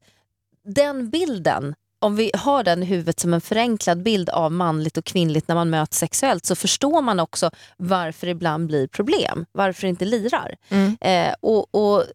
den 0.64 1.10
bilden, 1.10 1.74
om 1.98 2.16
vi 2.16 2.30
har 2.34 2.64
den 2.64 2.82
i 2.82 2.86
huvudet 2.86 3.20
som 3.20 3.34
en 3.34 3.40
förenklad 3.40 4.02
bild 4.02 4.30
av 4.30 4.52
manligt 4.52 4.96
och 4.96 5.04
kvinnligt 5.04 5.48
när 5.48 5.54
man 5.54 5.70
möts 5.70 5.98
sexuellt 5.98 6.46
så 6.46 6.56
förstår 6.56 7.02
man 7.02 7.20
också 7.20 7.50
varför 7.76 8.26
det 8.26 8.30
ibland 8.30 8.66
blir 8.66 8.86
problem, 8.86 9.46
varför 9.52 9.82
det 9.82 9.88
inte 9.88 10.04
lirar. 10.04 10.56
Mm. 10.68 10.96
Eh, 11.00 11.34
och, 11.40 11.74
och 11.74 12.00
eh, 12.00 12.06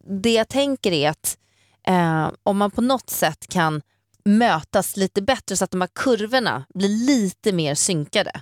Det 0.00 0.32
jag 0.32 0.48
tänker 0.48 0.92
är 0.92 1.10
att 1.10 1.38
eh, 1.86 2.30
om 2.42 2.58
man 2.58 2.70
på 2.70 2.80
något 2.80 3.10
sätt 3.10 3.46
kan 3.48 3.82
mötas 4.24 4.96
lite 4.96 5.22
bättre 5.22 5.56
så 5.56 5.64
att 5.64 5.70
de 5.70 5.80
här 5.80 5.88
kurvorna 5.94 6.64
blir 6.74 6.88
lite 7.06 7.52
mer 7.52 7.74
synkade. 7.74 8.32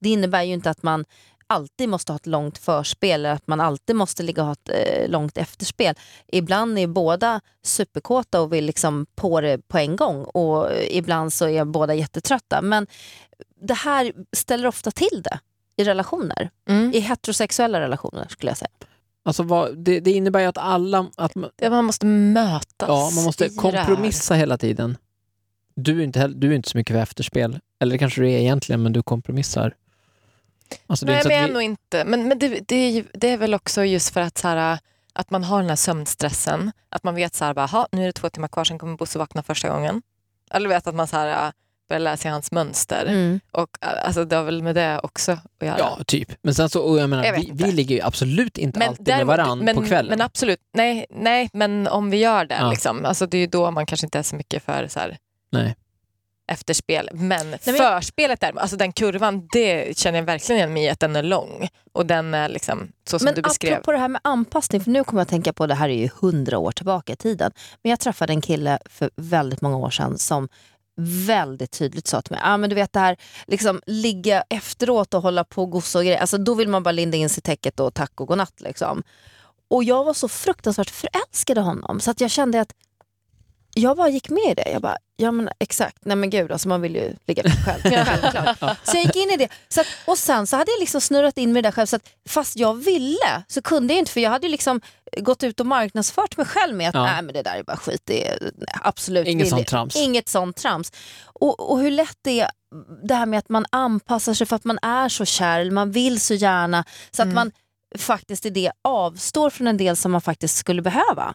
Det 0.00 0.08
innebär 0.08 0.42
ju 0.42 0.52
inte 0.52 0.70
att 0.70 0.82
man 0.82 1.04
alltid 1.46 1.88
måste 1.88 2.12
ha 2.12 2.16
ett 2.16 2.26
långt 2.26 2.58
förspel 2.58 3.20
eller 3.20 3.30
att 3.34 3.46
man 3.46 3.60
alltid 3.60 3.96
måste 3.96 4.22
ligga 4.22 4.42
och 4.42 4.46
ha 4.46 4.52
ett 4.52 4.68
eh, 4.68 5.08
långt 5.10 5.38
efterspel. 5.38 5.94
Ibland 6.28 6.78
är 6.78 6.86
båda 6.86 7.40
superkåta 7.62 8.40
och 8.40 8.52
vill 8.52 8.64
liksom 8.66 9.06
på 9.14 9.40
det 9.40 9.68
på 9.68 9.78
en 9.78 9.96
gång 9.96 10.24
och 10.24 10.68
ibland 10.90 11.32
så 11.32 11.48
är 11.48 11.64
båda 11.64 11.94
jättetrötta. 11.94 12.62
Men 12.62 12.86
det 13.60 13.74
här 13.74 14.12
ställer 14.32 14.68
ofta 14.68 14.90
till 14.90 15.22
det 15.24 15.38
i 15.76 15.84
relationer. 15.84 16.50
Mm. 16.68 16.92
I 16.94 16.98
heterosexuella 17.00 17.80
relationer 17.80 18.26
skulle 18.28 18.50
jag 18.50 18.58
säga. 18.58 18.70
Alltså, 19.24 19.42
vad, 19.42 19.78
det, 19.78 20.00
det 20.00 20.10
innebär 20.10 20.40
ju 20.40 20.46
att 20.46 20.58
alla... 20.58 21.06
Att 21.16 21.34
man, 21.34 21.50
Det- 21.56 21.70
Man 21.70 21.84
måste 21.84 22.06
mötas 22.06 22.88
ja, 22.88 23.10
man 23.14 23.24
måste 23.24 23.48
kompromissa 23.48 24.34
hela 24.34 24.58
tiden. 24.58 24.96
Du 25.76 26.00
är, 26.00 26.04
inte, 26.04 26.18
heller- 26.18 26.34
du 26.34 26.50
är 26.50 26.54
inte 26.56 26.68
så 26.70 26.78
mycket 26.78 26.94
för 26.94 27.02
efterspel. 27.02 27.58
Eller 27.80 27.92
det 27.92 27.98
kanske 27.98 28.20
du 28.20 28.30
är 28.30 28.38
egentligen, 28.38 28.82
men 28.82 28.92
du 28.92 29.02
kompromissar. 29.02 29.74
Alltså, 30.86 31.06
det 31.06 31.12
är 31.12 31.14
Nej, 31.16 31.24
men 31.24 31.32
jag 31.36 31.42
vi- 31.42 31.48
är 31.50 31.52
nog 31.52 31.62
inte. 31.62 32.04
Men, 32.04 32.28
men 32.28 32.38
det, 32.38 32.60
det, 32.68 32.76
är, 32.76 33.04
det 33.12 33.28
är 33.28 33.36
väl 33.36 33.54
också 33.54 33.84
just 33.84 34.10
för 34.12 34.20
att, 34.20 34.38
så 34.38 34.48
här, 34.48 34.78
att 35.12 35.30
man 35.30 35.44
har 35.44 35.60
den 35.60 35.68
här 35.68 35.76
sömnstressen. 35.76 36.72
Att 36.88 37.04
man 37.04 37.14
vet 37.14 37.34
så 37.34 37.44
här, 37.44 37.54
bara, 37.54 37.66
"Ha, 37.66 37.88
nu 37.92 38.02
är 38.02 38.06
det 38.06 38.12
två 38.12 38.28
timmar 38.30 38.48
kvar, 38.48 38.64
sen 38.64 38.78
kommer 38.78 38.96
Bosse 38.96 39.18
vakna 39.18 39.42
första 39.42 39.68
gången. 39.68 40.02
Eller 40.50 40.68
vet 40.68 40.86
att 40.86 40.94
man 40.94 41.06
så 41.06 41.16
här, 41.16 41.52
börjar 41.88 42.00
lära 42.00 42.16
sig 42.16 42.30
hans 42.30 42.52
mönster. 42.52 43.06
Mm. 43.06 43.40
Och, 43.50 43.68
äh, 43.80 43.88
alltså, 44.06 44.24
det 44.24 44.36
har 44.36 44.44
väl 44.44 44.62
med 44.62 44.74
det 44.74 45.00
också 45.02 45.32
att 45.32 45.66
göra. 45.66 45.76
Ja, 45.78 45.98
typ. 46.06 46.32
Men 46.42 46.54
sen 46.54 46.68
så, 46.70 46.82
och 46.82 46.98
jag 46.98 47.10
menar, 47.10 47.24
Jag 47.24 47.32
vi, 47.32 47.50
vi 47.52 47.72
ligger 47.72 47.94
ju 47.96 48.02
absolut 48.02 48.58
inte 48.58 48.86
alltid 48.86 49.06
däremot- 49.06 49.26
med 49.26 49.38
varann 49.38 49.58
men, 49.58 49.76
på 49.76 49.82
kvällen. 49.84 50.10
Men 50.10 50.20
absolut, 50.20 50.60
nej, 50.74 51.06
nej, 51.10 51.50
men 51.52 51.86
om 51.88 52.10
vi 52.10 52.16
gör 52.16 52.44
det, 52.44 52.54
Ja. 52.60 52.70
liksom, 52.70 53.04
alltså, 53.04 53.26
det 53.26 53.36
är 53.36 53.40
ju 53.40 53.46
då 53.46 53.70
man 53.70 53.86
kanske 53.86 54.06
inte 54.06 54.18
är 54.18 54.22
så 54.22 54.36
mycket 54.36 54.62
för 54.62 54.88
så 54.88 55.00
här, 55.00 55.16
Nej. 55.50 55.76
efterspel. 56.48 57.10
Men 57.12 57.50
men- 57.50 57.58
förspelet 57.58 58.40
där, 58.40 58.58
alltså 58.58 58.76
den 58.76 58.92
kurvan, 58.92 59.48
det 59.52 59.98
känner 59.98 60.18
jag 60.18 60.26
verkligen 60.26 60.58
igen 60.58 60.72
mig 60.72 60.84
i 60.84 60.88
att 60.88 61.00
den 61.00 61.16
är 61.16 61.22
lång. 61.22 61.68
Och 61.92 62.06
den 62.06 62.34
är 62.34 62.48
liksom 62.48 62.92
så 63.08 63.18
som 63.18 63.24
Men 63.24 63.34
du 63.34 63.42
beskrev. 63.42 63.72
apropå 63.72 63.92
det 63.92 63.98
här 63.98 64.08
med 64.08 64.20
anpassning, 64.24 64.80
för 64.80 64.90
nu 64.90 65.04
kommer 65.04 65.20
jag 65.20 65.24
att 65.24 65.30
tänka 65.30 65.52
på, 65.52 65.66
det 65.66 65.74
här 65.74 65.88
är 65.88 65.98
ju 65.98 66.08
hundra 66.20 66.58
år 66.58 66.72
tillbaka 66.72 67.12
i 67.12 67.16
tiden. 67.16 67.52
Men 67.82 67.90
jag 67.90 68.00
träffade 68.00 68.32
en 68.32 68.40
kille 68.40 68.78
för 68.84 69.10
väldigt 69.16 69.60
många 69.60 69.76
år 69.76 69.90
sedan 69.90 70.18
som 70.18 70.48
väldigt 71.26 71.70
tydligt 71.70 72.06
sa 72.06 72.22
till 72.22 72.32
mig, 72.32 72.40
ah, 72.44 72.56
men 72.56 72.70
du 72.70 72.76
vet 72.76 72.92
det 72.92 73.00
här 73.00 73.16
liksom 73.46 73.80
ligga 73.86 74.44
efteråt 74.48 75.14
och 75.14 75.22
hålla 75.22 75.44
på 75.44 75.62
och 75.62 75.70
gossa 75.70 75.98
och 75.98 76.04
grejer, 76.04 76.18
alltså, 76.20 76.38
då 76.38 76.54
vill 76.54 76.68
man 76.68 76.82
bara 76.82 76.92
linda 76.92 77.16
in 77.16 77.28
sig 77.28 77.38
i 77.38 77.42
täcket 77.42 77.80
och 77.80 77.94
tack 77.94 78.20
och 78.20 78.28
godnatt. 78.28 78.60
Liksom. 78.60 79.02
Och 79.70 79.84
jag 79.84 80.04
var 80.04 80.14
så 80.14 80.28
fruktansvärt 80.28 80.90
förälskad 80.90 81.58
i 81.58 81.60
honom 81.60 82.00
så 82.00 82.10
att 82.10 82.20
jag 82.20 82.30
kände 82.30 82.60
att 82.60 82.72
jag 83.80 83.96
bara 83.96 84.08
gick 84.08 84.28
med 84.28 84.50
i 84.50 84.54
det. 84.54 84.70
Jag 84.70 84.82
bara, 84.82 84.96
ja 85.16 85.30
men 85.30 85.48
exakt, 85.58 85.96
nej 86.04 86.16
men 86.16 86.30
gud 86.30 86.52
alltså 86.52 86.68
man 86.68 86.80
vill 86.80 86.94
ju 86.94 87.14
ligga 87.26 87.42
med 87.42 87.52
sig 87.52 87.62
själv. 87.64 88.04
Självklart. 88.06 88.76
Så 88.84 88.96
jag 88.96 89.04
gick 89.04 89.16
in 89.16 89.30
i 89.30 89.36
det. 89.36 89.48
Så 89.68 89.80
att, 89.80 89.86
och 90.04 90.18
sen 90.18 90.46
så 90.46 90.56
hade 90.56 90.70
jag 90.70 90.80
liksom 90.80 91.00
snurrat 91.00 91.38
in 91.38 91.52
med 91.52 91.64
det 91.64 91.66
där 91.66 91.72
själv. 91.72 91.86
Så 91.86 91.96
att, 91.96 92.08
fast 92.28 92.56
jag 92.56 92.74
ville 92.74 93.44
så 93.48 93.62
kunde 93.62 93.92
jag 93.94 93.98
inte 93.98 94.12
för 94.12 94.20
jag 94.20 94.30
hade 94.30 94.46
ju 94.46 94.50
liksom 94.50 94.80
gått 95.16 95.42
ut 95.42 95.60
och 95.60 95.66
marknadsfört 95.66 96.36
mig 96.36 96.46
själv 96.46 96.76
med 96.76 96.88
att 96.88 96.94
Ja. 96.94 97.02
nej 97.04 97.22
men 97.22 97.34
det 97.34 97.42
där 97.42 97.56
är 97.58 97.62
bara 97.62 97.76
skit. 97.76 98.02
Det 98.04 98.28
är, 98.28 98.50
absolut 98.82 99.26
Inget 99.26 99.48
sånt 99.48 99.66
trams. 99.66 99.96
Inget 99.96 100.28
sånt 100.28 100.56
trams. 100.56 100.92
Och, 101.24 101.70
och 101.70 101.80
hur 101.80 101.90
lätt 101.90 102.18
det 102.22 102.40
är 102.40 102.50
det 103.02 103.14
här 103.14 103.26
med 103.26 103.38
att 103.38 103.48
man 103.48 103.66
anpassar 103.70 104.34
sig 104.34 104.46
för 104.46 104.56
att 104.56 104.64
man 104.64 104.78
är 104.82 105.08
så 105.08 105.24
kär, 105.24 105.70
man 105.70 105.90
vill 105.92 106.20
så 106.20 106.34
gärna. 106.34 106.84
Så 107.10 107.22
att 107.22 107.28
man 107.34 107.52
faktiskt 107.98 108.46
i 108.46 108.50
det 108.50 108.72
avstår 108.84 109.50
från 109.50 109.66
en 109.66 109.76
del 109.76 109.96
som 109.96 110.12
man 110.12 110.20
faktiskt 110.20 110.56
skulle 110.56 110.82
behöva. 110.82 111.34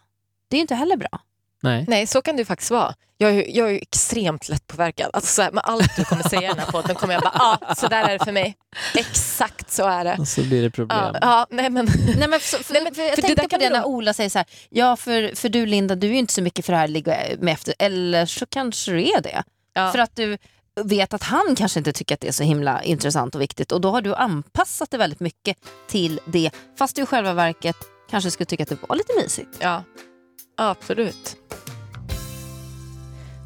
Det 0.49 0.56
är 0.56 0.58
ju 0.58 0.62
inte 0.62 0.75
heller 0.75 0.97
bra. 0.97 1.19
Nej. 1.63 1.86
Nej, 1.88 2.08
så 2.08 2.21
kan 2.21 2.36
det 2.36 2.45
faktiskt 2.45 2.71
vara. 2.71 2.93
Jag 3.17 3.30
är, 3.30 3.34
ju- 3.36 3.52
jag 3.52 3.71
är 3.71 3.76
extremt 3.82 4.50
lättpåverkad. 4.50 5.10
Alltså, 5.13 5.34
så 5.34 5.41
här, 5.41 5.52
med 5.52 5.63
allt 5.65 5.95
du 5.95 6.04
kommer 6.06 6.24
säga 6.30 6.41
i 6.41 6.47
den 6.47 6.60
här 6.60 6.71
podden 6.71 6.95
kommer 6.95 7.13
jag 7.13 7.24
bara, 7.24 7.32
ja, 7.36 7.58
ah, 7.62 7.76
så 7.76 7.88
där 7.88 8.04
är 8.10 8.17
det 8.19 8.26
för 8.26 8.32
mig. 8.32 8.56
Exakt 8.95 9.71
så 9.71 9.86
är 9.88 10.04
det. 10.04 10.15
Och 10.19 10.28
så 10.28 10.41
blir 10.43 10.62
det 10.62 10.69
problem. 10.69 11.00
Ja, 11.00 11.17
ja, 11.21 11.47
nej 11.50 11.69
men, 11.69 11.86
Nej, 12.17 12.28
men 12.28 12.39
för, 12.39 12.63
för, 12.63 12.74
Nej, 12.74 12.84
men 12.84 12.95
för 12.95 13.02
jag 13.02 13.15
det 13.17 13.21
tänkte 13.21 13.47
på 13.47 13.58
det 13.58 13.69
när 13.69 13.86
Ola 13.86 14.13
säger 14.13 14.30
så 14.30 14.38
här, 14.38 14.47
ja 14.69 14.95
för, 14.95 15.36
för 15.36 15.50
du 15.50 15.65
Linda, 15.65 15.95
du 15.95 16.08
är 16.08 16.12
ju 16.12 16.17
inte 16.17 16.34
så 16.34 16.41
mycket 16.41 16.65
för 16.65 16.74
det 16.74 16.78
här 16.78 16.86
att 16.86 16.89
ligga 16.91 17.17
med 17.39 17.54
efter, 17.54 17.74
eller 17.80 18.26
så 18.26 18.45
kanske 18.45 18.91
du 18.91 19.02
är 19.04 19.21
det. 19.21 19.43
ja. 19.74 19.91
För 19.91 20.00
att 20.00 20.15
du 20.15 20.38
vet 20.82 21.13
att 21.13 21.24
han 21.24 21.56
kanske 21.56 21.80
inte 21.80 21.93
tycker 21.93 22.15
att 22.15 22.21
det 22.21 22.28
är 22.28 22.32
så 22.32 22.43
himla 22.43 22.84
intressant 22.84 23.36
och 23.36 23.41
viktigt 23.41 23.71
och 23.71 23.82
då 23.82 23.91
har 23.91 24.02
du 24.02 24.15
anpassat 24.15 24.91
det 24.91 24.97
väldigt 24.97 25.19
mycket 25.19 25.58
till 25.88 26.19
det, 26.26 26.52
fast 26.78 26.95
du 26.95 27.02
i 27.02 27.06
själva 27.06 27.34
verket 27.34 27.76
kanske 28.10 28.32
skulle 28.32 28.45
tycka 28.45 28.63
att 28.63 28.69
det 28.69 28.78
var 28.89 28.95
lite 28.95 29.13
mysigt. 29.24 29.58
Ja, 29.60 29.84
absolut. 30.58 31.36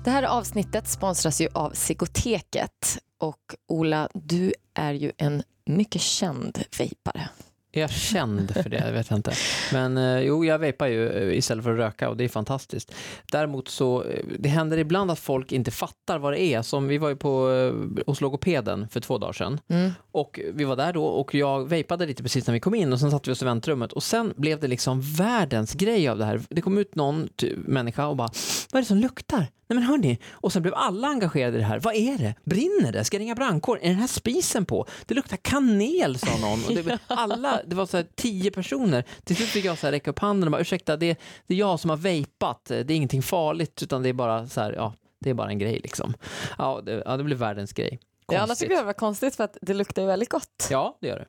Det 0.06 0.12
här 0.12 0.24
avsnittet 0.24 0.88
sponsras 0.88 1.42
ju 1.42 1.48
av 1.54 1.72
Sigoteket. 1.72 2.98
Och 3.20 3.56
Ola, 3.68 4.10
du 4.14 4.54
är 4.74 4.94
ju 4.94 5.12
en 5.18 5.44
mycket 5.66 6.02
känd 6.02 6.64
vejpare. 6.80 7.30
Är 7.72 7.82
jag 7.82 7.90
känd 7.90 8.52
för 8.54 8.70
det? 8.70 8.84
Jag 8.86 8.92
vet 8.92 9.12
inte. 9.12 9.34
Men 9.74 9.98
eh, 9.98 10.20
jo, 10.20 10.46
jag 10.46 10.60
vejpar 10.60 10.88
ju 10.88 11.10
eh, 11.10 11.38
istället 11.38 11.64
för 11.64 11.72
att 11.72 11.78
röka 11.78 12.10
och 12.10 12.18
det 12.18 12.24
är 12.24 12.30
fantastiskt. 12.30 12.96
Däremot 13.32 13.68
så, 13.68 14.04
eh, 14.04 14.26
det 14.40 14.50
händer 14.50 14.78
ibland 14.78 15.12
att 15.12 15.20
folk 15.20 15.52
inte 15.52 15.72
fattar 15.72 16.20
vad 16.20 16.34
det 16.34 16.42
är. 16.42 16.62
Som 16.62 16.88
vi 16.88 16.98
var 16.98 17.10
ju 17.10 17.16
på, 17.16 17.52
eh, 17.52 18.04
hos 18.08 18.22
logopeden 18.22 18.88
för 18.90 19.00
två 19.00 19.18
dagar 19.18 19.34
sedan. 19.34 19.60
Mm. 19.68 19.92
Och 20.12 20.40
vi 20.54 20.64
var 20.64 20.76
där 20.76 20.94
då 20.94 21.06
och 21.06 21.36
jag 21.36 21.70
vejpade 21.70 22.06
lite 22.06 22.24
precis 22.24 22.48
när 22.48 22.54
vi 22.54 22.60
kom 22.60 22.76
in 22.76 22.94
och 22.94 23.00
sen 23.00 23.12
satt 23.12 23.28
vi 23.28 23.32
oss 23.32 23.42
i 23.42 23.46
väntrummet 23.46 23.94
och 23.94 24.04
sen 24.04 24.34
blev 24.38 24.60
det 24.60 24.68
liksom 24.68 25.02
världens 25.02 25.74
grej 25.74 26.08
av 26.08 26.18
det 26.18 26.26
här. 26.26 26.42
Det 26.50 26.62
kom 26.62 26.78
ut 26.78 26.96
någon 26.96 27.28
ty- 27.36 27.56
människa 27.58 28.08
och 28.08 28.16
bara, 28.16 28.30
vad 28.72 28.80
är 28.80 28.82
det 28.82 28.88
som 28.88 28.98
luktar? 28.98 29.48
Nej 29.68 29.76
men 29.76 29.84
hörni, 29.84 30.20
och 30.32 30.54
sen 30.54 30.62
blev 30.62 30.74
alla 30.74 31.08
engagerade 31.08 31.58
i 31.58 31.60
det 31.60 31.66
här. 31.66 31.80
Vad 31.80 31.96
är 31.96 32.18
det? 32.18 32.36
Brinner 32.44 32.92
det? 32.92 33.04
Ska 33.04 33.16
jag 33.18 33.22
ringa 33.22 33.36
brandkåren? 33.36 33.84
Är 33.84 33.90
den 33.90 34.00
här 34.00 34.08
spisen 34.08 34.66
på? 34.66 34.86
Det 35.06 35.14
luktar 35.14 35.38
kanel 35.38 36.18
sa 36.20 36.38
någon. 36.38 36.66
Och 36.66 36.72
det, 36.74 37.00
alla, 37.08 37.62
det 37.68 37.76
var 37.76 37.86
så 37.86 37.98
här 37.98 38.08
tio 38.16 38.52
personer. 38.52 39.04
Till 39.24 39.36
slut 39.36 39.50
fick 39.50 39.66
jag 39.66 39.78
så 39.78 39.88
här 39.88 39.92
räcka 39.92 40.12
upp 40.12 40.20
handen 40.20 40.48
och 40.48 40.52
bara, 40.52 40.62
ursäkta, 40.62 40.98
det, 40.98 41.20
det 41.48 41.54
är 41.54 41.58
jag 41.58 41.80
som 41.80 41.90
har 41.90 41.98
vejpat. 41.98 42.66
Det 42.66 42.76
är 42.76 42.92
ingenting 42.92 43.22
farligt 43.22 43.84
utan 43.84 44.04
det 44.04 44.10
är 44.10 44.14
bara 44.14 44.48
så 44.48 44.62
här, 44.62 44.74
ja, 44.74 44.94
det 45.20 45.30
är 45.30 45.34
bara 45.34 45.50
en 45.50 45.60
grej 45.60 45.80
liksom. 45.84 46.14
Ja, 46.58 46.82
det, 46.86 47.04
ja, 47.06 47.18
det 47.18 47.24
blev 47.24 47.38
världens 47.38 47.74
grej. 47.74 48.00
Ja, 48.28 48.38
annars 48.38 48.48
Konstigt. 48.48 48.66
tycker 48.66 48.76
jag 48.76 48.84
det 48.84 48.86
var 48.86 48.94
konstigt 48.94 49.36
för 49.36 49.44
att 49.44 49.58
det 49.62 49.74
luktar 49.74 50.02
ju 50.02 50.08
väldigt 50.08 50.30
gott. 50.30 50.68
Ja, 50.72 50.98
det 51.02 51.08
gör 51.08 51.20
det. 51.20 51.26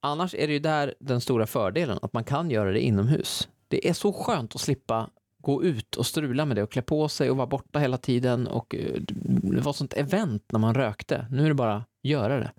Annars 0.00 0.34
är 0.34 0.46
det 0.46 0.52
ju 0.52 0.58
där 0.58 0.94
den 1.00 1.20
stora 1.20 1.46
fördelen, 1.46 1.98
att 2.02 2.12
man 2.12 2.24
kan 2.24 2.50
göra 2.50 2.72
det 2.72 2.80
inomhus. 2.80 3.48
Det 3.68 3.88
är 3.88 3.92
så 3.92 4.12
skönt 4.12 4.54
att 4.54 4.60
slippa 4.60 5.10
gå 5.42 5.64
ut 5.64 5.96
och 5.96 6.06
strula 6.06 6.44
med 6.44 6.56
det 6.56 6.62
och 6.62 6.72
klä 6.72 6.82
på 6.82 7.08
sig 7.08 7.30
och 7.30 7.36
vara 7.36 7.46
borta 7.46 7.78
hela 7.78 7.98
tiden 7.98 8.46
och 8.46 8.74
eh, 8.74 9.00
det 9.52 9.60
var 9.60 9.72
sånt 9.72 9.92
event 9.92 10.44
när 10.52 10.58
man 10.58 10.74
rökte. 10.74 11.26
Nu 11.30 11.44
är 11.44 11.48
det 11.48 11.54
bara 11.54 11.84
göra 12.02 12.38
det. 12.38 12.52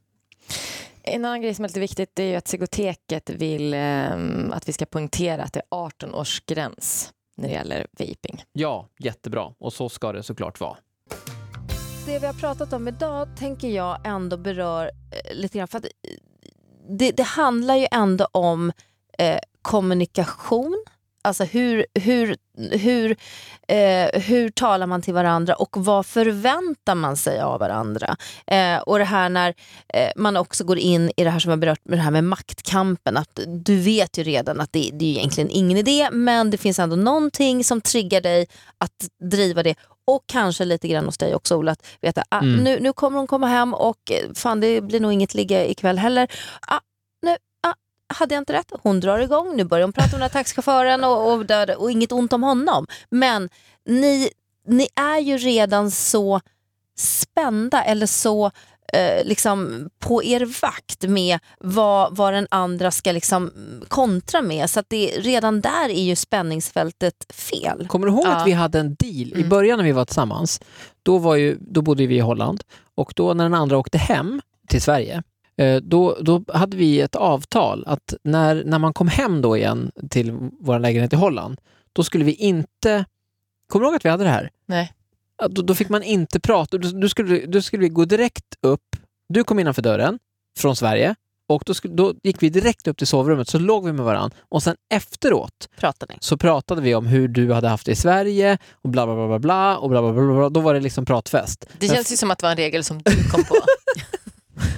En 1.04 1.26
annan 1.26 1.42
grej 1.42 1.54
som 1.54 1.66
är 1.66 1.70
lite 1.70 1.80
viktigt 1.80 2.20
är 2.20 2.24
ju 2.24 2.36
att 2.36 2.48
Sigoteket 2.48 3.30
vill 3.30 3.74
ehm, 3.74 4.52
att 4.52 4.70
vi 4.70 4.74
ska 4.74 4.86
poängtera 4.86 5.44
att 5.44 5.54
det 5.54 5.60
är 5.60 5.66
18 5.70 6.14
års 6.14 6.46
gräns 6.46 7.14
när 7.38 7.48
det 7.48 7.54
gäller 7.54 7.88
vaping. 8.00 8.44
Ja, 8.54 8.90
jättebra 9.00 9.54
och 9.58 9.74
så 9.74 9.90
ska 9.90 10.12
det 10.12 10.24
såklart 10.24 10.60
vara. 10.60 10.78
Det 12.06 12.20
vi 12.20 12.26
har 12.26 12.34
pratat 12.34 12.74
om 12.74 12.88
idag 12.88 13.38
tänker 13.38 13.68
jag 13.68 14.08
ändå 14.08 14.38
berör 14.38 14.86
eh, 14.86 15.36
lite 15.36 15.58
grann, 15.58 15.68
för 15.68 15.78
att 15.78 15.86
eh, 15.86 15.90
det, 16.90 17.12
det 17.12 17.24
handlar 17.24 17.76
ju 17.76 17.88
ändå 17.92 18.26
om 18.32 18.72
eh, 19.18 19.40
kommunikation. 19.62 20.84
Alltså 21.24 21.44
hur, 21.44 21.86
hur, 22.00 22.36
hur, 22.72 23.12
eh, 23.68 24.22
hur 24.22 24.50
talar 24.50 24.88
man 24.88 25.02
till 25.02 25.14
varandra 25.14 25.56
och 25.56 25.70
vad 25.78 26.06
förväntar 26.06 26.96
man 26.96 27.18
sig 27.18 27.40
av 27.42 27.60
varandra? 27.60 28.16
Eh, 28.48 28.78
och 28.78 29.00
det 29.00 29.06
här 29.06 29.30
när 29.30 29.54
eh, 29.94 30.10
man 30.16 30.38
också 30.38 30.64
går 30.64 30.78
in 30.78 31.12
i 31.18 31.24
det 31.24 31.30
här 31.30 31.40
som 31.40 31.50
har 31.50 31.58
berört 31.58 31.86
med 31.86 31.98
det 31.98 32.04
här 32.04 32.12
med 32.12 32.24
maktkampen. 32.24 33.18
Att 33.18 33.40
du 33.48 33.80
vet 33.80 34.18
ju 34.18 34.24
redan 34.24 34.62
att 34.62 34.74
det, 34.74 34.90
det 34.94 35.06
är 35.06 35.18
egentligen 35.18 35.50
ingen 35.50 35.78
idé 35.78 36.10
men 36.12 36.50
det 36.50 36.58
finns 36.58 36.80
ändå 36.80 36.96
någonting 36.96 37.64
som 37.64 37.82
triggar 37.82 38.22
dig 38.22 38.48
att 38.78 39.08
driva 39.32 39.64
det 39.64 39.76
och 40.08 40.24
kanske 40.26 40.66
lite 40.66 40.88
grann 40.88 41.06
hos 41.06 41.18
dig 41.18 41.36
också 41.36 41.56
Ola, 41.58 41.72
att 41.72 41.86
veta 42.02 42.24
ah, 42.30 42.40
Mm. 42.40 42.64
nu, 42.64 42.80
nu 42.80 42.94
kommer 42.94 43.18
hon 43.18 43.28
komma 43.28 43.48
hem 43.48 43.74
och 43.74 44.12
eh, 44.12 44.34
fan 44.36 44.60
det 44.60 44.82
blir 44.82 45.00
nog 45.00 45.14
inget 45.14 45.34
ligga 45.34 45.66
ikväll 45.66 45.98
heller. 45.98 46.28
Ah, 46.68 46.80
nu, 47.22 47.36
hade 48.14 48.36
jag 48.36 48.42
inte 48.42 48.54
rätt? 48.54 48.72
Hon 48.84 49.00
drar 49.00 49.20
igång, 49.20 49.56
nu 49.56 49.64
börjar 49.64 49.84
hon 49.84 49.94
prata 49.94 50.08
om 50.08 50.12
den 50.12 50.22
här 50.22 50.30
taxichauffören 50.30 51.04
och, 51.04 51.34
och, 51.34 51.46
där, 51.46 51.82
och 51.82 51.92
inget 51.92 52.12
ont 52.12 52.34
om 52.34 52.44
honom. 52.44 52.88
Men 53.10 53.50
ni, 53.86 54.30
ni 54.68 54.88
är 54.96 55.20
ju 55.20 55.38
redan 55.38 55.92
så 55.92 56.42
spända 56.98 57.84
eller 57.84 58.06
så 58.06 58.46
eh, 58.94 59.26
liksom 59.26 59.90
på 60.00 60.24
er 60.24 60.62
vakt 60.62 61.04
med 61.08 61.40
vad, 61.60 62.16
vad 62.16 62.34
den 62.34 62.48
andra 62.52 62.92
ska 62.92 63.12
liksom 63.12 63.52
kontra 63.88 64.42
med. 64.42 64.70
Så 64.70 64.80
att 64.80 64.86
det, 64.90 65.08
redan 65.18 65.62
där 65.62 65.90
är 65.90 66.04
ju 66.04 66.16
spänningsfältet 66.16 67.16
fel. 67.34 67.88
Kommer 67.88 68.08
du 68.08 68.14
ihåg 68.14 68.26
Ja. 68.26 68.36
att 68.36 68.48
vi 68.48 68.52
hade 68.52 68.80
en 68.80 68.96
deal 68.96 69.28
i 69.28 69.34
Mm. 69.36 69.50
början 69.50 69.78
när 69.78 69.86
vi 69.86 69.92
var 69.92 70.06
tillsammans? 70.06 70.62
Då, 71.04 71.18
var 71.18 71.36
ju, 71.36 71.58
då 71.62 71.82
bodde 71.82 72.06
vi 72.08 72.16
i 72.16 72.20
Holland 72.20 72.64
och 72.96 73.14
då 73.16 73.34
när 73.34 73.44
den 73.44 73.54
andra 73.54 73.78
åkte 73.78 73.98
hem 73.98 74.42
till 74.68 74.82
Sverige 74.82 75.24
då, 75.82 76.18
då 76.22 76.44
hade 76.54 76.78
vi 76.78 77.02
ett 77.02 77.16
avtal 77.16 77.84
att 77.88 78.14
när, 78.24 78.64
när 78.66 78.80
man 78.80 78.94
kom 78.94 79.08
hem 79.08 79.42
då 79.42 79.58
igen 79.58 79.92
till 80.10 80.32
vår 80.60 80.80
lägenhet 80.80 81.14
i 81.14 81.16
Holland, 81.16 81.58
då 81.94 82.04
skulle 82.04 82.24
vi 82.24 82.34
inte... 82.34 83.06
Kommer 83.70 83.86
du 83.86 83.90
ihåg 83.90 83.96
att 83.96 84.06
vi 84.06 84.10
hade 84.10 84.24
det 84.24 84.30
här? 84.30 84.50
Nej. 84.66 84.94
Då, 85.50 85.62
då 85.62 85.76
fick 85.76 85.90
man 85.90 86.04
inte 86.04 86.40
prata. 86.40 86.78
Då, 86.78 86.90
då, 86.90 87.10
skulle, 87.10 87.46
då 87.46 87.62
skulle 87.62 87.82
vi 87.82 87.90
gå 87.90 88.06
direkt 88.06 88.56
upp. 88.62 88.96
Du 89.30 89.44
kom 89.44 89.60
innanför 89.60 89.82
dörren 89.82 90.20
från 90.58 90.76
Sverige 90.76 91.16
och 91.48 91.64
då, 91.66 91.74
skulle, 91.74 91.94
då 91.94 92.14
gick 92.24 92.44
vi 92.44 92.50
direkt 92.50 92.88
upp 92.88 92.98
till 92.98 93.08
sovrummet 93.08 93.50
så 93.50 93.60
låg 93.60 93.86
vi 93.86 93.94
med 93.94 94.06
varandra 94.06 94.38
och 94.50 94.64
sen 94.64 94.76
efteråt 94.94 95.70
Pratar 95.80 96.08
ni? 96.10 96.16
så 96.20 96.38
pratade 96.38 96.82
vi 96.82 96.96
om 96.96 97.06
hur 97.06 97.28
du 97.28 97.54
hade 97.54 97.68
haft 97.68 97.86
det 97.86 97.92
i 97.92 97.96
Sverige 97.96 98.58
och 98.72 98.90
bla 98.90 99.06
bla 99.06 99.16
bla 99.16 99.28
bla 99.28 99.40
bla 99.40 99.78
och 99.78 99.90
bla 99.90 100.02
bla 100.02 100.14
bla. 100.14 100.34
bla. 100.34 100.50
Då 100.50 100.60
var 100.60 100.74
det 100.74 100.80
liksom 100.80 101.06
pratfest. 101.06 101.66
Det 101.80 101.88
Men 101.88 101.96
känns 101.96 102.12
ju 102.12 102.18
som 102.18 102.32
att 102.32 102.40
det 102.40 102.46
var 102.46 102.52
en 102.52 102.58
regel 102.58 102.84
som 102.84 102.98
du 102.98 103.30
kom 103.32 103.44
på. 103.44 103.56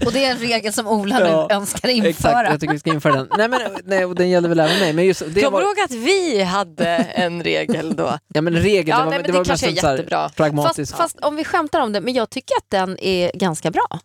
Och 0.05 0.11
det 0.13 0.25
är 0.25 0.31
en 0.31 0.38
regel 0.38 0.73
som 0.73 0.88
Ola 0.88 1.19
Ja, 1.29 1.47
nu 1.49 1.55
önskar 1.55 1.89
införa. 1.89 2.09
Exakt, 2.09 2.49
jag 2.49 2.59
tycker 2.59 2.73
vi 2.73 2.79
ska 2.79 2.89
införa 2.93 3.15
den. 3.15 3.27
Nej 3.38 3.47
men 3.49 3.61
nej, 3.83 4.05
och 4.05 4.15
den 4.15 4.29
gäller 4.29 4.49
väl 4.49 4.59
även 4.59 4.79
mig. 4.79 4.93
Men 4.93 5.05
just, 5.05 5.19
det 5.27 5.41
Kommer 5.41 5.51
var, 5.51 5.61
du 5.61 5.65
ihåg 5.67 5.79
att 5.79 5.91
vi 5.91 6.43
hade 6.43 6.88
en 6.95 7.43
regel 7.43 7.95
då? 7.95 8.17
ja 8.33 8.41
men 8.41 8.53
regel, 8.53 8.88
Ja, 8.88 8.97
det 8.97 9.03
var, 9.03 9.09
nej, 9.09 9.19
men 9.19 9.25
det 9.27 9.31
det 9.31 9.38
var 9.38 9.45
kanske 9.45 9.65
mest 9.67 9.73
är 9.73 9.77
en 9.77 9.81
så 9.81 9.88
här 9.88 9.93
jättebra. 9.97 10.29
pragmatisk. 10.29 10.91
Fast, 10.95 11.01
fast 11.13 11.25
om 11.25 11.35
vi 11.35 11.43
skämtar 11.43 11.79
om 11.81 11.93
det, 11.93 12.01
men 12.01 12.13
jag 12.13 12.29
tycker 12.29 12.55
att 12.57 12.69
den 12.69 12.99
är 12.99 13.31
ganska 13.33 13.71
bra. 13.71 13.99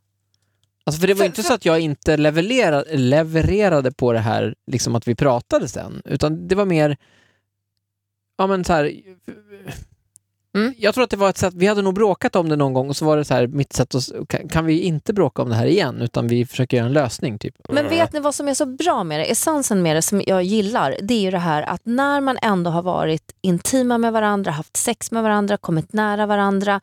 Alltså 0.85 1.00
för 1.00 1.09
det 1.09 1.14
var 1.14 1.18
för- 1.18 1.24
inte 1.26 1.42
för- 1.42 1.48
så 1.48 1.54
att 1.54 1.64
jag 1.64 1.80
inte 1.80 2.16
levererade, 2.16 2.96
levererade 2.96 3.92
på 3.92 4.12
det 4.12 4.18
här, 4.18 4.54
liksom 4.66 4.94
att 4.94 5.09
vi 5.09 5.14
pratade 5.14 5.68
sen, 5.68 6.02
utan 6.04 6.48
det 6.48 6.54
var 6.54 6.64
mer, 6.64 6.96
ja 8.38 8.46
men 8.46 8.64
så 8.64 8.72
här, 8.72 8.92
Mm. 10.54 10.74
jag 10.78 10.94
tror 10.94 11.04
att 11.04 11.10
det 11.10 11.16
var 11.16 11.30
ett 11.30 11.38
sätt, 11.38 11.54
vi 11.56 11.66
hade 11.66 11.82
nog 11.82 11.94
bråkat 11.94 12.36
om 12.36 12.48
det 12.48 12.56
någon 12.56 12.72
gång 12.72 12.88
och 12.88 12.96
så 12.96 13.04
var 13.04 13.16
det 13.16 13.24
så 13.24 13.34
här, 13.34 13.46
mitt 13.46 13.72
sätt 13.72 13.94
att, 13.94 14.28
kan, 14.28 14.48
kan 14.48 14.64
vi 14.64 14.80
inte 14.80 15.12
bråka 15.12 15.42
om 15.42 15.48
det 15.48 15.54
här 15.54 15.66
igen, 15.66 16.02
utan 16.02 16.28
vi 16.28 16.46
försöker 16.46 16.76
göra 16.76 16.86
en 16.86 16.92
lösning 16.92 17.38
typ. 17.38 17.54
Men 17.68 17.88
vet 17.88 18.12
ni 18.12 18.20
vad 18.20 18.34
som 18.34 18.48
är 18.48 18.54
så 18.54 18.66
bra 18.66 19.04
med 19.04 19.20
det? 19.20 19.24
Essensen 19.24 19.82
med 19.82 19.96
det 19.96 20.02
som 20.02 20.22
jag 20.26 20.42
gillar, 20.42 20.96
det 21.02 21.14
är 21.14 21.20
ju 21.20 21.30
det 21.30 21.38
här 21.38 21.62
att 21.62 21.80
när 21.84 22.20
man 22.20 22.38
ändå 22.42 22.70
har 22.70 22.82
varit 22.82 23.32
intima 23.40 23.98
med 23.98 24.12
varandra, 24.12 24.50
haft 24.50 24.76
sex 24.76 25.10
med 25.10 25.22
varandra, 25.22 25.56
kommit 25.56 25.92
nära 25.92 26.26
varandra, 26.26 26.80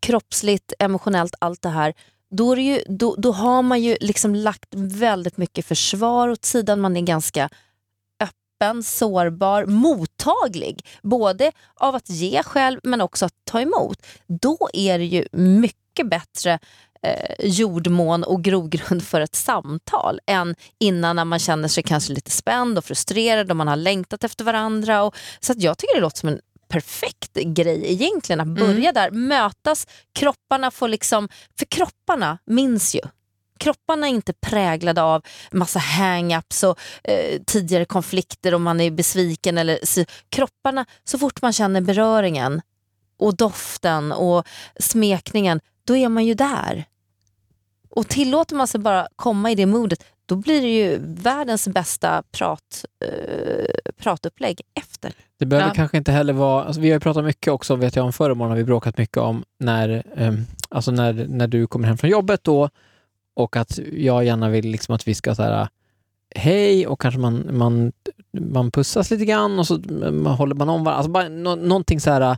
kroppsligt, 0.00 0.72
emotionellt, 0.78 1.34
allt 1.38 1.62
det 1.62 1.68
här. 1.68 1.94
Då, 2.30 2.52
är 2.52 2.56
det 2.56 2.62
ju, 2.62 2.80
då, 2.88 3.14
då 3.18 3.32
har 3.32 3.62
man 3.62 3.82
ju 3.82 3.96
liksom 4.00 4.34
lagt 4.34 4.68
väldigt 4.74 5.36
mycket 5.36 5.66
försvar 5.66 6.28
åt 6.28 6.44
sidan. 6.44 6.80
Man 6.80 6.96
är 6.96 7.00
ganska 7.02 7.48
öppen, 8.56 8.82
sårbar, 8.82 9.66
mottaglig. 9.66 10.86
Både 11.02 11.52
av 11.74 11.94
att 11.94 12.10
ge 12.10 12.42
själv 12.42 12.80
men 12.82 13.00
också 13.00 13.26
att 13.26 13.34
ta 13.44 13.60
emot. 13.60 14.06
Då 14.26 14.68
är 14.72 14.98
det 14.98 15.04
ju 15.04 15.26
mycket 15.32 16.10
bättre 16.10 16.58
eh, 17.02 17.46
jordmån 17.46 18.24
och 18.24 18.42
grogrund 18.42 19.02
för 19.02 19.20
ett 19.20 19.34
samtal 19.34 20.20
än 20.26 20.54
innan 20.80 21.16
när 21.16 21.24
man 21.24 21.38
känner 21.38 21.68
sig 21.68 21.82
kanske 21.82 22.12
lite 22.12 22.30
spänd 22.30 22.78
och 22.78 22.84
frustrerad 22.84 23.50
och 23.50 23.56
man 23.56 23.68
har 23.68 23.76
längtat 23.76 24.24
efter 24.24 24.44
varandra. 24.44 25.02
Och, 25.02 25.16
så 25.40 25.52
att 25.52 25.62
jag 25.62 25.78
tycker 25.78 25.94
det 25.94 26.00
låter 26.00 26.18
som 26.18 26.28
en 26.28 26.40
perfekt 26.68 27.34
grej 27.34 27.92
egentligen 27.92 28.40
att 28.40 28.58
börja 28.58 28.92
där, 28.92 29.10
mötas, 29.10 29.86
kropparna 30.18 30.70
får 30.70 30.88
liksom, 30.88 31.28
för 31.58 31.66
kropparna 31.66 32.38
minns 32.46 32.94
ju. 32.94 33.00
Kropparna 33.58 34.06
är 34.06 34.10
inte 34.10 34.32
präglade 34.32 35.02
av 35.02 35.22
massa 35.50 35.78
hang-ups 35.78 36.64
och 36.64 36.78
eh, 37.04 37.40
tidigare 37.46 37.84
konflikter 37.84 38.54
och 38.54 38.60
man 38.60 38.80
är 38.80 38.90
besviken. 38.90 39.58
Eller, 39.58 39.78
så, 39.82 40.04
kropparna, 40.28 40.86
så 41.04 41.18
fort 41.18 41.42
man 41.42 41.52
känner 41.52 41.80
beröringen 41.80 42.62
och 43.18 43.36
doften 43.36 44.12
och 44.12 44.46
smekningen, 44.80 45.60
då 45.86 45.96
är 45.96 46.08
man 46.08 46.24
ju 46.24 46.34
där. 46.34 46.84
Och 47.90 48.08
tillåter 48.08 48.56
man 48.56 48.66
sig 48.68 48.80
bara 48.80 49.08
komma 49.16 49.50
i 49.50 49.54
det 49.54 49.66
modet, 49.66 50.04
då 50.26 50.36
blir 50.36 50.62
det 50.62 50.68
ju 50.76 50.98
världens 51.00 51.68
bästa 51.68 52.22
prat, 52.32 52.84
eh, 53.04 53.92
pratupplägg 54.02 54.60
efter. 54.74 55.12
Det 55.38 55.46
behöver 55.46 55.68
Ja. 55.68 55.74
kanske 55.74 55.96
inte 55.96 56.12
heller 56.12 56.32
vara, 56.32 56.64
alltså 56.64 56.80
vi 56.80 56.88
har 56.88 56.94
ju 56.96 57.00
pratat 57.00 57.24
mycket 57.24 57.52
också, 57.52 57.76
vet 57.76 57.96
jag 57.96 58.04
om 58.04 58.12
förra 58.12 58.34
morgonen 58.34 58.50
har 58.50 58.56
vi 58.56 58.64
bråkat 58.64 58.98
mycket 58.98 59.16
om 59.16 59.44
när, 59.60 60.02
ehm, 60.16 60.46
alltså 60.68 60.90
när, 60.90 61.26
när 61.28 61.46
du 61.46 61.66
kommer 61.66 61.88
hem 61.88 61.98
från 61.98 62.10
jobbet 62.10 62.44
då 62.44 62.70
och 63.36 63.56
att 63.56 63.78
jag 63.92 64.24
gärna 64.24 64.48
vill 64.48 64.68
liksom 64.70 64.94
att 64.94 65.08
vi 65.08 65.14
ska 65.14 65.34
så 65.34 65.42
här 65.42 65.68
hej 66.34 66.86
och 66.86 67.00
kanske 67.00 67.20
man, 67.20 67.48
man, 67.56 67.92
man 68.40 68.70
pussas 68.70 69.10
lite 69.10 69.24
grann 69.24 69.58
och 69.58 69.66
så 69.66 69.74
man 70.12 70.26
håller 70.34 70.54
man 70.54 70.68
om 70.68 70.84
varandra. 70.84 70.92
Alltså 70.98 71.10
bara 71.10 71.28
nå, 71.28 71.54
någonting 71.56 72.00
så 72.00 72.10
här 72.10 72.36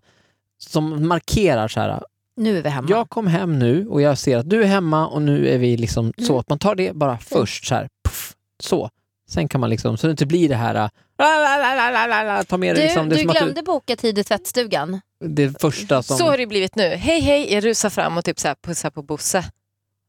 som 0.58 1.08
markerar 1.08 1.68
så 1.68 1.80
här, 1.80 2.02
Nu 2.36 2.58
är 2.58 2.62
vi 2.62 2.68
hemma. 2.68 2.86
jag 2.90 3.10
kom 3.10 3.26
hem 3.26 3.58
nu 3.58 3.86
och 3.88 4.02
jag 4.02 4.18
ser 4.18 4.38
att 4.38 4.50
du 4.50 4.62
är 4.62 4.66
hemma 4.66 5.06
och 5.08 5.22
nu 5.22 5.48
är 5.48 5.58
vi 5.58 5.76
liksom 5.76 6.12
så 6.18 6.32
Mm. 6.32 6.40
att 6.40 6.48
man 6.48 6.58
tar 6.58 6.74
det 6.74 6.92
bara 6.92 7.18
först 7.18 7.66
så 7.66 7.74
här, 7.74 7.88
puff, 8.04 8.34
så. 8.62 8.90
Sen 9.30 9.48
kan 9.48 9.60
man 9.60 9.70
liksom, 9.70 9.96
så 9.96 10.06
det 10.06 10.10
inte 10.10 10.26
blir 10.26 10.48
det 10.48 10.54
här 10.56 10.74
äh, 10.74 12.42
ta 12.42 12.56
med 12.56 12.76
Du, 12.76 12.80
liksom, 12.82 13.08
det 13.08 13.16
du 13.16 13.20
att 13.22 13.34
du, 13.34 13.40
glömde 13.40 13.62
boka 13.62 13.96
tid 13.96 14.18
i 14.18 14.24
tvättstugan. 14.24 15.00
det 15.24 15.60
första 15.60 16.02
som... 16.02 16.16
Så 16.16 16.24
har 16.24 16.38
det 16.38 16.46
blivit 16.46 16.76
nu. 16.76 16.82
Hej 16.88 17.20
hej, 17.20 17.52
jag 17.54 17.64
rusar 17.64 17.90
fram 17.90 18.18
och 18.18 18.24
typ 18.24 18.38
så 18.40 18.48
här 18.48 18.56
pussar 18.66 18.90
på 18.90 19.02
Bosse, 19.02 19.44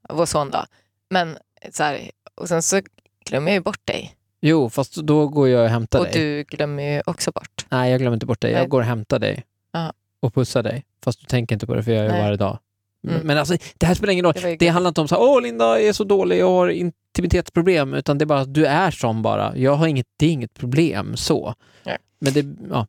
vår 0.10 0.26
son 0.26 0.50
då. 0.52 0.66
Men 1.10 1.38
så 1.72 1.84
här, 1.84 2.12
och 2.36 2.48
sen 2.48 2.62
så 2.64 2.82
glömmer 3.26 3.52
jag 3.52 3.56
ju 3.56 3.62
bort 3.62 3.86
dig. 3.86 4.16
Jo, 4.42 4.70
fast 4.70 4.96
då 4.96 5.28
går 5.28 5.50
jag 5.50 5.64
och 5.64 5.70
hämtar 5.70 6.00
Och 6.00 6.06
dig. 6.06 6.14
du 6.14 6.44
glömmer 6.44 6.84
ju 6.84 7.02
också 7.06 7.32
bort. 7.32 7.66
Nej, 7.70 7.92
jag 7.92 8.00
glömmer 8.00 8.16
inte 8.16 8.26
bort 8.26 8.42
dig. 8.42 8.52
Jag 8.52 8.60
Nej. 8.60 8.68
går 8.68 8.80
och 8.80 8.86
hämtar 8.86 9.20
dig 9.20 9.44
Ja. 9.72 9.94
och 10.20 10.34
pussar 10.34 10.64
dig. 10.64 10.86
Fast 11.04 11.20
du 11.20 11.26
tänker 11.26 11.56
inte 11.56 11.68
på 11.68 11.74
det, 11.76 11.84
för 11.84 11.92
jag 11.92 12.04
gör 12.06 12.12
Nej. 12.12 12.22
varje 12.22 12.38
dag. 12.38 12.60
Mm. 13.08 13.22
Men 13.28 13.38
alltså, 13.38 13.58
det 13.78 13.86
här 13.86 13.94
spelar 13.96 14.14
ingen 14.14 14.26
roll. 14.26 14.34
Det 14.42 14.56
Det 14.56 14.68
handlar 14.68 14.88
inte 14.88 15.02
om 15.02 15.08
så 15.08 15.16
här, 15.16 15.22
åh 15.22 15.42
Linda 15.42 15.82
är 15.82 15.94
så 15.94 16.04
dålig, 16.04 16.40
jag 16.40 16.50
har 16.50 16.70
intimitetsproblem, 16.70 17.94
utan 17.94 18.18
det 18.18 18.24
är 18.24 18.28
bara 18.28 18.40
att 18.40 18.54
du 18.54 18.66
är 18.66 18.92
sån 18.92 19.22
bara. 19.22 19.58
Jag 19.58 19.76
har 19.76 19.88
inget, 19.88 20.08
det 20.18 20.26
är 20.26 20.32
inget 20.32 20.54
problem 20.54 21.18
så. 21.18 21.54
Nej. 21.84 21.98
Men 22.20 22.34
det, 22.34 22.46
ja. 22.70 22.88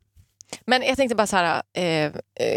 Men 0.66 0.82
jag 0.82 0.96
tänkte 0.96 1.14
bara 1.14 1.26
så 1.26 1.36
här, 1.36 1.62
eh, 1.76 1.84
eh, 1.84 2.12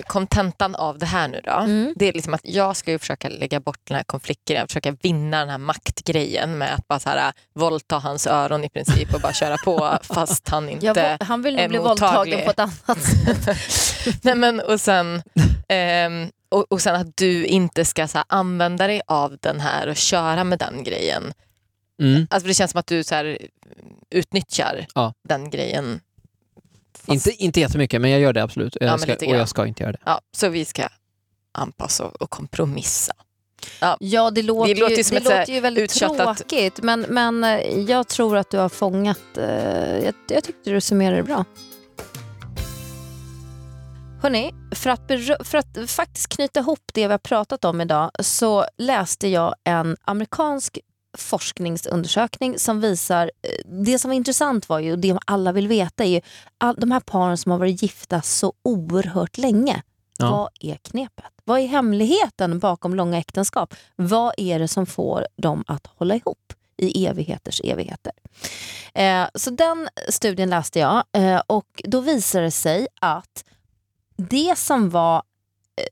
kontentan 0.08 0.76
av 0.76 0.98
det 0.98 1.06
här 1.06 1.28
nu 1.28 1.42
då. 1.44 1.52
Mm. 1.52 1.94
Det 1.96 2.06
är 2.08 2.14
liksom 2.14 2.34
att 2.34 2.42
jag 2.44 2.76
ska 2.76 2.92
ju 2.92 3.00
försöka 3.00 3.30
lägga 3.30 3.60
bort 3.60 3.80
den 3.84 3.96
här 3.98 4.04
konfliktgrejen, 4.04 4.68
försöka 4.68 4.92
vinna 4.92 5.40
den 5.40 5.50
här 5.50 5.58
maktgrejen 5.58 6.58
med 6.58 6.74
att 6.74 6.88
bara 6.88 7.00
så 7.00 7.10
här, 7.10 7.34
våldta 7.56 7.98
hans 7.98 8.28
öron 8.28 8.64
i 8.64 8.70
princip 8.70 9.14
och 9.14 9.22
bara 9.22 9.34
köra 9.34 9.58
på 9.58 9.98
fast 10.14 10.50
han 10.50 10.70
inte... 10.70 10.86
Jag, 10.86 10.96
vo- 10.98 11.24
han 11.24 11.42
vill 11.42 11.54
nog 11.56 11.64
är 11.64 11.70
bli 11.70 11.80
mottaglig. 11.80 12.34
våldtagen 12.36 12.46
på 12.46 12.52
ett 12.52 12.60
annat 12.60 13.02
sätt. 13.04 13.58
Nej, 14.24 14.36
men, 14.36 14.60
och, 14.60 14.82
sen, 14.82 15.24
ehm, 15.70 16.30
och, 16.50 16.66
och 16.72 16.82
sen 16.82 16.96
att 16.96 17.18
du 17.18 17.46
inte 17.46 17.86
ska 17.86 18.08
så 18.08 18.18
här, 18.18 18.26
använda 18.30 18.88
dig 18.88 19.02
av 19.08 19.38
den 19.42 19.60
här 19.60 19.88
och 19.88 19.96
köra 19.96 20.44
med 20.44 20.60
den 20.60 20.84
grejen. 20.84 21.34
Mm. 22.02 22.28
Alltså, 22.30 22.48
det 22.48 22.54
känns 22.54 22.72
som 22.72 22.80
att 22.80 22.88
du 22.88 23.04
så 23.04 23.16
här, 23.16 23.38
utnyttjar 24.10 24.86
Ja. 24.96 25.14
den 25.30 25.50
grejen. 25.50 26.00
Fast- 27.06 27.28
Inte, 27.28 27.44
inte 27.44 27.60
jättemycket, 27.60 28.02
men 28.02 28.12
jag 28.12 28.20
gör 28.20 28.34
det 28.34 28.44
absolut. 28.44 28.78
Ja, 28.80 28.86
Jag 28.86 28.92
men 28.92 29.00
ska, 29.18 29.26
och 29.28 29.36
jag 29.36 29.50
ska 29.50 29.66
inte 29.68 29.84
göra 29.84 29.92
det. 29.92 30.00
Ja, 30.06 30.22
så 30.36 30.50
vi 30.50 30.66
ska 30.66 30.84
anpassa 31.52 32.06
och, 32.06 32.22
och 32.22 32.30
kompromissa. 32.30 33.14
Ja, 34.00 34.32
det 34.32 34.42
låter, 34.42 34.74
Det 34.74 34.80
låter 34.80 34.96
ju, 34.98 35.04
som 35.04 35.16
det 35.16 35.22
ett 35.22 35.40
låter 35.40 35.54
ju 35.54 35.60
väldigt 35.60 35.92
uttjatat- 35.92 36.36
tråkigt, 36.38 36.80
men, 36.84 37.02
men 37.02 37.44
eh, 37.44 37.80
jag 37.80 38.08
tror 38.08 38.38
att 38.38 38.50
du 38.50 38.58
har 38.58 38.70
fångat... 38.70 39.20
Eh, 39.38 39.44
jag, 40.06 40.14
jag 40.30 40.44
tyckte 40.44 40.70
du 40.70 40.82
summerade 40.82 41.18
det 41.18 41.24
bra. 41.24 41.46
Hörrni, 44.22 44.52
för 44.76 44.90
att, 44.90 45.12
för 45.48 45.58
att 45.58 45.90
faktiskt 45.92 46.28
knyta 46.30 46.60
ihop 46.60 46.80
det 46.94 47.08
vi 47.08 47.12
har 47.12 47.18
pratat 47.18 47.66
om 47.66 47.82
idag 47.82 48.12
så 48.20 48.66
läste 48.78 49.28
jag 49.28 49.56
en 49.64 49.98
amerikansk 50.02 50.80
forskningsundersökning 51.18 52.60
som 52.60 52.80
visar, 52.82 53.32
eh, 53.42 53.50
det 53.84 54.00
som 54.00 54.10
var 54.10 54.16
intressant 54.16 54.70
var 54.70 54.80
ju, 54.80 54.92
och 54.92 55.00
det 55.00 55.18
alla 55.26 55.52
vill 55.52 55.68
veta 55.68 56.04
är 56.04 56.08
ju, 56.10 56.22
all, 56.58 56.76
de 56.76 56.92
här 56.92 57.00
paren 57.00 57.38
som 57.38 57.52
har 57.52 57.60
varit 57.60 57.82
gifta 57.82 58.22
så 58.22 58.54
oerhört 58.64 59.38
länge, 59.38 59.84
Ja. 60.18 60.32
vad 60.32 60.50
är 60.60 60.76
knepet? 60.76 61.26
Vad 61.44 61.60
är 61.60 61.68
hemligheten 61.68 62.60
bakom 62.60 62.96
långa 62.96 63.18
äktenskap? 63.18 63.74
Vad 63.96 64.34
är 64.38 64.60
det 64.60 64.68
som 64.68 64.86
får 64.86 65.28
dem 65.36 65.64
att 65.68 65.88
hålla 65.88 66.16
ihop 66.16 66.54
i 66.78 67.06
evigheters 67.06 67.62
evigheter? 67.64 68.12
Eh, 68.94 69.26
så 69.36 69.50
den 69.50 69.90
studien 70.10 70.50
läste 70.50 70.80
jag 70.80 71.04
eh, 71.12 71.42
och 71.48 71.82
då 71.84 72.02
visade 72.02 72.44
det 72.46 72.52
sig 72.52 72.88
att 73.02 73.46
det 74.18 74.58
som 74.58 74.90
var 74.90 75.16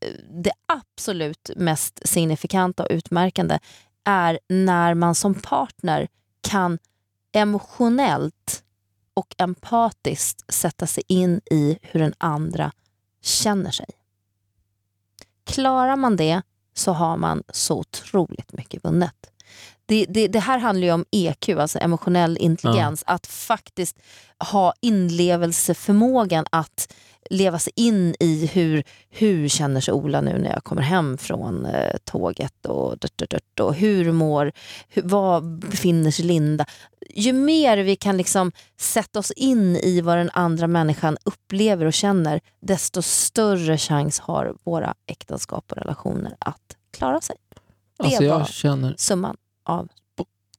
eh, 0.02 0.10
det 0.44 0.52
absolut 0.66 1.50
mest 1.56 2.00
signifikanta 2.08 2.84
och 2.84 2.90
utmärkande 2.92 3.60
är 4.04 4.40
när 4.50 4.94
man 4.94 5.16
som 5.16 5.34
partner 5.34 6.08
kan 6.42 6.78
emotionellt 7.32 8.64
och 9.14 9.36
empatiskt 9.38 10.54
sätta 10.54 10.88
sig 10.88 11.04
in 11.08 11.42
i 11.52 11.78
hur 11.82 12.00
den 12.00 12.14
andra 12.18 12.72
känner 13.22 13.72
sig. 13.72 13.90
Klarar 15.44 15.96
man 15.96 16.16
det 16.16 16.42
så 16.74 16.92
har 16.92 17.18
man 17.18 17.44
så 17.50 17.80
otroligt 17.80 18.54
mycket 18.54 18.86
vunnet. 18.86 19.32
Det, 19.86 20.06
det, 20.10 20.28
det 20.28 20.40
här 20.40 20.58
handlar 20.58 20.88
ju 20.88 20.94
om 20.94 21.06
EQ, 21.12 21.50
alltså 21.50 21.80
emotionell 21.80 22.38
intelligens. 22.38 23.04
Att 23.08 23.28
faktiskt 23.28 24.00
ha 24.40 24.74
inlevelseförmågan 24.82 26.46
att 26.50 26.94
leva 27.32 27.60
sig 27.60 27.74
in 27.76 28.16
i 28.20 28.46
hur, 28.54 28.84
hur 29.10 29.48
känner 29.48 29.82
sig 29.82 29.94
Ola 29.94 30.22
nu 30.22 30.38
när 30.38 30.54
jag 30.54 30.64
kommer 30.64 30.82
hem 30.82 31.18
från 31.18 31.66
eh, 31.66 31.98
tåget 32.04 32.66
och, 32.66 32.98
dut, 32.98 33.18
dut, 33.18 33.30
dut, 33.30 33.60
och 33.60 33.76
hur 33.76 34.12
mår, 34.12 34.52
hur, 34.90 35.02
var 35.02 35.42
befinner 35.42 36.12
sig 36.12 36.26
Linda? 36.26 36.66
Ju 37.10 37.34
mer 37.34 37.78
vi 37.78 37.96
kan 37.96 38.18
liksom 38.18 38.52
sätta 38.78 39.20
oss 39.20 39.32
in 39.32 39.76
i 39.76 40.02
vad 40.02 40.18
den 40.18 40.30
andra 40.34 40.68
människan 40.68 41.18
upplever 41.24 41.86
och 41.86 41.94
känner, 41.94 42.42
desto 42.62 43.02
större 43.02 43.78
chans 43.78 44.20
har 44.20 44.56
våra 44.64 44.94
äktenskap 45.06 45.72
och 45.72 45.78
relationer 45.78 46.36
att 46.40 46.78
klara 46.94 47.22
sig. 47.22 47.36
Det 47.98 48.04
Alltså 48.04 48.24
var 48.24 48.40
jag 48.40 48.48
känner... 48.48 48.96
summan 48.98 49.38
av. 49.66 49.88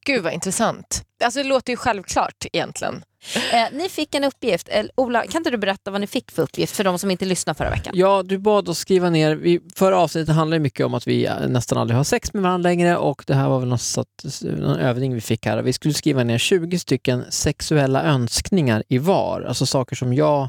Gud 0.04 0.22
vad 0.22 0.32
intressant. 0.32 1.04
Alltså, 1.24 1.42
det 1.42 1.48
låter 1.48 1.72
ju 1.72 1.76
självklart 1.76 2.46
egentligen. 2.52 3.04
Eh, 3.52 3.64
ni 3.72 3.88
fick 3.88 4.14
en 4.14 4.24
uppgift. 4.24 4.68
Eh, 4.70 4.84
Ola, 4.94 5.22
kan 5.26 5.40
inte 5.40 5.50
du 5.50 5.56
berätta 5.56 5.90
vad 5.90 6.00
ni 6.00 6.06
fick 6.06 6.30
för 6.30 6.42
uppgift 6.42 6.76
för 6.76 6.84
de 6.84 6.98
som 6.98 7.10
inte 7.10 7.24
lyssnade 7.24 7.56
förra 7.56 7.70
veckan? 7.70 7.92
Ja, 7.96 8.22
du 8.22 8.38
bad 8.38 8.68
oss 8.68 8.78
skriva 8.78 9.10
ner. 9.10 9.34
Vi, 9.34 9.60
förra 9.74 9.98
avsnittet 9.98 10.34
handlade 10.34 10.60
mycket 10.60 10.86
om 10.86 10.94
att 10.94 11.06
vi 11.06 11.26
eh, 11.26 11.48
nästan 11.48 11.78
aldrig 11.78 11.96
har 11.96 12.04
sex 12.04 12.32
med 12.32 12.42
varandra 12.42 12.68
längre 12.68 12.96
och 12.96 13.24
det 13.26 13.34
här 13.34 13.48
var 13.48 13.58
väl 13.60 13.68
någon, 13.68 13.78
satt, 13.78 14.24
någon 14.42 14.76
övning 14.76 15.14
vi 15.14 15.20
fick 15.20 15.46
här. 15.46 15.62
Vi 15.62 15.72
skulle 15.72 15.94
skriva 15.94 16.24
ner 16.24 16.38
20 16.38 16.78
stycken 16.78 17.24
sexuella 17.30 18.02
önskningar 18.02 18.82
i 18.88 18.98
var, 18.98 19.42
alltså 19.42 19.66
saker 19.66 19.96
som 19.96 20.14
jag 20.14 20.48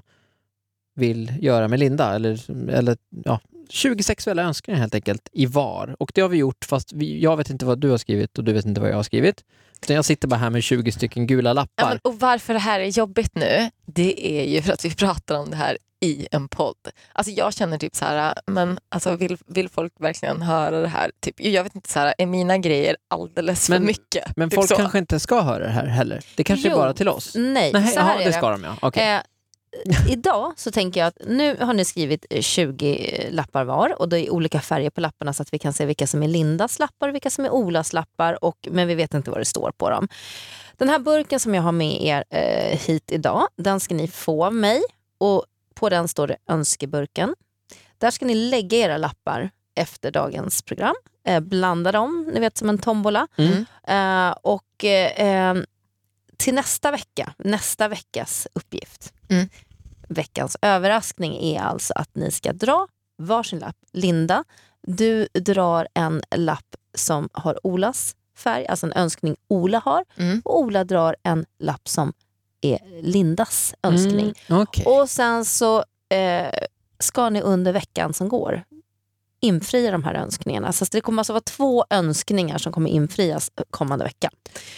vill 0.96 1.34
göra 1.40 1.68
med 1.68 1.80
Linda. 1.80 2.16
Eller, 2.16 2.70
eller 2.70 2.98
ja, 3.26 3.40
20 3.70 4.04
sexuella 4.04 4.44
önskningar 4.44 4.80
helt 4.80 4.96
enkelt 4.96 5.30
i 5.34 5.46
var. 5.46 5.96
Och 6.00 6.12
det 6.16 6.22
har 6.22 6.30
vi 6.30 6.38
gjort 6.38 6.66
fast 6.66 6.94
vi, 6.94 7.20
jag 7.22 7.38
vet 7.38 7.50
inte 7.50 7.66
vad 7.66 7.80
du 7.80 7.90
har 7.90 7.98
skrivit 7.98 8.38
och 8.38 8.44
du 8.44 8.54
vet 8.54 8.66
inte 8.66 8.82
vad 8.82 8.90
jag 8.90 8.96
har 8.96 9.04
skrivit. 9.04 9.44
Utan 9.84 9.96
jag 9.96 10.06
sitter 10.06 10.28
bara 10.28 10.36
här 10.40 10.50
med 10.50 10.64
20 10.64 10.92
stycken 10.92 11.28
gula 11.28 11.54
lappar. 11.54 11.72
Ja, 11.76 11.88
men, 11.90 12.00
och 12.04 12.20
varför 12.20 12.54
det 12.54 12.60
här 12.60 12.80
är 12.80 12.86
jobbigt 12.88 13.36
nu, 13.36 13.70
det 13.86 14.40
är 14.40 14.44
ju 14.46 14.62
för 14.62 14.74
att 14.74 14.86
vi 14.86 14.96
pratar 14.96 15.36
om 15.40 15.50
det 15.50 15.56
här 15.56 15.78
i 16.06 16.28
en 16.32 16.48
podd. 16.48 16.76
Alltså 17.14 17.32
jag 17.34 17.54
känner 17.54 17.78
typ 17.78 17.96
så 17.96 18.06
här, 18.06 18.34
men 18.48 18.80
alltså 18.90 19.16
vill, 19.16 19.38
vill 19.48 19.70
folk 19.70 19.94
verkligen 20.00 20.42
höra 20.42 20.80
det 20.82 20.88
här? 20.88 21.12
Typ, 21.22 21.36
jag 21.42 21.64
vet 21.64 21.76
inte, 21.76 21.90
så 21.90 22.00
här, 22.00 22.14
är 22.18 22.26
mina 22.26 22.58
grejer 22.58 22.96
alldeles 23.10 23.70
Men- 23.70 23.80
för 23.80 23.86
mycket? 23.86 24.38
Men 24.38 24.50
typ 24.50 24.56
folk 24.56 24.70
så. 24.70 24.76
kanske 24.76 24.98
inte 24.98 25.20
ska 25.20 25.42
höra 25.42 25.64
det 25.64 25.72
här 25.72 25.86
heller. 25.86 26.20
Det 26.36 26.44
kanske 26.44 26.68
Jo. 26.68 26.74
är 26.74 26.78
bara 26.80 26.94
till 26.94 27.10
oss. 27.10 27.36
Nej, 27.36 27.72
Nej, 27.74 27.88
så 27.88 28.00
här 28.00 28.10
jaha, 28.14 28.22
är 28.22 28.26
det 28.26 28.34
ska 28.34 28.50
de 28.50 28.64
ja. 28.64 28.76
Okej. 28.82 29.14
Eh, 29.16 29.20
idag 30.10 30.54
så 30.56 30.72
tänker 30.72 31.00
jag 31.00 31.08
att 31.08 31.18
nu 31.28 31.58
har 31.60 31.74
ni 31.74 31.86
skrivit 31.86 32.26
eh, 32.30 32.42
20 32.42 33.28
lappar 33.32 33.64
var 33.64 34.02
och 34.02 34.10
det 34.10 34.20
är 34.20 34.30
olika 34.30 34.62
färger 34.62 34.90
på 34.90 35.02
lapparna 35.02 35.34
så 35.34 35.42
att 35.42 35.54
vi 35.54 35.60
kan 35.60 35.74
se 35.74 35.86
vilka 35.86 36.08
som 36.08 36.24
är 36.24 36.28
Lindas 36.28 36.80
lappar 36.80 37.10
och 37.10 37.16
vilka 37.16 37.30
som 37.30 37.46
är 37.46 37.50
Olas 37.50 37.94
lappar, 37.94 38.44
och, 38.44 38.68
men 38.72 38.88
vi 38.88 38.96
vet 38.96 39.14
inte 39.14 39.32
vad 39.32 39.40
det 39.40 39.46
står 39.46 39.72
på 39.78 39.90
dem. 39.90 40.08
Den 40.78 40.90
här 40.90 41.00
burken 41.00 41.40
som 41.40 41.56
jag 41.56 41.62
har 41.62 41.72
med 41.72 42.04
er 42.04 42.24
eh, 42.30 42.80
hit 42.80 43.12
idag, 43.12 43.48
den 43.56 43.80
ska 43.80 43.96
ni 43.96 44.08
få 44.08 44.46
av 44.46 44.54
mig 44.54 44.82
och 45.18 45.46
på 45.74 45.90
den 45.90 46.08
står 46.08 46.28
det 46.28 46.38
önskeburken. 46.48 47.36
Där 47.98 48.12
ska 48.12 48.26
ni 48.26 48.36
lägga 48.36 48.78
era 48.78 48.98
lappar 48.98 49.50
efter 49.76 50.12
dagens 50.12 50.62
program, 50.62 50.96
eh, 51.28 51.40
blanda 51.40 51.92
dem, 51.92 52.32
ni 52.34 52.40
vet 52.40 52.58
som 52.58 52.70
en 52.70 52.78
tombola. 52.78 53.28
Mm. 53.38 53.66
Eh, 53.88 54.36
och 54.42 54.86
eh, 54.86 55.50
eh, 55.50 55.56
till 56.38 56.54
nästa 56.54 56.92
vecka, 56.92 57.34
nästa 57.38 57.88
veckas 57.88 58.48
uppgift. 58.54 59.14
Mm. 59.30 59.50
Veckans 60.14 60.58
överraskning 60.62 61.44
är 61.44 61.62
alltså 61.62 61.94
att 61.94 62.16
ni 62.16 62.32
ska 62.32 62.54
dra 62.54 62.88
varsin 63.18 63.60
lapp. 63.60 63.76
Linda, 63.92 64.44
du 64.82 65.28
drar 65.34 65.88
en 65.94 66.22
lapp 66.36 66.76
som 66.94 67.30
har 67.34 67.68
Olas 67.68 68.16
färg, 68.38 68.68
alltså 68.68 68.86
en 68.86 68.94
önskning 68.94 69.36
Ola 69.48 69.82
har. 69.86 70.06
Mm. 70.18 70.42
Och 70.46 70.60
Ola 70.60 70.84
drar 70.84 71.16
en 71.24 71.46
lapp 71.60 71.88
som 71.88 72.14
är 72.62 73.02
Lindas 73.02 73.76
önskning. 73.84 74.34
Mm, 74.48 74.62
Okej. 74.62 74.86
Och 74.86 75.10
sen 75.10 75.46
så 75.46 75.84
eh, 76.10 76.54
ska 77.00 77.30
ni 77.30 77.42
under 77.42 77.74
veckan 77.74 78.14
som 78.14 78.30
går 78.30 78.64
infria 79.44 79.92
de 79.92 80.04
här 80.04 80.14
önskningarna. 80.14 80.74
Så 80.74 80.86
det 80.92 81.02
kommer 81.02 81.20
alltså 81.20 81.34
vara 81.34 81.42
två 81.42 81.86
önskningar 81.90 82.58
som 82.58 82.74
kommer 82.74 82.90
infrias 82.90 83.52
kommande 83.70 84.06
vecka. 84.06 84.30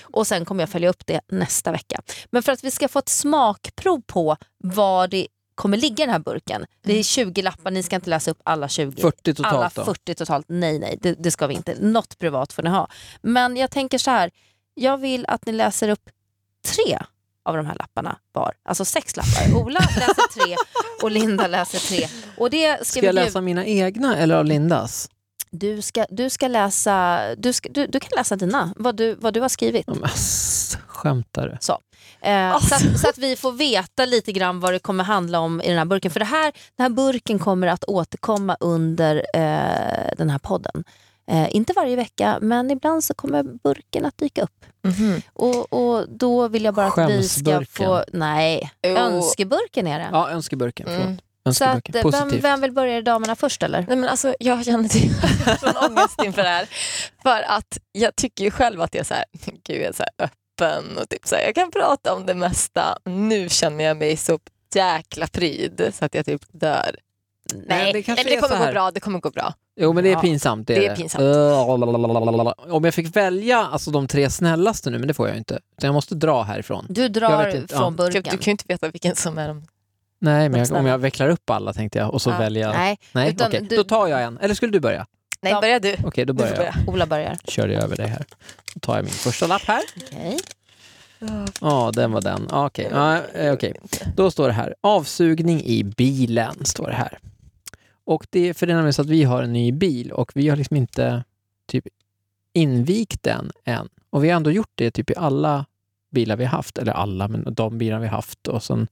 Och 0.02 0.28
sen 0.28 0.46
kommer 0.46 0.62
jag 0.62 0.70
följa 0.70 0.90
upp 0.90 1.06
det 1.06 1.22
nästa 1.28 1.72
vecka. 1.72 2.02
Men 2.32 2.44
för 2.44 2.52
att 2.52 2.64
vi 2.64 2.72
ska 2.72 2.88
få 2.88 3.00
ett 3.00 3.10
smakprov 3.10 4.02
på 4.08 4.38
vad 4.58 5.10
det 5.10 5.28
kommer 5.56 5.78
ligga 5.78 6.04
i 6.04 6.06
den 6.06 6.14
här 6.14 6.20
burken. 6.20 6.66
Det 6.82 7.00
är 7.00 7.04
20 7.04 7.42
lappar, 7.42 7.72
ni 7.72 7.84
ska 7.84 7.96
inte 7.96 8.10
läsa 8.10 8.32
upp 8.32 8.40
alla 8.44 8.68
20. 8.68 9.02
40 9.02 9.34
totalt 9.34 9.56
alla 9.56 9.72
då? 9.76 9.86
40 9.86 10.16
totalt. 10.16 10.46
Nej, 10.50 10.80
nej, 10.80 10.98
det, 11.02 11.14
det 11.14 11.32
ska 11.32 11.48
vi 11.48 11.54
inte. 11.54 11.76
Något 11.80 12.18
privat 12.18 12.54
får 12.54 12.64
ni 12.64 12.70
ha. 12.70 12.88
Men 13.22 13.58
jag 13.58 13.72
tänker 13.72 13.98
så 13.98 14.12
här, 14.12 14.32
jag 14.74 14.98
vill 14.98 15.26
att 15.28 15.46
ni 15.46 15.52
läser 15.52 15.90
upp 15.90 16.10
tre 16.76 17.00
av 17.46 17.58
de 17.58 17.66
här 17.66 17.76
lapparna 17.76 18.18
var. 18.32 18.54
Alltså 18.66 18.86
sex 18.86 19.16
lappar. 19.16 19.56
Ola 19.56 19.80
läser 19.80 20.34
tre 20.34 20.56
och 21.04 21.12
Linda 21.12 21.48
läser 21.48 21.80
tre. 21.80 22.08
Och 22.38 22.50
det 22.50 22.78
ska 22.78 23.00
Ska 23.00 23.06
jag 23.06 23.16
läsa 23.16 23.42
mina 23.42 23.66
egna 23.66 24.18
eller 24.18 24.36
av 24.36 24.46
Lindas? 24.46 25.10
du, 25.60 25.82
ska, 25.82 26.06
du 26.10 26.30
ska 26.30 26.48
läsa, 26.48 27.22
du, 27.38 27.54
ska, 27.54 27.70
du, 27.70 27.88
du 27.88 28.00
kan 28.00 28.10
läsa 28.18 28.36
dina, 28.36 28.74
vad 28.76 28.96
du, 28.96 29.16
vad 29.16 29.34
du 29.34 29.42
har 29.42 29.50
skrivit. 29.50 29.88
Men, 29.88 30.10
Skämtar 30.88 31.48
du? 31.48 31.58
Eh, 32.30 32.60
så, 32.60 32.76
att, 32.76 33.00
så 33.00 33.10
att 33.10 33.18
vi 33.18 33.36
får 33.36 33.52
veta 33.52 34.06
lite 34.06 34.32
grann 34.32 34.60
vad 34.60 34.74
det 34.74 34.80
kommer 34.80 35.04
handla 35.04 35.40
om 35.40 35.62
i 35.62 35.68
den 35.68 35.78
här 35.78 35.86
burken. 35.86 36.12
För 36.12 36.20
det 36.20 36.26
här, 36.26 36.54
den 36.76 36.84
här 36.84 36.90
burken 36.90 37.40
kommer 37.40 37.68
att 37.68 37.84
återkomma 37.84 38.58
under 38.60 39.16
eh, 39.16 40.12
den 40.18 40.30
här 40.30 40.40
podden. 40.40 40.84
Eh, 41.28 41.56
inte 41.56 41.74
varje 41.74 41.96
vecka, 41.96 42.38
men 42.42 42.72
ibland 42.72 43.04
så 43.04 43.14
kommer 43.14 43.44
burken 43.44 44.06
att 44.06 44.18
dyka 44.18 44.42
upp. 44.42 44.66
Mhm. 44.84 45.22
Och, 45.34 45.74
och 45.74 46.10
då 46.10 46.48
vill 46.48 46.64
jag 46.64 46.74
bara 46.74 46.88
att 46.88 47.10
vi 47.10 47.30
ska 47.30 47.66
få... 47.70 48.04
Nej, 48.14 48.72
Jo. 48.88 48.96
önskeburken 48.96 49.88
är 49.88 50.00
det. 50.00 50.10
Ja, 50.12 50.30
önskeburken. 50.30 50.86
Förlåt. 50.90 51.06
Mm. 51.06 51.54
så 51.54 51.66
att, 51.66 51.96
eh, 51.96 52.12
vem, 52.12 52.42
vem 52.42 52.62
vill 52.62 52.72
börja 52.72 52.98
i 52.98 53.02
damerna 53.02 53.36
först 53.36 53.64
eller? 53.64 53.86
Nej, 53.88 53.98
men 53.98 54.10
alltså, 54.10 54.36
jag 54.40 54.66
känner 54.66 54.90
till 54.90 55.14
sån 55.60 55.92
ångest 55.92 56.24
inför 56.24 56.44
det 56.44 56.50
här. 56.50 56.70
För 57.24 57.42
att 57.42 57.78
jag 57.92 58.16
tycker 58.16 58.44
ju 58.44 58.52
själv 58.52 58.82
att 58.82 58.94
jag 58.94 59.00
är 59.02 59.06
så 59.06 59.14
här, 59.14 59.26
gud, 59.64 59.82
jag 59.82 59.86
är 59.86 59.94
så 59.94 60.04
här 60.04 60.26
öppen 60.26 60.98
och 60.98 61.10
typ 61.10 61.28
så 61.28 61.36
här, 61.36 61.44
jag 61.44 61.56
kan 61.56 61.72
prata 61.72 62.14
om 62.14 62.26
det 62.26 62.34
mesta. 62.34 62.98
Nu 63.06 63.50
känner 63.50 63.84
jag 63.84 63.98
mig 63.98 64.18
så 64.18 64.40
jäkla 64.76 65.28
pryd 65.28 65.92
så 65.94 66.06
att 66.06 66.16
jag 66.16 66.26
typ 66.26 66.42
dör. 66.52 66.96
Nej, 67.54 67.66
Nej, 67.68 67.94
det 67.94 68.04
kanske 68.04 68.24
Nej, 68.24 68.34
men 68.36 68.42
det 68.42 68.48
kommer 68.50 68.66
gå 68.66 68.72
bra. 68.72 68.92
Det 68.92 69.00
kommer 69.00 69.20
gå 69.20 69.30
bra. 69.30 69.54
Jo 69.76 69.94
men 69.94 70.04
det 70.04 70.10
är 70.10 70.14
Ja, 70.14 70.22
pinsamt. 70.22 70.68
Det 70.68 70.76
det 70.76 70.88
är, 70.88 70.96
pinsamt. 70.96 72.68
Om 72.72 72.84
jag 72.84 72.94
fick 72.94 73.16
välja 73.16 73.58
alltså, 73.58 73.92
de 73.92 74.08
tre 74.08 74.30
snällaste 74.30 74.90
nu, 74.90 74.98
men 75.00 75.08
det 75.08 75.14
får 75.14 75.28
jag 75.28 75.38
inte. 75.38 75.54
Utan 75.78 75.88
jag 75.88 75.94
måste 75.94 76.16
dra 76.16 76.44
härifrån. 76.44 76.86
Du 76.90 77.02
Jag 77.02 77.14
drar 77.14 77.46
vet 77.46 77.56
inte, 77.56 77.76
från 77.76 77.84
ja. 77.84 77.90
Du, 77.90 77.96
burken. 77.96 78.24
du 78.24 78.30
kan 78.30 78.40
ju 78.46 78.52
inte 78.52 78.64
veta 78.68 78.88
vilken 78.90 79.16
som 79.16 79.38
är 79.38 79.48
de... 79.48 79.66
Nej, 80.20 80.50
men 80.50 80.60
jag, 80.60 80.72
om 80.80 80.86
jag 80.86 80.98
vecklar 80.98 81.30
upp 81.30 81.50
alla 81.50 81.74
tänkte 81.74 82.00
jag 82.00 82.14
och 82.14 82.22
så 82.22 82.30
Ja, 82.30 82.38
väljer 82.38 82.68
jag... 82.68 82.76
Nej, 82.76 82.98
Nej, 83.12 83.30
utan 83.30 83.48
okej. 83.48 83.68
du- 83.70 83.76
Då 83.78 83.84
tar 83.84 84.08
jag 84.08 84.24
en. 84.24 84.38
Eller 84.38 84.56
skulle 84.56 84.72
du 84.72 84.80
börja? 84.80 85.06
Nej, 85.42 85.52
Ja. 85.54 85.62
börja 85.62 85.80
du. 85.80 85.96
Okej, 86.06 86.26
då 86.26 86.34
Du 86.34 86.40
får 86.40 86.56
börjar 86.56 86.64
jag. 86.66 86.74
börja. 86.76 86.94
Ola 86.94 87.06
börjar. 87.06 87.38
Kör 87.48 87.68
jag 87.68 87.84
över 87.84 87.96
dig 87.96 88.08
här. 88.08 88.26
Då 88.74 88.80
tar 88.80 88.96
jag 88.96 89.04
min 89.04 89.14
första 89.14 89.48
lapp 89.48 89.62
här. 89.68 89.82
Okej. 89.98 90.38
Ja, 91.62 91.92
den 91.94 92.12
var 92.12 92.22
den. 92.22 92.48
Okej, 92.52 92.88
ja, 92.92 93.18
eh, 93.34 93.54
okej. 93.54 93.74
Då 94.16 94.32
står 94.32 94.48
det 94.48 94.54
här. 94.54 94.76
Avsugning 94.82 95.62
i 95.64 95.84
bilen, 95.84 96.66
står 96.66 96.88
det 96.88 96.96
här. 96.96 97.20
Och 98.06 98.28
det 98.30 98.50
är 98.50 98.54
för 98.54 98.68
det 98.68 98.74
är 98.74 98.76
nämligen 98.76 98.94
så 98.94 99.02
att 99.02 99.10
vi 99.10 99.24
har 99.24 99.44
en 99.44 99.54
ny 99.54 99.72
bil 99.72 100.12
och 100.12 100.32
vi 100.36 100.50
har 100.50 100.58
liksom 100.58 100.78
inte 100.78 101.24
typ 101.68 101.88
invigt 102.54 103.24
den 103.24 103.52
än. 103.66 103.90
Och 104.10 104.24
vi 104.24 104.30
har 104.30 104.36
ändå 104.38 104.52
gjort 104.52 104.72
det 104.76 104.92
typ 104.92 105.10
i 105.10 105.16
alla 105.16 105.66
bilar 106.12 106.36
vi 106.38 106.46
har 106.46 106.52
haft, 106.52 106.78
eller 106.78 106.92
alla, 106.92 107.28
men 107.28 107.54
de 107.54 107.78
bilar 107.78 108.00
vi 108.00 108.08
har 108.08 108.16
haft 108.16 108.48
och 108.48 108.64
sen 108.64 108.88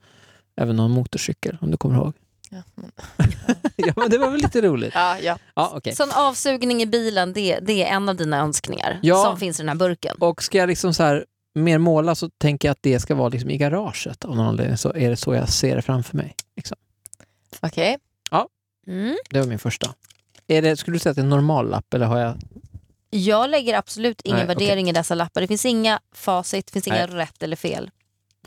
även 0.56 0.76
någon 0.76 0.92
motorcykel 0.92 1.58
om 1.62 1.72
du 1.72 1.78
kommer 1.78 1.96
ihåg. 1.96 2.14
Ja, 2.50 2.64
men- 2.76 2.92
ja, 3.76 3.94
men 3.96 4.10
det 4.10 4.18
var 4.18 4.30
väl 4.32 4.42
lite 4.42 4.62
roligt. 4.62 4.92
ja, 4.96 5.20
ja. 5.20 5.38
Ja, 5.56 5.72
okej. 5.76 5.96
Så 5.96 6.04
en 6.04 6.12
avsugning 6.12 6.82
i 6.82 6.86
bilen, 6.86 7.34
det, 7.34 7.60
det 7.60 7.84
är 7.84 7.96
en 7.96 8.10
av 8.10 8.16
dina 8.16 8.38
önskningar 8.40 9.00
Ja. 9.04 9.24
som 9.24 9.38
finns 9.40 9.60
i 9.60 9.62
den 9.64 9.70
här 9.70 9.76
burken. 9.76 10.16
Och 10.20 10.44
ska 10.44 10.58
jag 10.58 10.68
liksom 10.70 10.94
så 10.94 11.04
här 11.04 11.26
mer 11.56 11.78
måla 11.78 12.16
så 12.16 12.30
tänker 12.30 12.68
jag 12.68 12.72
att 12.72 12.82
det 12.84 13.00
ska 13.00 13.16
vara 13.16 13.30
liksom 13.30 13.50
i 13.50 13.58
garaget 13.58 14.26
av 14.26 14.36
någon 14.36 14.48
anledning. 14.48 14.78
Så 14.78 14.94
är 14.94 15.10
det 15.10 15.16
så 15.16 15.34
jag 15.34 15.50
ser 15.50 15.76
det 15.76 15.82
framför 15.82 16.18
mig. 16.18 16.36
Liksom. 16.56 16.78
Okej. 17.62 17.98
Mm. 18.88 19.16
Det 19.30 19.40
var 19.40 19.48
min 19.48 19.60
första. 19.60 19.94
Är 20.48 20.62
det, 20.62 20.78
skulle 20.78 20.96
du 20.96 21.00
säga 21.00 21.12
att 21.12 21.16
det 21.16 21.22
är 21.22 21.24
en 21.24 21.30
normal 21.30 21.70
lapp 21.70 21.94
eller 21.94 22.06
har 22.06 22.20
jag... 22.20 22.36
Jag 23.10 23.50
lägger 23.50 23.78
absolut 23.78 24.22
ingen 24.24 24.38
Nej, 24.38 24.48
värdering 24.48 24.90
i 24.90 24.92
dessa 24.92 25.16
lappar. 25.16 25.42
Det 25.42 25.48
finns 25.48 25.66
inga 25.66 26.00
facit, 26.16 26.66
det 26.66 26.72
finns 26.72 26.88
inga 26.88 27.06
Nej. 27.06 27.08
rätt 27.08 27.44
eller 27.44 27.56
fel. 27.56 27.92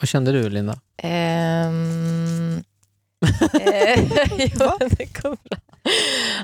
Vad 0.01 0.09
kände 0.09 0.33
du 0.33 0.51
Linda? 0.51 0.81
Bra. 4.59 4.79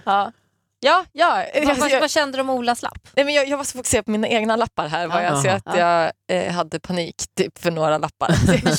Ja, 0.05 0.33
ja. 0.81 1.05
ja. 1.13 1.45
Vad, 1.55 1.65
Jag, 1.65 1.77
vad, 1.77 2.01
vad 2.01 2.11
kände 2.11 2.39
du 2.39 2.41
om 2.41 2.51
Olas 2.51 2.83
lapp? 2.83 3.09
nej, 3.17 3.25
men 3.25 3.35
jag, 3.35 3.49
jag 3.49 3.57
var 3.57 3.65
så 3.65 3.79
fokuserad 3.79 4.05
på 4.05 4.11
mina 4.11 4.29
egna 4.29 4.57
lappar 4.57 4.89
här. 4.89 5.07
Var 5.07 5.21
jag, 5.21 5.43
så 5.43 5.49
att 5.49 5.77
jag 5.77 6.13
eh, 6.29 6.53
hade 6.53 6.81
panik 6.81 7.15
typ, 7.37 7.59
för 7.59 7.71
några 7.71 7.99
lappar. 7.99 8.29
Den. 8.47 8.77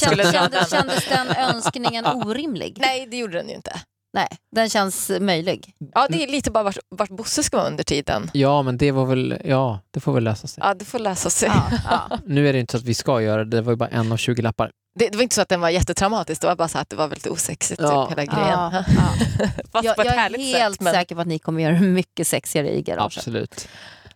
kändes 0.67 1.09
den 1.09 1.27
önskningen 1.27 2.05
orimlig? 2.05 2.77
Nej, 2.81 3.07
det 3.07 3.17
gjorde 3.17 3.37
den 3.37 3.49
ju 3.49 3.55
inte. 3.55 3.81
Nej, 4.13 4.27
den 4.55 4.69
känns 4.69 5.11
möjlig. 5.19 5.75
Ja, 5.93 6.07
det 6.09 6.23
är 6.23 6.27
lite 6.27 6.51
bara 6.51 6.63
vart, 6.63 6.77
vart 6.89 7.09
Bosse 7.09 7.43
ska 7.43 7.57
vara 7.57 7.67
under 7.67 7.83
tiden. 7.83 8.29
Ja, 8.33 8.61
men 8.61 8.77
det 8.77 8.91
var 8.91 9.05
väl... 9.05 9.41
Ja, 9.45 9.79
det 9.91 9.99
får 9.99 10.13
väl 10.13 10.23
lösa 10.23 10.47
sig. 10.47 10.63
Ja, 10.67 10.73
det 10.73 10.85
får 10.85 10.99
läsa 10.99 11.29
sig. 11.29 11.49
Ja, 11.53 11.77
ja. 12.09 12.19
Nu 12.25 12.49
är 12.49 12.53
det 12.53 12.59
inte 12.59 12.71
så 12.71 12.77
att 12.77 12.83
vi 12.83 12.93
ska 12.93 13.21
göra 13.21 13.43
det. 13.43 13.57
Det 13.57 13.61
var 13.61 13.71
ju 13.71 13.75
bara 13.75 13.89
en 13.89 14.11
av 14.11 14.17
20 14.17 14.41
lappar. 14.41 14.71
Det, 14.99 15.09
det 15.09 15.17
var 15.17 15.23
inte 15.23 15.35
så 15.35 15.41
att 15.41 15.49
den 15.49 15.61
var 15.61 15.69
jättetraumatisk, 15.69 16.41
det 16.41 16.47
var 16.47 16.55
bara 16.55 16.67
så 16.67 16.77
att 16.77 16.89
det 16.89 16.95
var 16.95 17.07
väldigt 17.07 17.27
osexigt, 17.27 17.81
Ja. 17.81 18.05
typ, 18.05 18.17
hela 18.19 18.33
grejen. 18.33 18.49
Ja, 18.59 18.83
ja. 18.87 19.47
Fast 19.71 19.85
Jag, 19.85 19.95
på 19.95 20.01
ett 20.01 20.05
jag 20.07 20.15
är 20.15 20.19
härligt 20.19 20.41
helt 20.57 20.73
sätt. 20.75 20.81
Men... 20.81 20.93
säker 20.93 21.15
på 21.15 21.21
att 21.21 21.27
ni 21.27 21.39
kommer 21.39 21.63
göra 21.63 21.73
det 21.73 21.79
mycket 21.81 22.27
sexigare 22.27 22.69
i 22.75 22.81
garaget. 22.81 23.17
Absolut. 23.17 23.67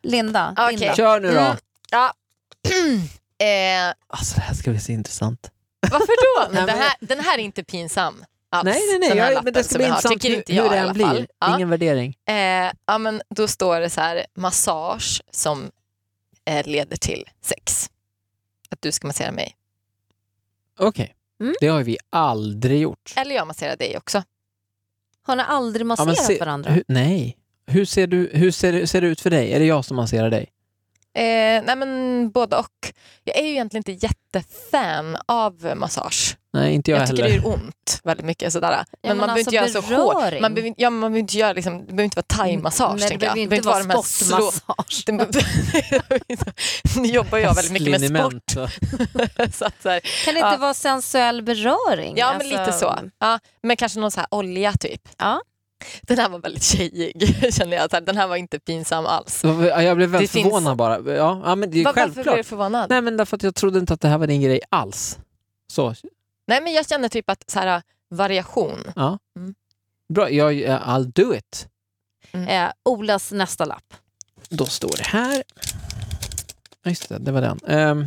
Linda, 0.02 0.68
din 0.70 0.80
lapp. 0.80 0.98
Kör 0.98 1.20
nu 1.20 1.32
då! 1.34 1.40
Mm. 1.40 1.56
Ja. 1.92 2.14
eh, 3.46 3.94
Alltså 4.08 4.36
det 4.36 4.42
här 4.42 4.54
ska 4.54 4.72
bli 4.72 4.80
så 4.80 4.92
intressant. 4.92 5.52
varför 5.92 6.46
då? 6.48 6.54
Nej, 6.54 6.66
men- 6.66 6.78
här, 6.78 6.94
den 7.00 7.20
här 7.20 7.38
är 7.38 7.42
inte 7.42 7.64
pinsam 7.64 8.26
alls. 8.58 8.66
nej, 8.66 8.82
nej, 8.90 9.00
nej. 9.00 9.10
den 9.10 9.18
här 9.20 9.32
Jag, 9.32 9.44
men 9.44 9.54
det 9.54 9.64
ska 9.64 9.78
bli 9.78 9.86
intressant 9.88 10.24
hur, 10.26 10.36
inte 10.36 10.54
jag 10.56 10.64
hur 10.64 10.70
det 10.70 10.76
i 10.76 10.80
än 10.80 10.84
alla 10.84 10.94
blir. 10.94 11.28
Ja. 11.40 11.56
Ingen 11.56 11.70
värdering. 11.70 12.18
Eh, 12.28 12.72
ja, 12.86 12.98
men 12.98 13.22
då 13.30 13.48
står 13.48 13.80
det 13.80 13.90
så 13.90 14.02
här, 14.02 14.26
massage 14.36 15.22
som 15.32 15.72
eh, 16.46 16.68
leder 16.68 16.98
till 16.98 17.26
sex. 17.42 17.90
Att 18.70 18.82
du 18.82 18.92
ska 18.92 19.08
massera 19.08 19.32
mig. 19.32 19.56
Okej. 20.80 21.14
Mm. 21.42 21.56
Det 21.60 21.68
har 21.68 21.84
vi 21.84 21.98
aldrig 22.10 22.82
gjort. 22.82 23.14
Eller 23.16 23.36
jag 23.36 23.48
masserar 23.48 23.76
dig 23.76 23.98
också. 23.98 24.24
Har 25.22 25.36
ni 25.36 25.44
aldrig 25.48 25.82
Ja, 25.82 25.86
masserat 25.86 26.08
men 26.08 26.16
se- 26.16 26.40
varandra? 26.40 26.72
Hur, 26.72 26.84
nej. 26.88 27.38
Hur, 27.68 27.86
ser, 27.86 28.08
du, 28.08 28.30
hur 28.34 28.52
ser, 28.52 28.72
det- 28.74 28.88
ser 28.88 29.02
det 29.02 29.08
ut 29.08 29.22
för 29.22 29.30
dig? 29.30 29.54
Är 29.54 29.60
det 29.60 29.66
jag 29.66 29.86
som 29.86 29.96
masserar 29.96 30.30
dig? 30.30 30.50
Eh, 31.18 31.64
nej 31.66 31.76
men 31.76 32.32
både 32.32 32.56
och. 32.58 32.94
Jag 33.24 33.38
är 33.38 33.44
ju 33.44 33.50
egentligen 33.50 33.84
inte 33.90 34.08
jättefan 34.08 35.18
av 35.26 35.74
massage. 35.76 36.38
Nej, 36.54 36.74
inte 36.74 36.92
jag, 36.92 37.02
Jag, 37.02 37.08
tycker 37.10 37.24
heller. 37.24 37.38
det 37.38 37.44
gör 37.48 37.54
ont 37.54 38.00
väldigt 38.04 38.26
mycket. 38.26 38.54
Sådär. 38.54 38.70
Men, 38.70 38.86
men 39.02 39.18
man 39.18 39.18
behöver 39.18 39.32
alltså 39.40 39.40
inte 39.40 39.56
göra 39.56 39.68
så 39.68 39.96
hårt. 40.04 40.14
beröring. 40.16 40.42
Man 40.42 40.54
behöver, 40.54 40.74
ja, 40.78 40.90
man 40.90 41.02
behöver 41.02 41.20
inte 41.20 41.38
göra 41.38 41.54
liksom, 41.54 41.78
det 41.80 41.86
behöver 41.86 42.04
inte 42.04 42.16
vara 42.16 42.26
thai-massage. 42.46 43.00
Nej, 43.00 43.10
det 43.10 43.18
behöver 43.18 43.40
inte 43.42 43.62
behöver 43.62 43.84
vara 43.94 44.04
sportmassage. 44.04 45.04
Behöver- 45.08 47.00
Nu 47.00 47.08
jobbar 47.08 47.38
jag 47.38 47.56
väldigt 47.56 47.74
mycket 47.74 48.12
med 48.12 48.20
sport. 48.20 48.52
Så 49.54 49.66
att, 49.66 49.82
så 49.84 49.90
här, 49.90 50.00
Kan 50.26 50.34
det 50.34 50.40
inte 50.40 50.50
Ja. 50.54 50.58
vara 50.58 50.74
sensuell 50.74 51.44
beröring? 51.44 52.18
ja, 52.18 52.28
men 52.28 52.36
Alltså, 52.36 52.60
lite 52.60 52.72
så. 52.72 53.00
Ja, 53.20 53.40
men 53.64 53.78
kanske 53.78 54.00
någon 54.00 54.12
så 54.12 54.20
här 54.20 54.28
olja 54.32 54.74
typ. 54.74 55.02
Ja. 55.18 55.42
Den 56.02 56.18
här 56.18 56.30
var 56.30 56.40
väldigt 56.40 56.64
tjejig, 56.64 57.36
känner 57.54 57.78
jag. 57.78 57.92
Så 57.92 58.00
Den 58.00 58.18
här 58.18 58.28
var 58.28 58.36
inte 58.36 58.60
pinsam 58.60 59.06
alls. 59.06 59.42
Ja, 59.44 59.82
Jag 59.82 59.98
blev 59.98 60.10
väldigt 60.10 60.30
Det 60.32 60.34
finns- 60.34 60.44
förvånad 60.44 60.78
bara. 60.78 61.14
Ja, 61.16 61.42
ja, 61.46 61.56
men 61.56 61.72
det 61.72 61.80
är 61.80 61.84
Va- 61.84 61.94
Varför 61.96 62.04
blev 62.06 62.14
självklart. 62.14 62.38
du 62.38 62.44
förvånad? 62.44 62.90
Nej, 62.90 63.02
men 63.02 63.18
därför 63.18 63.36
att 63.38 63.44
jag 63.44 63.56
trodde 63.56 63.80
inte 63.80 63.94
att 63.94 64.02
det 64.02 64.08
här 64.08 64.18
var 64.18 64.28
din 64.28 64.42
grej 64.42 64.60
alls. 64.70 65.20
Så, 65.72 65.96
Nej, 66.48 66.62
men 66.62 66.74
jag 66.74 66.88
känner 66.90 67.10
typ 67.10 67.30
att 67.30 67.50
så 67.50 67.60
här, 67.60 67.82
variation. 68.10 68.84
ja. 68.96 69.20
Mm. 69.38 69.56
Bra, 70.14 70.30
jag, 70.32 70.54
I'll 70.54 71.12
do 71.16 71.36
it. 71.36 71.68
Eh, 72.32 72.66
Olas 72.86 73.32
nästa 73.32 73.66
lapp. 73.66 73.94
Då 74.50 74.66
står 74.66 74.94
det 74.98 75.04
här. 75.08 75.44
Just 76.86 77.10
det, 77.10 77.18
det 77.20 77.32
var 77.32 77.42
den. 77.42 77.60
Ehm, 77.68 78.06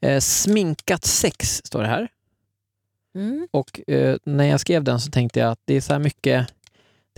eh, 0.00 0.20
sminkat 0.20 1.04
sex 1.04 1.60
står 1.64 1.82
det 1.82 1.88
här. 1.88 2.08
Mm. 3.14 3.48
Och 3.50 3.88
eh, 3.90 4.16
när 4.24 4.44
jag 4.44 4.60
skrev 4.60 4.84
den 4.84 5.00
så 5.00 5.10
tänkte 5.10 5.40
jag 5.40 5.50
att 5.52 5.60
det 5.64 5.74
är 5.74 5.80
så 5.80 5.92
här 5.92 6.00
mycket, 6.00 6.46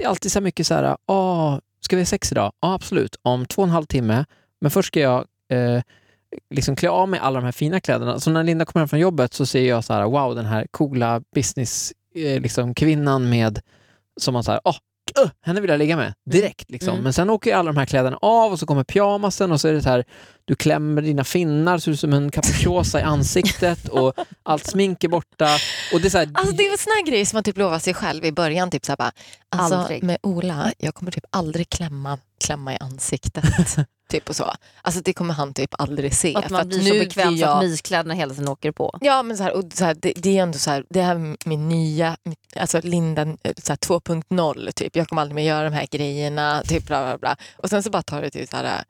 det 0.01 0.05
är 0.05 0.09
alltid 0.09 0.33
så 0.33 0.39
här 0.39 0.45
mycket 0.45 0.67
så 0.67 0.75
här, 0.75 0.97
åh, 1.07 1.59
ska 1.81 1.97
vi 1.97 2.03
ha 2.03 2.07
sex 2.07 2.33
idag? 2.33 2.53
Ja, 2.61 2.75
absolut, 2.75 3.17
om 3.23 3.47
två 3.47 3.63
och 3.63 3.69
en 3.69 3.73
halv 3.73 3.87
timme. 3.87 4.25
Men 4.61 4.71
först 4.71 4.87
ska 4.87 5.01
jag 5.01 5.27
eh, 5.51 5.83
liksom 6.55 6.77
klä 6.77 6.89
av 6.91 7.09
mig 7.09 7.21
alla 7.21 7.41
de 7.41 7.45
här 7.45 7.53
fina 7.53 7.81
kläderna. 7.81 8.21
Så 8.21 8.31
när 8.31 8.45
Linda 8.45 8.65
kommer 8.65 8.81
hem 8.81 8.89
från 8.89 9.01
jobbet 9.01 9.35
så 9.35 9.47
ser 9.47 9.69
jag 9.69 9.85
så 9.85 9.93
här, 9.93 10.05
wow, 10.05 10.35
den 10.35 10.45
här 10.45 10.67
coola 10.71 11.23
business 11.35 11.93
eh, 12.15 12.41
liksom, 12.41 12.75
kvinnan 12.75 13.29
med, 13.29 13.61
som 14.21 14.35
man 14.35 14.45
säger, 14.45 14.61
åh, 14.65 14.77
uh, 15.19 15.31
henne 15.43 15.61
vill 15.61 15.71
jag 15.71 15.79
ligga 15.79 15.97
med 15.97 16.15
direkt. 16.31 16.71
Liksom. 16.71 16.93
Mm. 16.93 17.05
Men 17.05 17.13
sen 17.13 17.31
åker 17.31 17.51
ju 17.51 17.57
alla 17.57 17.73
de 17.73 17.79
här 17.79 17.87
kläderna 17.87 18.19
av 18.23 18.53
och 18.53 18.59
så 18.59 18.67
kommer 18.67 18.85
pyjamasen 18.85 19.53
och 19.53 19.61
så 19.61 19.69
är 19.69 19.73
det 19.73 19.83
så 19.83 19.89
här, 19.89 20.05
du 20.45 20.55
klämmer 20.55 21.03
dina 21.03 21.25
finnar, 21.25 21.79
ser 21.79 21.93
ut 21.93 22.01
som 22.01 22.13
en 22.13 22.31
capricciosa 22.31 23.01
i 23.01 23.03
ansiktet 23.03 23.89
och 23.89 24.15
allt 24.43 24.67
smink 24.67 25.05
är 25.05 25.09
borta. 25.09 25.49
Och 25.93 26.01
det 26.01 26.09
är 26.09 26.11
så 26.11 26.19
här, 26.19 26.31
Alltså 26.35 26.57
det 26.57 26.67
är 26.67 26.73
en 26.73 26.79
sån 26.79 26.93
här 26.97 27.07
grej 27.07 27.27
som 27.27 27.37
man 27.37 27.45
typ 27.45 27.57
lovar 27.57 27.79
sig 27.79 27.95
själv 27.95 28.25
i 28.25 28.33
början. 28.33 28.71
Typ 28.71 28.85
så 28.87 28.93
här 28.93 28.97
bara, 28.97 29.13
alltså, 29.49 29.75
Aldrig. 29.75 30.03
Med 30.03 30.19
Ola, 30.23 30.73
jag 30.79 30.95
kommer 30.95 31.13
typ 31.13 31.25
aldrig 31.31 31.69
klämma, 31.69 32.19
klämma 32.41 32.75
i 32.75 32.77
ansiktet. 32.81 33.45
typ 34.11 34.29
och 34.29 34.37
så. 34.37 34.53
Alltså 34.83 35.01
det 35.05 35.13
kommer 35.13 35.35
han 35.35 35.55
typ 35.55 35.75
aldrig 35.79 36.15
se. 36.15 36.35
Att 36.35 36.45
för 36.45 36.51
man 36.51 36.61
att 36.61 36.69
blir 36.69 36.79
så 36.79 36.93
nu 36.95 36.99
bekväm 36.99 37.29
så 37.29 37.33
att 37.33 37.39
jag- 37.39 37.65
myskläderna 37.65 38.15
hela 38.15 38.35
tiden 38.35 38.49
åker 38.49 38.73
på. 38.73 38.99
Ja, 39.01 39.23
men 39.23 39.37
så 39.37 39.43
här, 39.43 39.57
och 39.57 39.65
så 39.75 39.85
här, 39.85 39.95
det, 39.95 40.13
det 40.17 40.39
är 40.39 40.43
ändå 40.43 40.59
så 40.59 40.71
här, 40.71 40.85
det 40.91 41.03
här 41.03 41.15
är 41.17 41.49
min 41.49 41.69
nya, 41.69 42.17
alltså 42.57 42.81
Linda 42.83 43.23
eh, 43.23 43.53
så 43.63 43.73
här, 43.73 43.77
2.0 43.77 44.73
typ. 44.73 44.97
Jag 44.97 45.09
kommer 45.09 45.23
aldrig 45.23 45.35
mer 45.35 45.43
göra 45.43 45.65
de 45.65 45.73
här 45.73 45.87
grejerna, 45.91 46.63
typ 46.67 46.87
bla 46.87 47.03
bla 47.03 47.19
bla. 47.19 47.37
Och 47.57 47.71
sen 47.71 47.83
så 47.83 47.91
bara 47.91 48.03
tar 48.03 48.23
det 48.23 48.31
typ 48.31 48.49
så 48.51 48.57
här 48.57 48.65
eh, 48.65 48.83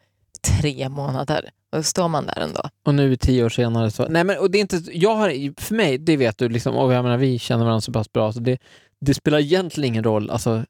tre 0.43 0.89
månader 0.89 1.51
och 1.73 1.79
då 1.79 1.83
står 1.83 2.09
man 2.09 2.27
där 2.27 2.41
ändå. 2.41 2.63
Och 2.85 2.95
nu 2.95 3.17
tio 3.17 3.45
år 3.45 3.49
senare 3.49 3.91
så... 3.91 4.09
Nej 4.09 4.25
men 4.25 4.39
och 4.39 4.51
det 4.51 4.59
är 4.59 4.61
inte... 4.61 4.83
Jag 4.93 5.17
har, 5.17 5.61
för 5.61 5.75
mig, 5.75 5.99
det 5.99 6.17
vet 6.17 6.39
du, 6.39 6.49
liksom, 6.49 6.77
och 6.77 6.93
jag 6.93 7.03
menar, 7.03 7.17
vi 7.17 7.39
känner 7.39 7.65
varandra 7.65 7.81
så 7.81 7.93
pass 7.93 8.13
bra, 8.13 8.33
så 8.33 8.41
det, 8.41 8.59
det 9.01 9.15
spelar 9.15 9.39
egentligen 9.39 9.95
ingen 9.95 10.05
roll. 10.05 10.31
Alltså, 10.31 10.65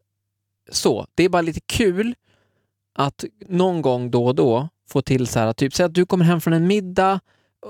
så. 0.70 1.06
Det 1.14 1.24
är 1.24 1.28
bara 1.28 1.42
lite 1.42 1.60
kul 1.66 2.14
att 2.94 3.24
någon 3.48 3.82
gång 3.82 4.10
då 4.10 4.26
och 4.26 4.34
då 4.34 4.68
få 4.88 5.02
till 5.02 5.26
så 5.26 5.38
här, 5.38 5.52
typ, 5.52 5.74
säg 5.74 5.86
att 5.86 5.94
du 5.94 6.06
kommer 6.06 6.24
hem 6.24 6.40
från 6.40 6.52
en 6.52 6.66
middag 6.66 7.20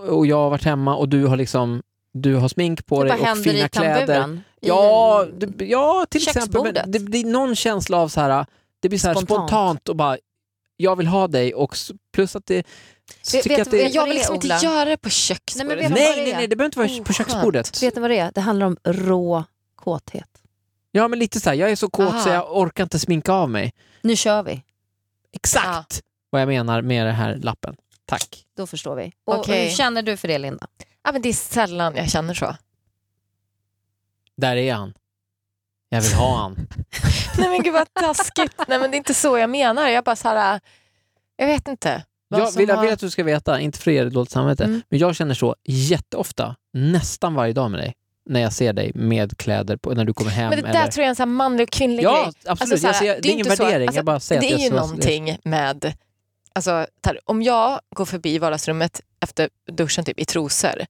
och 0.07 0.27
jag 0.27 0.37
har 0.37 0.51
varit 0.51 0.65
hemma 0.65 0.97
och 0.97 1.09
du 1.09 1.27
har 1.27 1.37
liksom 1.37 1.83
du 2.13 2.35
har 2.35 2.49
smink 2.49 2.87
på 2.87 3.03
Det 3.05 3.09
dig 3.11 3.31
och 3.33 3.39
fina 3.39 3.69
kläder. 3.69 4.41
Ja, 4.61 5.27
det, 5.39 5.65
ja, 5.65 6.07
till 6.11 6.29
exempel. 6.29 6.63
Men 6.63 6.91
det 6.93 7.01
blir 7.01 7.25
någon 7.25 7.57
känsla 7.57 7.99
av 7.99 8.09
så 8.09 8.21
här, 8.21 8.47
det 8.81 8.89
blir 8.89 8.99
så 8.99 9.07
här 9.07 9.15
Spontant. 9.15 9.39
spontant. 9.51 9.89
och 9.89 9.97
bara, 9.97 10.17
jag 10.77 10.97
vill 10.97 11.07
ha 11.07 11.29
dig 11.29 11.55
och 11.55 11.77
plus 12.13 12.37
att 12.37 12.47
det... 12.47 12.67
Vet- 13.33 13.47
vet 13.47 13.71
det 13.71 13.89
Jag 13.89 14.05
vill 14.07 14.15
liksom 14.15 14.35
inte 14.35 14.59
göra 14.63 14.85
det 14.85 14.97
på 14.97 15.07
Nej, 15.07 15.11
köksbordet. 15.11 15.91
Nej, 15.91 15.91
nej, 15.91 16.31
är? 16.31 16.37
nej, 16.37 16.47
det 16.49 16.57
behöver 16.57 16.65
inte 16.69 16.79
vara 16.79 16.89
på 16.89 16.93
Oskönt. 17.11 17.17
köksbordet. 17.17 17.83
Vet 17.83 17.95
ni 17.95 18.01
vad 18.01 18.11
det 18.11 18.19
är? 18.19 18.33
Det 18.35 18.41
handlar 18.41 18.67
om 18.67 18.77
rå 18.85 19.45
kåthet. 19.75 20.29
Ja, 20.91 21.09
men 21.09 21.19
lite 21.19 21.41
så 21.41 21.49
här, 21.51 21.57
jag 21.57 21.71
är 21.71 21.77
så 21.77 21.91
kåt 21.91 22.07
Aha. 22.09 22.21
så 22.21 22.29
jag 22.29 22.57
orkar 22.57 22.83
inte 22.85 22.99
sminka 22.99 23.33
av 23.33 23.51
mig. 23.51 23.73
Nu 24.03 24.17
kör 24.17 24.43
vi. 24.43 24.63
Exakt 25.33 26.01
vad 26.31 26.41
jag 26.43 26.49
menar 26.49 26.83
med 26.83 27.07
den 27.07 27.15
här 27.15 27.37
lappen. 27.37 27.77
Tack. 28.05 28.45
Då 28.57 28.67
förstår 28.67 28.97
vi. 28.97 29.13
Och 29.27 29.39
Okej. 29.39 29.65
hur 29.69 29.71
känner 29.77 30.03
du 30.03 30.17
för 30.17 30.29
det 30.29 30.39
Linda? 30.39 30.67
Ja, 31.03 31.13
men 31.13 31.23
det 31.23 31.29
är 31.29 31.33
sällan 31.33 31.97
jag 31.97 32.11
känner 32.11 32.35
så. 32.35 32.57
Där 34.37 34.57
är 34.57 34.75
han. 34.75 34.95
Jag 35.89 36.01
vill 36.03 36.13
ha 36.15 36.37
han. 36.37 36.55
Nej 37.39 37.49
men 37.49 37.63
gud 37.63 37.73
vad 37.73 37.95
taskigt. 37.95 38.55
Nej 38.69 38.79
men 38.79 38.91
det 38.91 38.95
är 38.95 38.99
inte 38.99 39.15
så 39.15 39.39
jag 39.39 39.51
menar. 39.51 39.89
Jag 39.89 40.05
bara 40.05 40.17
så 40.17 40.29
här, 40.29 40.61
jag 41.37 41.47
vet 41.47 41.69
inte. 41.69 42.05
Jag 42.29 42.53
vill, 42.57 42.69
jag 42.69 42.77
har- 42.77 42.83
vill 42.85 42.93
att 42.93 43.01
du 43.01 43.11
ska 43.11 43.25
veta, 43.25 43.61
inte 43.61 43.79
för 43.79 43.91
er 43.91 44.11
dåligt 44.11 44.31
samvete, 44.31 44.65
Mm. 44.65 44.83
men 44.89 44.99
jag 44.99 45.17
känner 45.17 45.35
så 45.35 45.57
jätteofta, 45.65 46.57
nästan 46.73 47.35
varje 47.35 47.53
dag 47.53 47.71
med 47.71 47.81
dig, 47.81 47.95
när 48.27 48.41
jag 48.41 48.53
ser 48.53 48.73
dig 48.73 48.93
med 48.95 49.39
kläder 49.39 49.77
på, 49.77 49.91
när 49.95 50.05
du 50.05 50.13
kommer 50.15 50.31
hem. 50.31 50.49
Men 50.51 50.63
det 50.63 50.73
där 50.73 50.81
eller... 50.81 50.91
tror 50.93 51.03
jag 51.03 51.07
är 51.07 51.11
en 51.11 51.17
sån 51.17 51.33
manlig 51.35 51.65
och 51.65 51.71
kvinnlig 51.71 52.03
Ja, 52.05 52.23
grej. 52.23 52.33
absolut. 52.47 52.73
Alltså, 52.73 52.79
så 52.79 52.87
här, 52.99 53.07
jag 53.07 53.17
det 53.17 53.21
det 53.21 53.29
är 53.29 53.33
ingen 53.33 53.47
värdering, 53.49 53.89
alltså, 53.89 53.99
jag 53.99 54.05
bara 54.05 54.21
säger 54.21 54.41
Det 54.41 54.47
att 54.47 54.53
är 54.61 54.65
ju 54.65 54.69
så- 54.69 54.75
någonting 54.77 55.39
med, 55.45 55.95
alltså, 56.55 56.87
om 57.25 57.43
jag 57.43 57.81
går 57.95 58.05
förbi 58.05 58.39
vardagsrummet 58.39 59.01
efter 59.25 59.49
duschen 59.73 60.05
typ, 60.05 60.19
i 60.19 60.25
trosor, 60.25 60.87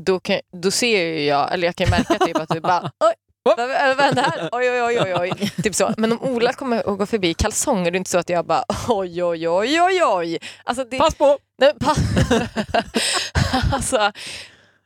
då, 0.00 0.20
kan, 0.20 0.40
då 0.52 0.70
ser 0.70 1.02
ju 1.02 1.22
jag, 1.24 1.52
eller 1.54 1.68
jag 1.68 1.76
kan 1.76 1.90
märka 1.90 2.14
typ 2.26 2.36
att 2.36 2.48
du 2.48 2.60
bara 2.60 2.80
oj, 3.00 3.12
vad, 3.42 3.56
vad 3.96 4.00
hände 4.00 4.20
här? 4.20 4.48
Oj, 4.52 4.70
oj, 4.70 4.82
oj, 4.82 5.00
oj, 5.00 5.14
oj. 5.40 5.50
Typ 5.62 5.74
så. 5.74 5.94
Men 5.96 6.12
om 6.12 6.22
Ola 6.22 6.52
kommer 6.52 6.86
och 6.86 6.98
går 6.98 7.06
förbi 7.06 7.34
kalsonger, 7.34 7.90
det 7.90 7.96
är 7.96 7.98
inte 7.98 8.10
så 8.10 8.18
att 8.18 8.28
jag 8.28 8.46
bara 8.46 8.64
oj, 8.88 9.24
oj, 9.24 9.48
oj, 9.48 9.82
oj, 9.82 10.02
oj. 10.04 10.38
Alltså, 10.64 10.84
det, 10.84 10.98
Pass 10.98 11.14
på! 11.14 11.38
Nej, 11.58 11.72
men 11.80 11.88
pa- 11.88 11.96
alltså, 13.72 14.12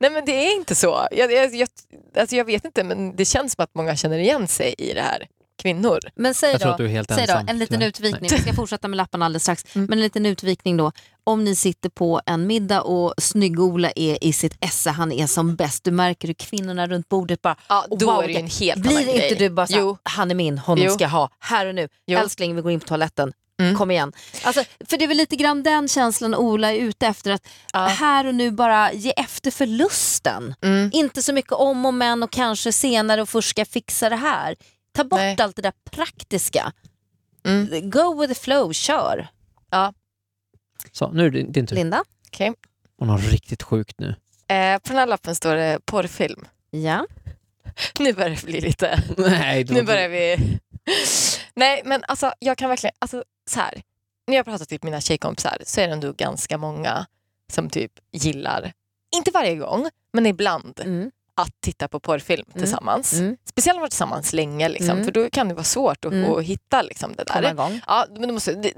nej 0.03 0.11
men 0.11 0.25
det 0.25 0.33
är 0.47 0.57
inte 0.57 0.75
så. 0.75 1.07
Jag, 1.11 1.33
jag, 1.33 1.55
jag, 1.55 1.69
alltså 2.17 2.37
jag 2.37 2.45
vet 2.45 2.65
inte 2.65 2.85
men 2.85 3.17
det 3.17 3.25
känns 3.25 3.53
som 3.53 3.63
att 3.65 3.75
många 3.75 3.97
känner 3.97 4.19
igen 4.19 4.49
sig 4.49 4.75
i 4.79 4.93
det 4.95 5.01
här. 5.03 5.27
Kvinnor. 5.63 5.99
Men 6.15 6.35
säg 6.35 6.51
Jag 6.53 6.61
tror 6.61 6.69
då, 6.69 6.73
att 6.73 6.79
du 6.79 6.85
är 6.85 6.89
helt 6.89 7.09
säg 7.09 7.27
då 7.27 7.33
ensam. 7.33 7.49
en 7.49 7.59
liten 7.59 7.77
tyvärr. 7.79 7.89
utvikning. 7.89 8.31
Vi 8.33 8.39
ska 8.43 8.53
fortsätta 8.53 8.89
med 8.89 8.97
lapparna 8.97 9.25
alldeles 9.27 9.43
strax. 9.43 9.65
Mm. 9.77 9.87
Men 9.91 9.99
en 9.99 10.03
liten 10.03 10.27
utvikning 10.27 10.77
då. 10.77 10.93
Om 11.25 11.45
ni 11.45 11.57
sitter 11.57 11.89
på 11.89 12.21
en 12.27 12.47
middag 12.47 12.83
och 12.83 13.15
snygg-Ola 13.19 13.91
är 13.97 14.25
i 14.25 14.33
sitt 14.33 14.57
esse, 14.61 14.91
han 14.91 15.13
är 15.13 15.27
som 15.27 15.57
bäst. 15.57 15.85
Du 15.85 15.91
märker 15.91 16.29
hur 16.29 16.35
kvinnorna 16.35 16.87
runt 16.87 17.09
bordet 17.09 17.43
bara 17.43 17.57
Ja, 17.69 17.87
då 17.91 18.07
wow, 18.07 18.23
är 18.25 18.29
det 18.29 18.35
en 18.37 18.47
helt 18.47 18.83
Blir 18.83 18.91
annan 18.97 19.09
inte 19.09 19.29
grej. 19.29 19.37
du 19.39 19.51
bara 19.51 19.67
Jo. 19.71 19.97
han 20.03 20.31
är 20.31 20.35
min, 20.35 20.59
honom 20.59 20.85
Jo. 20.85 20.93
ska 20.93 21.05
jag 21.05 21.09
ha, 21.11 21.31
här 21.39 21.67
och 21.67 21.75
nu. 21.75 21.89
Jo. 22.07 22.19
Älskling, 22.19 22.57
vi 22.57 22.63
går 22.63 22.73
in 22.73 22.81
på 22.81 22.87
toaletten. 22.87 23.33
Mm. 23.63 23.77
Kom 23.79 23.91
igen. 23.91 24.13
Alltså, 24.43 24.65
för 24.89 24.97
det 24.99 25.05
är 25.05 25.09
väl 25.09 25.17
lite 25.17 25.37
grann 25.37 25.63
den 25.63 25.89
känslan 25.89 26.35
Ola 26.35 26.73
är 26.73 26.77
ute 26.77 27.07
efter. 27.07 27.31
Att 27.31 27.49
Ja. 27.73 27.87
här 27.87 28.27
och 28.27 28.35
nu 28.35 28.51
bara 28.51 28.93
ge 28.93 29.11
efter 29.17 29.51
för 29.51 29.67
lusten. 29.67 30.55
Mm. 30.63 30.91
Inte 30.93 31.23
så 31.23 31.33
mycket 31.33 31.53
om 31.53 31.87
och 31.87 31.95
men 31.95 32.23
och 32.23 32.31
kanske 32.33 32.73
senare 32.73 33.23
och 33.23 33.29
först 33.29 33.49
ska 33.51 33.65
fixa 33.65 34.09
det 34.09 34.17
här. 34.17 34.57
Ta 34.95 35.05
bort 35.05 35.19
Nej. 35.21 35.37
allt 35.41 35.57
det 35.57 35.63
där 35.63 35.73
praktiska. 35.91 36.73
Mm. 37.45 37.91
Go 37.91 38.21
with 38.21 38.35
the 38.35 38.41
flow, 38.41 38.73
kör. 38.73 39.29
Så, 40.93 41.13
nu 41.13 41.27
är 41.27 41.31
det 41.31 41.43
din 41.43 41.67
tur. 41.67 41.77
Linda? 41.77 42.05
Okej. 42.29 42.53
Hon 42.99 43.09
har 43.09 43.19
riktigt 43.19 43.63
sjukt 43.63 44.01
nu. 44.01 44.09
Eh, 44.49 44.79
på 44.79 44.89
den 44.89 44.97
här 44.97 45.07
lappen 45.07 45.35
står 45.35 45.55
det 45.55 45.79
porrfilm. 45.85 46.45
Ja. 46.71 47.07
Nu 47.99 48.13
börjar 48.13 48.31
det 48.31 48.45
bli 48.45 48.61
lite... 48.61 49.03
Nej, 49.17 49.65
det 49.65 49.75
Nu 49.75 49.83
börjar 49.83 50.09
vi... 50.09 50.37
Nej 51.55 51.83
men 51.85 52.05
alltså 52.09 52.33
jag 52.39 52.59
kan 52.59 52.69
verkligen... 52.69 52.95
Alltså, 52.99 53.25
så 53.51 53.61
här. 53.61 53.83
När 54.27 54.37
jag 54.37 54.45
pratar 54.45 54.65
till 54.65 54.79
mina 54.83 55.01
tjejkompisar 55.01 55.59
så 55.67 55.81
är 55.81 55.87
det 55.87 55.93
ändå 55.93 56.13
ganska 56.13 56.59
många 56.59 57.07
som 57.53 57.71
typ 57.71 57.93
gillar, 58.13 58.73
inte 59.17 59.31
varje 59.31 59.57
gång, 59.57 59.89
men 60.13 60.27
ibland 60.27 60.81
Mm. 60.85 61.11
att 61.35 61.61
titta 61.61 61.89
på 61.89 62.01
porrfilm 62.01 62.45
Mm. 62.55 62.63
tillsammans. 62.63 63.13
Mm. 63.13 63.37
Speciellt 63.45 63.75
om 63.75 63.79
man 63.79 63.83
varit 63.83 63.91
tillsammans 63.91 64.33
länge, 64.33 64.69
liksom, 64.69 64.91
Mm. 64.91 65.05
för 65.05 65.13
då 65.13 65.31
kan 65.31 65.49
det 65.49 65.55
vara 65.55 65.65
svårt 65.65 66.05
att, 66.05 66.13
Mm. 66.13 66.33
att 66.33 66.45
hitta 66.45 66.83
liksom, 66.83 67.15
det 67.17 67.25
där. 67.25 67.51
igång. 67.51 67.81
Ja, 67.87 68.07
men 68.11 68.29
då, 68.29 68.35
måste, 68.35 68.53
det, 68.55 68.73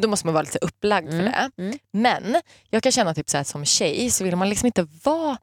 då 0.00 0.08
måste 0.08 0.26
man 0.26 0.34
vara 0.34 0.42
lite 0.42 0.58
upplagd 0.58 1.08
för 1.10 1.18
Mm. 1.18 1.32
det. 1.56 1.78
Men 1.90 2.36
jag 2.70 2.82
kan 2.82 2.92
känna 2.92 3.14
typ 3.14 3.30
så 3.30 3.36
här, 3.36 3.44
som 3.44 3.64
tjej 3.64 4.10
så 4.10 4.24
vill 4.24 4.36
man 4.36 4.48
liksom 4.48 4.66
inte 4.66 4.86
vara 5.04 5.38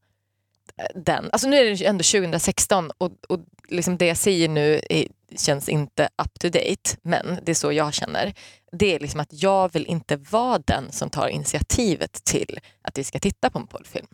den. 0.95 1.29
Alltså 1.31 1.47
nu 1.47 1.57
är 1.57 1.63
det 1.77 1.85
ändå 1.85 2.03
2016 2.03 2.91
och, 2.97 3.11
och 3.29 3.39
liksom 3.67 3.97
det 3.97 4.05
jag 4.05 4.17
säger 4.17 4.49
nu 4.49 4.81
är, 4.89 5.07
känns 5.37 5.69
inte 5.69 6.03
up 6.03 6.39
to 6.39 6.49
date, 6.49 6.97
men 7.01 7.39
det 7.43 7.51
är 7.51 7.55
så 7.55 7.71
jag 7.71 7.93
känner. 7.93 8.33
Det 8.71 8.95
är 8.95 8.99
liksom 8.99 9.19
att 9.19 9.43
jag 9.43 9.73
vill 9.73 9.85
inte 9.85 10.17
vara 10.17 10.59
den 10.59 10.91
som 10.91 11.09
tar 11.09 11.27
initiativet 11.27 12.23
till 12.23 12.59
att 12.81 12.97
vi 12.97 13.03
ska 13.03 13.19
titta 13.19 13.49
på 13.49 13.59
en 13.59 13.67
porrfilm. 13.67 14.07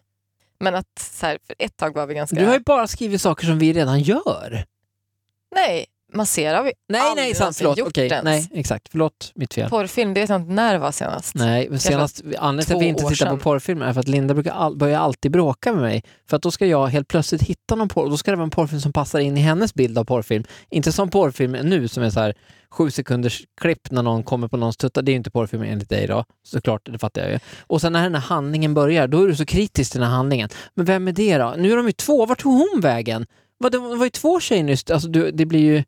Men 0.59 0.76
att 0.76 0.99
så 0.99 1.26
här, 1.26 1.39
för 1.47 1.55
ett 1.59 1.78
tag 1.78 1.95
var 1.95 2.07
vi 2.07 2.13
ganska... 2.13 2.36
Du 2.36 2.45
har 2.45 2.53
ju 2.53 2.59
bara 2.59 2.88
skrivit 2.88 3.22
saker 3.22 3.45
som 3.45 3.59
vi 3.59 3.74
redan 3.74 3.99
gör. 3.99 4.66
Nej, 5.55 5.86
masserar 6.14 6.64
vi 6.64 6.72
Nej, 6.89 7.01
aldrig 7.01 7.26
nej, 7.28 7.36
sant. 7.36 7.58
Förlåt. 7.58 7.78
gjort 7.78 7.88
Okej, 7.88 8.08
ens. 8.08 8.24
nej, 8.24 8.49
exakt. 8.53 8.88
Förlåt, 8.91 9.32
mitt 9.36 9.53
fel. 9.53 9.70
Porrfilm, 9.70 10.14
det 10.14 10.20
vet 10.22 10.30
jag 10.30 10.41
inte 10.41 10.53
när 10.53 10.74
det 10.74 10.80
var 10.80 10.91
senast. 10.91 11.36
Nej, 11.36 11.70
men 11.70 11.80
senast, 11.80 12.22
anledningen 12.38 12.66
till 12.66 12.76
att 12.76 12.82
vi 12.82 12.86
inte 12.86 13.06
år 13.06 13.10
tittar 13.10 13.26
på 13.26 13.32
sedan. 13.32 13.39
porrfilmer 13.39 13.86
är 13.86 13.93
för 13.93 13.99
att 13.99 14.08
Linda 14.08 14.34
brukar 14.34 14.51
all, 14.51 14.78
börjar 14.78 14.99
alltid 14.99 15.32
bråka 15.32 15.74
med 15.74 15.82
mig. 15.82 16.03
För 16.30 16.38
att 16.38 16.43
då 16.43 16.51
ska 16.51 16.66
jag 16.66 16.88
helt 16.88 17.08
plötsligt 17.08 17.41
hitta 17.41 17.76
någon 17.76 17.89
porr, 17.89 18.03
och 18.03 18.10
då 18.10 18.18
ska 18.18 18.32
det 18.32 18.38
vara 18.38 18.43
en 18.43 18.49
porrfilm 18.49 18.82
som 18.82 18.93
passar 18.93 19.20
in 19.20 19.38
i 19.38 19.41
hennes 19.41 19.74
bild 19.74 19.97
av 19.97 20.03
porrfilm. 20.03 20.43
Inte 20.70 20.91
som 20.91 21.10
porrfilm 21.10 21.51
nu 21.51 21.88
som 21.88 22.03
är 22.03 22.10
så 22.10 22.20
här 22.20 22.36
sju 22.70 22.91
sekunders 22.91 23.43
klipp 23.62 23.91
när 23.91 24.03
någon 24.03 24.24
kommer 24.24 24.47
på 24.47 24.58
någons 24.58 24.78
tuttar. 24.78 25.01
Det 25.01 25.10
är 25.10 25.14
ju 25.14 25.18
inte 25.18 25.32
porrfilm 25.32 25.64
enligt 25.64 25.89
dig 25.89 26.08
då, 26.08 26.26
såklart, 26.43 26.82
det 26.91 26.97
fattar 26.99 27.22
jag 27.22 27.32
ju. 27.32 27.39
Och 27.68 27.82
sen 27.82 27.93
när 27.93 28.03
den 28.03 28.16
här 28.16 28.22
handlingen 28.22 28.74
börjar, 28.74 29.08
då 29.08 29.24
är 29.24 29.28
du 29.28 29.36
så 29.36 29.45
kritisk 29.45 29.91
till 29.91 30.01
den 30.01 30.10
här 30.10 30.16
handlingen. 30.16 30.49
Men 30.74 30.86
vem 30.86 31.08
är 31.08 31.12
det 31.12 31.38
då? 31.38 31.53
Nu 31.58 31.72
är 31.72 31.78
de 31.78 31.86
ju 31.86 31.91
två, 31.91 32.26
vart 32.26 32.39
tog 32.39 32.53
hon 32.53 32.82
vägen? 32.82 33.26
Vad, 33.58 33.72
det 33.72 33.78
var 33.78 34.03
ju 34.06 34.10
två 34.10 34.39
tjejer 34.39 34.64
nyss, 34.64 34.91
alltså 34.91 35.08
du, 35.08 35.32
det 35.32 35.45
blir 35.45 35.60
ju... 35.60 35.84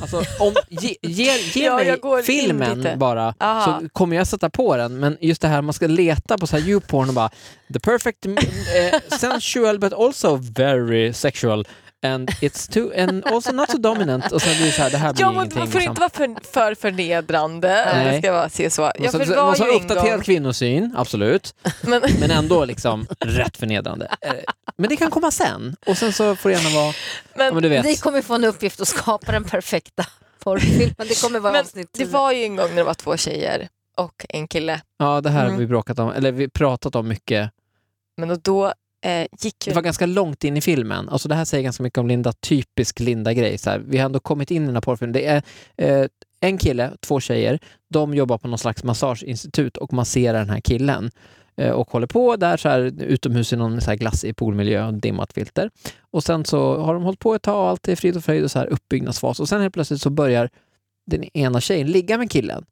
Alltså, 0.00 0.22
om, 0.40 0.54
ge 0.68 0.96
ge, 1.02 1.38
ge 1.54 1.64
Ja, 1.64 1.76
mig 1.76 2.22
filmen 2.22 2.98
bara, 2.98 3.34
Aha. 3.40 3.80
så 3.80 3.88
kommer 3.88 4.16
jag 4.16 4.26
sätta 4.26 4.50
på 4.50 4.76
den. 4.76 4.98
Men 4.98 5.16
just 5.20 5.42
det 5.42 5.48
här, 5.48 5.62
man 5.62 5.72
ska 5.72 5.86
leta 5.86 6.38
på 6.38 6.46
så 6.46 6.56
här 6.56 6.68
YouPorn 6.68 7.08
och 7.08 7.14
bara 7.14 7.30
the 7.72 7.80
perfect 7.80 8.26
eh, 8.26 9.00
sensual 9.18 9.78
but 9.78 9.92
also 9.92 10.36
very 10.36 11.12
sexual 11.12 11.66
and 12.06 12.30
it's 12.30 12.72
too 12.72 12.90
and 13.02 13.26
also 13.26 13.52
not 13.52 13.70
so 13.70 13.78
dominant. 13.78 14.32
Och 14.32 14.42
sen 14.42 14.56
blir 14.56 14.66
det 14.66 14.72
så 14.72 14.82
här, 14.82 14.90
det 14.90 14.96
här 14.98 15.12
blir 15.12 15.22
Ja, 15.22 15.26
men 15.32 15.36
ingenting. 15.36 15.58
man 15.58 15.68
får 15.68 15.78
liksom. 15.78 15.90
inte 15.90 16.00
vara 16.00 16.10
för, 16.10 16.50
för 16.52 16.74
förnedrande. 16.74 17.68
Nej. 17.94 18.12
Det 18.14 18.18
ska 18.22 18.32
vara 18.32 18.48
se 18.48 18.70
så. 18.70 18.82
Man 18.82 18.92
Ja, 18.98 19.08
ska- 19.08 19.18
för 19.18 19.26
det 19.26 19.36
man 19.36 19.46
var 19.46 19.58
ha 19.58 19.66
uppdaterad 19.76 20.24
kvinnosyn, 20.24 20.94
absolut. 20.96 21.54
Men, 21.82 22.02
Men 22.20 22.30
ändå 22.30 22.64
liksom 22.64 23.06
rätt 23.20 23.56
förnedrande. 23.56 24.08
Eh, 24.20 24.32
Men 24.76 24.90
det 24.90 24.96
kan 24.96 25.10
komma 25.10 25.30
sen. 25.30 25.76
Och 25.86 25.98
sen 25.98 26.12
så 26.12 26.36
får 26.36 26.48
det 26.48 26.54
gärna 26.54 26.70
vara, 26.80 26.94
ja, 27.36 27.52
men 27.52 27.62
du 27.62 27.68
vet. 27.68 27.84
Ni 27.84 27.96
kommer 27.96 28.22
få 28.22 28.34
en 28.34 28.44
uppgift 28.44 28.80
att 28.80 28.88
skapa 28.88 29.32
den 29.32 29.44
perfekta 29.44 30.06
porrfilmen. 30.38 30.94
Det 31.08 31.22
kommer 31.22 31.40
vara 31.40 31.52
men 31.52 31.60
avsnitt 31.60 31.88
det 31.92 31.98
10. 32.04 32.06
var 32.12 32.32
ju 32.32 32.44
en 32.44 32.56
gång 32.56 32.68
när 32.68 32.76
det 32.76 32.84
var 32.84 32.94
två 32.94 33.16
tjejer 33.16 33.68
och 33.96 34.26
en 34.28 34.48
kille. 34.48 34.80
Ja, 34.98 35.20
det 35.20 35.30
här 35.30 35.38
har 35.40 35.46
Mm. 35.46 35.58
vi 35.58 35.66
bråkat 35.66 35.98
om, 35.98 36.10
eller 36.10 36.32
vi 36.32 36.48
pratat 36.48 36.94
om 36.94 37.08
mycket. 37.08 37.50
Men 38.16 38.30
och 38.30 38.38
då 38.42 38.72
eh, 39.06 39.26
gick 39.40 39.66
ju... 39.66 39.70
Det 39.70 39.74
var 39.74 39.82
ganska 39.82 40.06
långt 40.06 40.44
in 40.44 40.56
i 40.56 40.60
filmen. 40.60 41.08
Alltså 41.08 41.28
det 41.28 41.34
här 41.34 41.44
säger 41.44 41.64
ganska 41.64 41.82
mycket 41.82 41.98
om 41.98 42.08
Linda, 42.08 42.32
typisk 42.32 43.00
Linda-grej. 43.00 43.58
Vi 43.86 43.98
har 43.98 44.06
ändå 44.06 44.20
kommit 44.20 44.50
in 44.50 44.62
i 44.62 44.66
den 44.66 44.76
här 44.76 44.80
porrfilmen. 44.80 45.12
Det 45.12 45.26
är 45.26 45.42
eh, 45.76 46.06
en 46.40 46.58
kille, 46.58 46.92
två 47.00 47.20
tjejer. 47.20 47.58
De 47.88 48.14
jobbar 48.14 48.38
på 48.38 48.48
någon 48.48 48.58
slags 48.58 48.84
massageinstitut 48.84 49.76
och 49.76 49.92
masserar 49.92 50.38
den 50.38 50.50
här 50.50 50.60
killen. 50.60 51.10
Eh, 51.56 51.70
och 51.70 51.90
håller 51.90 52.06
på 52.06 52.36
där 52.36 52.56
så 52.56 52.68
här, 52.68 52.80
utomhus 53.02 53.52
i 53.52 53.56
någon 53.56 53.80
så 53.80 53.90
här 53.90 53.96
glassig 53.96 54.36
poolmiljö 54.36 54.86
och 54.86 54.94
dimmat 54.94 55.32
filter. 55.32 55.70
Och 56.00 56.24
sen 56.24 56.44
så 56.44 56.78
har 56.78 56.94
de 56.94 57.02
hållit 57.02 57.18
på 57.20 57.34
ett 57.34 57.42
tag 57.42 57.62
och 57.62 57.68
allt 57.68 57.88
är 57.88 57.96
frid 57.96 58.16
och 58.16 58.24
fröjd 58.24 58.44
och 58.44 58.50
så 58.50 58.58
här 58.58 58.66
uppbyggnadsfas. 58.66 59.40
Och 59.40 59.48
sen 59.48 59.60
helt 59.60 59.74
plötsligt 59.74 60.00
så 60.02 60.10
börjar 60.10 60.50
den 61.06 61.24
ena 61.38 61.60
tjejen 61.60 61.86
ligga 61.86 62.18
med 62.18 62.30
killen. 62.30 62.64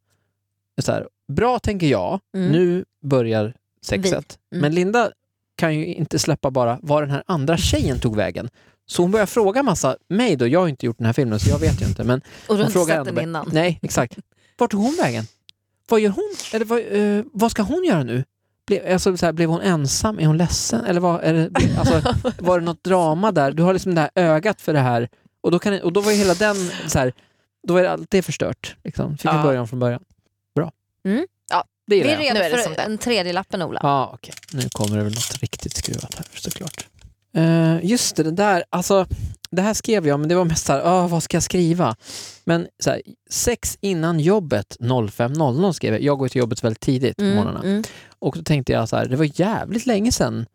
Så 0.82 0.93
här, 0.93 1.09
bra 1.32 1.59
tänker 1.59 1.87
jag, 1.87 2.20
Mm. 2.37 2.53
nu 2.53 2.85
börjar 3.05 3.55
sexet. 3.82 4.39
Mm. 4.53 4.62
Men 4.62 4.74
Linda 4.74 5.11
kan 5.57 5.74
ju 5.74 5.86
inte 5.86 6.18
släppa 6.18 6.50
bara 6.50 6.78
var 6.82 7.02
den 7.02 7.11
här 7.11 7.22
andra 7.26 7.57
tjejen 7.57 8.00
tog 8.00 8.16
vägen. 8.16 8.48
Så 8.86 9.02
hon 9.02 9.11
börjar 9.11 9.26
fråga 9.26 9.62
massa 9.62 9.96
mig 10.09 10.36
då, 10.36 10.46
jag 10.46 10.61
har 10.61 10.68
inte 10.68 10.86
gjort 10.86 10.98
den 10.98 11.07
här 11.07 11.12
filmen 11.12 11.40
så 11.40 11.50
jag 11.50 11.59
vet 11.59 11.82
ju 11.82 11.86
inte. 11.86 12.05
Men 12.05 12.20
Och 12.48 12.57
du 12.57 12.62
har 12.62 12.66
inte 12.70 12.84
sett 12.84 13.05
den 13.05 13.20
innan. 13.20 13.50
Nej, 13.52 13.78
exakt. 13.82 14.18
Vart 14.59 14.70
tog 14.70 14.80
hon 14.80 14.96
vägen? 15.02 15.24
Vad 15.88 16.00
gör 16.00 16.11
hon? 16.11 16.34
Eller 16.52 16.64
vad, 16.64 16.78
eh, 16.78 17.24
vad 17.32 17.50
ska 17.50 17.62
hon 17.62 17.84
göra 17.84 18.02
nu? 18.02 18.24
Ble, 18.66 18.92
alltså, 18.92 19.16
så 19.16 19.26
här, 19.26 19.32
blev 19.32 19.48
hon 19.48 19.61
ensam? 19.61 20.18
Är 20.18 20.26
hon 20.26 20.36
ledsen? 20.36 20.84
Eller 20.84 21.00
vad, 21.00 21.24
är 21.24 21.34
det, 21.34 21.50
alltså, 21.78 22.14
var 22.38 22.59
det 22.59 22.64
något 22.64 22.84
drama 22.84 23.32
där? 23.32 23.52
Du 23.52 23.62
har 23.62 23.72
liksom 23.72 23.94
det 23.94 24.00
här 24.00 24.11
ögat 24.14 24.61
för 24.61 24.72
det 24.72 24.78
här. 24.80 25.09
Och 25.40 25.50
då, 25.50 25.59
kan, 25.59 25.80
och 25.80 25.92
då 25.92 26.00
var 26.00 26.11
ju 26.12 26.16
hela 26.18 26.34
den, 26.34 26.57
så 26.86 26.98
här, 26.98 27.12
då 27.68 27.76
är 27.76 27.84
allt 27.84 28.11
det 28.11 28.22
förstört. 28.22 28.76
Liksom. 28.84 29.16
Fick 29.16 29.30
Ja. 29.30 29.42
början 29.42 29.68
från 29.68 29.78
början. 29.80 30.02
Bra. 30.55 30.72
Mm. 31.05 31.26
Det 31.87 31.95
Vi 31.95 31.97
gillar 31.97 32.12
är 32.12 32.18
redo 32.18 32.35
Nu 32.35 32.41
är 32.41 32.51
det 32.51 32.62
för 32.62 32.76
det. 32.76 32.82
en 32.82 32.99
tredje 32.99 33.32
lappen 33.32 33.62
Ola. 33.62 33.80
Ja, 33.82 34.11
okej. 34.14 34.35
Nu 34.53 34.68
kommer 34.72 34.97
det 34.97 35.05
väl 35.05 35.14
något 35.14 35.39
riktigt 35.41 35.76
skruvat 35.76 36.14
här 36.14 36.26
såklart. 36.35 36.87
Uh, 37.37 37.85
just 37.85 38.16
det, 38.16 38.22
det 38.22 38.30
där, 38.30 38.64
alltså 38.70 39.07
det 39.51 39.62
här 39.62 39.74
skrev 39.74 40.07
jag, 40.07 40.20
men 40.20 40.28
det 40.28 40.35
var 40.35 40.45
mest 40.45 40.66
såhär, 40.66 40.80
uh, 40.80 41.09
vad 41.09 41.22
ska 41.22 41.37
jag 41.37 41.43
skriva? 41.43 41.97
Men 42.45 42.66
så 42.82 42.91
här, 42.91 43.03
sex 43.30 43.78
innan 43.80 44.20
jobbet 44.20 44.76
05.00 44.80 45.72
skrev 45.72 45.93
jag. 45.93 46.03
Jag 46.03 46.18
går 46.18 46.28
till 46.28 46.39
jobbet 46.39 46.64
väldigt 46.64 46.80
tidigt 46.80 47.16
på 47.16 47.24
morgnarna. 47.24 47.62
mm. 47.62 47.82
Och 48.18 48.37
då 48.37 48.43
tänkte 48.43 48.72
jag 48.72 48.89
så 48.89 48.97
här, 48.97 49.07
det 49.07 49.16
var 49.16 49.41
jävligt 49.41 49.87
länge 49.87 50.12
sedan 50.12 50.47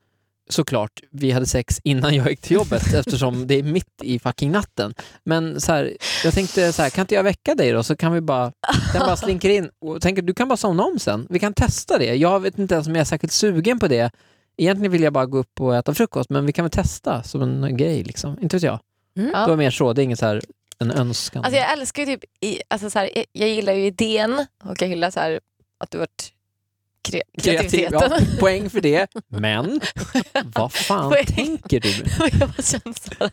såklart 0.50 1.00
vi 1.12 1.32
hade 1.32 1.46
sex 1.46 1.80
innan 1.84 2.16
jag 2.16 2.30
gick 2.30 2.42
till 2.42 2.52
jobbet 2.56 2.94
eftersom 2.94 3.48
det 3.48 3.56
är 3.60 3.64
mitt 3.64 4.02
i 4.04 4.20
fucking 4.20 4.52
natten. 4.52 4.94
Men 5.24 5.62
så 5.62 5.72
här, 5.72 5.98
jag 6.24 6.34
tänkte 6.34 6.74
så 6.74 6.82
här, 6.82 6.90
kan 6.90 7.02
inte 7.04 7.16
jag 7.16 7.24
väcka 7.24 7.56
dig 7.56 7.72
då 7.72 7.84
så 7.84 7.96
kan 7.96 8.14
vi 8.14 8.22
bara, 8.22 8.52
den 8.94 9.00
bara 9.00 9.16
slinker 9.18 9.50
in 9.50 9.70
och 9.82 10.02
tänker 10.02 10.22
du 10.22 10.34
kan 10.34 10.48
bara 10.48 10.58
somna 10.58 10.84
om 10.84 11.00
sen. 11.00 11.28
Vi 11.30 11.40
kan 11.40 11.54
testa 11.54 11.98
det. 11.98 12.16
Jag 12.16 12.40
vet 12.40 12.60
inte 12.60 12.74
ens 12.76 12.88
om 12.88 12.96
jag 12.96 13.02
är 13.02 13.06
särskilt 13.06 13.34
sugen 13.34 13.80
på 13.80 13.88
det. 13.88 14.12
Egentligen 14.58 14.92
vill 14.92 15.04
jag 15.04 15.14
bara 15.14 15.26
gå 15.26 15.38
upp 15.38 15.62
och 15.62 15.76
äta 15.76 15.94
frukost 15.94 16.30
men 16.30 16.46
vi 16.46 16.52
kan 16.54 16.64
väl 16.66 16.72
testa 16.72 17.24
som 17.24 17.42
en 17.42 17.78
grej 17.78 18.04
liksom. 18.04 18.38
Inte 18.42 18.56
vet 18.56 18.64
jag. 18.64 18.80
Mm. 19.18 19.32
Det 19.32 19.48
var 19.48 19.56
mer 19.56 19.72
så, 19.72 19.94
det 19.94 20.02
är 20.02 20.04
inget 20.04 20.20
så 20.20 20.26
här 20.26 20.42
en 20.80 20.92
önskan. 20.92 21.44
Alltså 21.44 21.60
jag 21.60 21.74
älskar 21.74 22.04
ju 22.06 22.16
typ, 22.16 22.24
i, 22.42 22.62
alltså 22.68 22.90
så 22.90 23.00
här, 23.00 23.10
jag- 23.16 23.26
jag 23.32 23.50
gillar 23.50 23.74
ju 23.74 23.86
idén 23.86 24.46
och 24.64 24.82
jag 24.82 24.90
gillar 24.90 25.12
så 25.12 25.20
här, 25.20 25.40
att 25.80 25.92
du 25.92 25.98
varit 25.98 26.32
kre, 27.04 27.22
Kreativ, 27.42 27.70
kreativiteten. 27.70 28.12
ja, 28.12 28.20
poäng 28.40 28.70
för 28.70 28.82
det. 28.82 29.08
Men 29.28 29.82
vad 30.56 30.74
fan 30.74 31.10
Poäng. 31.12 31.26
tänker 31.26 31.80
du? 31.80 31.90
Jag 32.40 32.66
känner 32.66 33.32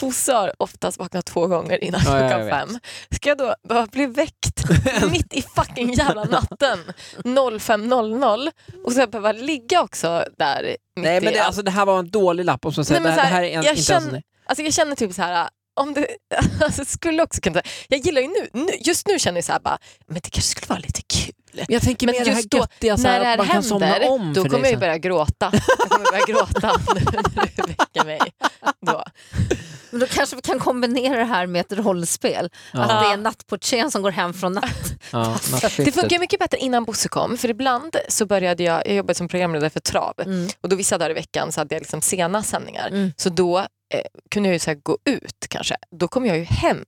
Bosse 0.00 0.32
har 0.32 0.52
oftast 0.58 0.98
vaknat 0.98 1.26
två 1.26 1.46
gånger 1.46 1.84
innan 1.84 2.00
Ja, 2.04 2.18
klockan 2.18 2.50
fem. 2.50 2.78
Ska 3.10 3.28
jag 3.28 3.38
då 3.38 3.54
behöva 3.68 3.86
bli 3.86 4.06
väckt 4.06 4.62
mitt 5.10 5.34
i 5.34 5.42
fucking 5.42 5.92
jävla 5.92 6.24
natten 6.24 6.78
05.00 7.24 8.50
och 8.84 8.92
så 8.92 9.06
behöva 9.06 9.32
ligga 9.32 9.82
också 9.82 10.24
där 10.38 10.76
Nej 11.00 11.20
men 11.20 11.32
det, 11.32 11.38
allt? 11.38 11.46
alltså, 11.46 11.62
det 11.62 11.70
här 11.70 11.86
var 11.86 11.98
en 11.98 12.10
dålig 12.10 12.44
lapp. 12.44 12.64
Om 12.64 12.72
så 12.72 12.84
säga. 12.84 13.00
Nej, 13.00 13.10
det, 13.10 13.16
men 13.16 13.24
här, 13.26 13.30
så 13.30 13.34
här, 13.34 13.42
det 13.42 13.48
här 13.48 13.54
är 13.54 13.58
en, 13.58 13.64
jag 13.64 13.72
inte 13.72 13.82
känner- 13.82 14.08
ens... 14.10 14.24
Alltså 14.46 14.62
jag 14.64 14.72
känner 14.74 14.96
typ 14.96 15.12
så 15.14 15.22
här, 15.22 15.48
om 15.80 15.94
det, 15.94 16.06
alltså 16.60 16.84
skulle 16.84 17.22
också 17.22 17.40
kunna, 17.40 17.62
jag 17.88 18.00
gillar 18.00 18.20
ju 18.20 18.28
nu, 18.28 18.48
nu 18.52 18.66
just 18.80 19.06
nu 19.08 19.18
känner 19.18 19.36
jag 19.38 19.44
så 19.44 19.52
här 19.52 19.60
bara, 19.60 19.78
men 20.06 20.14
det 20.14 20.30
kanske 20.30 20.50
skulle 20.50 20.66
vara 20.68 20.78
lite 20.78 21.02
kul. 21.02 21.32
Men 21.56 21.74
jag 21.74 21.82
tänker 21.82 22.06
mer 22.06 22.24
det 22.24 22.30
här 22.30 22.42
då, 22.50 22.58
göttiga, 22.58 22.96
så 22.96 23.02
när 23.02 23.10
här, 23.10 23.20
det 23.20 23.24
här 23.26 23.32
att 23.32 23.38
man 23.38 23.46
kan 23.48 23.62
somna 23.62 23.86
händer, 23.86 24.10
om 24.10 24.32
då 24.34 24.42
för 24.42 24.48
kommer 24.48 24.64
jag 24.64 24.72
ju 24.72 24.78
börja 24.78 24.98
gråta. 24.98 25.52
Jag 25.78 25.88
kommer 25.90 26.10
börja 26.10 26.24
gråta 26.26 26.72
när 26.94 27.56
du 27.56 27.62
väcker 27.72 28.04
mig. 28.04 28.20
Då. 28.80 29.04
Men 29.90 30.00
då 30.00 30.06
kanske 30.06 30.36
vi 30.36 30.42
kan 30.42 30.58
kombinera 30.58 31.16
det 31.18 31.24
här 31.24 31.46
med 31.46 31.60
ett 31.60 31.72
rollspel. 31.72 32.50
Ja. 32.72 32.80
Att 32.82 32.88
det 32.88 33.08
är 33.08 33.14
en 33.14 33.22
nattportier 33.22 33.88
som 33.90 34.02
går 34.02 34.10
hem 34.10 34.34
från 34.34 34.52
natt. 34.52 34.92
Ja, 35.12 35.18
Det 35.18 35.52
nattskiftet. 35.52 35.94
funkar 35.94 36.18
mycket 36.18 36.40
bättre 36.40 36.58
innan 36.58 36.84
Bosse 36.84 37.08
kom, 37.08 37.38
för 37.38 37.48
ibland 37.48 37.96
så 38.08 38.26
började 38.26 38.62
jag, 38.62 38.86
jag 38.86 38.94
jobbade 38.94 39.14
som 39.14 39.28
programledare 39.28 39.70
för 39.70 39.80
Trav 39.80 40.14
Mm. 40.24 40.48
och 40.60 40.68
då 40.68 40.76
vissa 40.76 40.98
dagar 40.98 41.10
i 41.10 41.14
veckan 41.14 41.52
så 41.52 41.60
hade 41.60 41.74
jag 41.74 41.80
liksom 41.80 42.00
sena 42.02 42.42
sändningar. 42.42 42.88
Mm. 42.88 43.12
Så 43.16 43.28
då 43.28 43.58
eh, 43.58 43.64
kunde 44.30 44.48
jag 44.48 44.52
ju 44.54 44.58
så 44.58 44.70
här 44.70 44.78
gå 44.82 44.98
ut 45.04 45.46
kanske. 45.48 45.76
Då 45.90 46.08
kom 46.08 46.26
jag 46.26 46.36
ju 46.38 46.44
hem. 46.44 46.84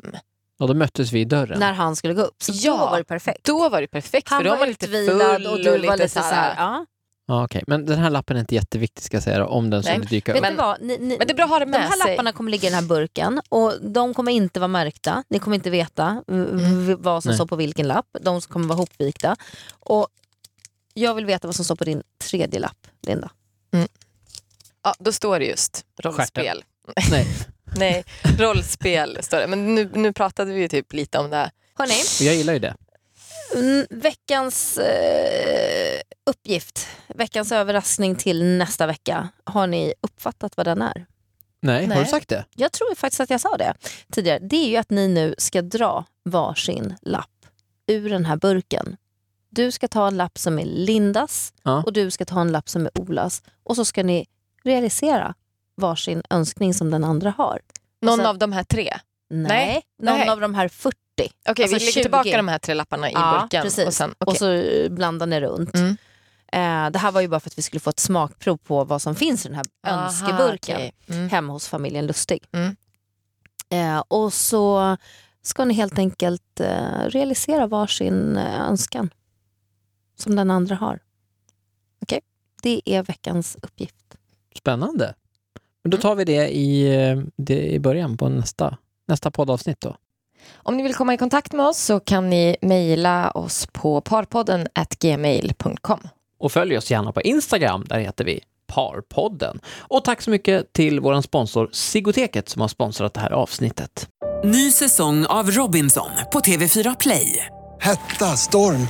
Och 0.58 0.68
då 0.68 0.74
möttes 0.74 1.12
vi 1.12 1.20
i 1.20 1.24
dörren. 1.24 1.60
När 1.60 1.72
han 1.72 1.96
skulle 1.96 2.14
gå 2.14 2.22
upp. 2.22 2.42
Så 2.42 2.52
Ja. 2.54 2.72
då 2.72 2.78
var 2.78 2.98
det 2.98 3.04
perfekt. 3.04 3.44
Då 3.44 3.68
var 3.68 3.80
det 3.80 3.88
perfekt, 3.88 4.28
Han 4.28 4.38
för 4.38 4.44
då 4.44 4.50
var 4.50 4.58
var 4.58 4.66
lite 4.66 4.86
full 4.88 5.46
och 5.46 5.58
du 5.58 5.70
var 5.70 5.96
lite 5.96 6.08
så 6.08 6.18
så 6.20 6.24
här, 6.24 6.54
ja. 6.58 6.86
Ja, 7.30 7.44
okej. 7.44 7.64
Men 7.66 7.86
den 7.86 7.98
här 7.98 8.10
lappen 8.10 8.36
är 8.36 8.40
inte 8.40 8.54
jätteviktig 8.54 9.04
ska 9.04 9.16
jag 9.16 9.24
säga 9.24 9.38
då, 9.38 9.46
om 9.46 9.70
den 9.70 9.82
skulle 9.82 10.04
dyka 10.04 10.34
upp. 10.34 10.40
Men- 10.40 10.56
vad? 10.56 10.80
Ni, 10.80 10.98
ni, 10.98 11.18
Men 11.18 11.26
det 11.26 11.32
är 11.32 11.34
bra 11.34 11.44
att 11.44 11.50
ha 11.50 11.58
det 11.58 11.64
de 11.64 11.70
med 11.70 11.80
här 11.80 11.90
sig. 11.96 12.10
lapparna 12.10 12.32
kommer 12.32 12.50
ligga 12.50 12.68
i 12.68 12.70
den 12.70 12.82
här 12.82 12.88
burken 12.88 13.40
och 13.48 13.72
de 13.82 14.14
kommer 14.14 14.32
inte 14.32 14.60
vara 14.60 14.68
märkta. 14.68 15.24
Ni 15.28 15.38
kommer 15.38 15.54
inte 15.54 15.70
veta 15.70 16.22
Mm. 16.28 16.96
vad 17.02 17.22
som 17.22 17.34
står 17.34 17.46
på 17.46 17.56
vilken 17.56 17.88
lapp. 17.88 18.06
De 18.20 18.40
kommer 18.40 18.66
vara 18.68 18.76
hopvikta. 18.76 19.36
Och 19.70 20.08
jag 20.94 21.14
vill 21.14 21.26
veta 21.26 21.48
vad 21.48 21.54
som 21.56 21.64
står 21.64 21.76
på 21.76 21.84
din 21.84 22.02
tredje 22.18 22.60
lapp, 22.60 22.86
Linda. 23.02 23.30
Ja, 24.82 24.94
då 24.98 25.12
står 25.12 25.38
det 25.38 25.44
just 25.44 25.84
rollspel. 26.02 26.64
Nej. 27.10 27.26
Nej, 27.76 28.04
rollspel 28.38 29.18
står 29.22 29.38
det. 29.38 29.46
Men 29.46 29.74
nu, 29.74 29.90
nu 29.94 30.12
pratade 30.12 30.52
vi 30.52 30.60
ju 30.60 30.68
typ 30.68 30.92
lite 30.92 31.18
om 31.18 31.30
det. 31.30 31.50
Hörni, 31.74 31.92
Och 32.20 32.26
jag 32.26 32.34
gillar 32.34 32.52
ju 32.52 32.58
det. 32.58 32.74
mm, 33.54 33.86
veckans 33.90 34.78
eh, 34.78 36.00
uppgift, 36.30 36.86
veckans 37.14 37.52
överraskning 37.52 38.16
till 38.16 38.44
nästa 38.44 38.86
vecka. 38.86 39.28
Har 39.44 39.66
ni 39.66 39.94
uppfattat 40.00 40.56
vad 40.56 40.66
den 40.66 40.82
är? 40.82 41.06
Nej, 41.60 41.80
har 41.86 41.94
Nej. 41.94 42.04
du 42.04 42.10
sagt 42.10 42.28
det? 42.28 42.44
Jag 42.56 42.72
tror 42.72 42.94
faktiskt 42.94 43.20
att 43.20 43.30
jag 43.30 43.40
sa 43.40 43.56
det 43.56 43.74
tidigare. 44.12 44.38
Det 44.38 44.56
är 44.56 44.68
ju 44.68 44.76
att 44.76 44.90
ni 44.90 45.08
nu 45.08 45.34
ska 45.38 45.62
dra 45.62 46.04
varsin 46.24 46.94
lapp 47.02 47.30
ur 47.86 48.10
den 48.10 48.24
här 48.24 48.36
burken. 48.36 48.96
Du 49.50 49.70
ska 49.72 49.88
ta 49.88 50.06
en 50.08 50.16
lapp 50.16 50.38
som 50.38 50.58
är 50.58 50.64
Lindas 50.64 51.52
Ja. 51.62 51.82
och 51.86 51.92
du 51.92 52.10
ska 52.10 52.24
ta 52.24 52.40
en 52.40 52.52
lapp 52.52 52.68
som 52.68 52.86
är 52.86 52.98
Olas. 52.98 53.42
Och 53.64 53.76
så 53.76 53.84
ska 53.84 54.02
ni 54.02 54.26
realisera 54.64 55.34
varsin 55.78 56.22
önskning 56.30 56.74
som 56.74 56.90
den 56.90 57.04
andra 57.04 57.30
har. 57.38 57.60
Någon 58.02 58.16
sen- 58.16 58.26
av 58.26 58.38
de 58.38 58.52
här 58.52 58.64
tre. 58.64 58.96
Nej, 59.30 59.48
Nej, 59.48 59.82
någon 60.02 60.18
nej. 60.18 60.28
av 60.28 60.40
de 60.40 60.54
här 60.54 60.68
40. 60.68 60.96
Okej, 61.18 61.32
Alltså 61.48 61.62
vi 61.64 61.68
lägger 61.80 61.92
20. 61.92 62.02
tillbaka 62.02 62.36
de 62.36 62.48
här 62.48 62.58
tre 62.58 62.74
lapparna 62.74 63.10
i 63.10 63.12
Ja, 63.12 63.38
burken. 63.42 63.62
precis. 63.62 63.86
Och 63.86 63.94
sen, 63.94 64.10
Och 64.18 64.28
okej. 64.28 64.38
så 64.88 64.94
blandar 64.94 65.26
ni 65.26 65.40
runt. 65.40 65.74
Mm. 65.74 65.96
Eh, 66.52 66.90
det 66.90 66.98
här 66.98 67.12
var 67.12 67.20
ju 67.20 67.28
bara 67.28 67.40
för 67.40 67.50
att 67.50 67.58
vi 67.58 67.62
skulle 67.62 67.80
få 67.80 67.90
ett 67.90 68.00
smakprov 68.00 68.56
på 68.56 68.84
vad 68.84 69.02
som 69.02 69.14
finns 69.14 69.44
i 69.46 69.48
den 69.48 69.56
här 69.56 69.66
Aha, 69.86 70.04
önskeburken 70.06 70.76
okej. 70.76 70.92
Mm. 71.08 71.28
hemma 71.28 71.52
hos 71.52 71.68
familjen 71.68 72.06
Lustig. 72.06 72.44
Mm. 72.52 72.76
Eh, 73.70 74.02
och 74.08 74.32
så 74.32 74.96
ska 75.42 75.64
ni 75.64 75.74
helt 75.74 75.98
enkelt 75.98 76.60
eh, 76.60 77.04
realisera 77.06 77.66
varsin 77.66 78.36
eh, 78.36 78.60
önskan 78.60 79.10
som 80.16 80.36
den 80.36 80.50
andra 80.50 80.74
har. 80.74 81.00
Okej? 82.02 82.20
Det 82.62 82.80
är 82.84 83.02
veckans 83.02 83.56
uppgift. 83.62 84.16
Spännande. 84.58 85.14
Men 85.88 85.90
då 85.90 85.96
tar 85.96 86.14
vi 86.14 86.24
det 86.24 86.56
i, 86.56 86.94
det 87.36 87.72
i 87.72 87.80
början 87.80 88.16
på 88.16 88.28
nästa, 88.28 88.76
nästa 89.08 89.30
poddavsnitt 89.30 89.80
då. 89.80 89.96
Om 90.54 90.76
ni 90.76 90.82
vill 90.82 90.94
komma 90.94 91.14
i 91.14 91.18
kontakt 91.18 91.52
med 91.52 91.66
oss 91.66 91.78
så 91.78 92.00
kan 92.00 92.30
ni 92.30 92.56
mejla 92.62 93.30
oss 93.30 93.66
på 93.72 94.00
parpodden 94.00 94.66
gmail.com. 95.00 96.00
Och 96.38 96.52
följ 96.52 96.76
oss 96.78 96.90
gärna 96.90 97.12
på 97.12 97.22
Instagram, 97.22 97.84
där 97.88 97.98
heter 97.98 98.24
vi 98.24 98.40
Parpodden. 98.66 99.60
Och 99.78 100.04
tack 100.04 100.22
så 100.22 100.30
mycket 100.30 100.72
till 100.72 101.00
vår 101.00 101.20
sponsor 101.20 101.68
Sigoteket 101.72 102.48
som 102.48 102.60
har 102.60 102.68
sponsrat 102.68 103.14
det 103.14 103.20
här 103.20 103.30
avsnittet. 103.30 104.08
Ny 104.44 104.70
säsong 104.70 105.26
av 105.26 105.50
Robinson 105.50 106.10
på 106.32 106.40
TV4 106.40 106.96
Play. 107.00 107.46
Hetta, 107.80 108.24
storm, 108.24 108.88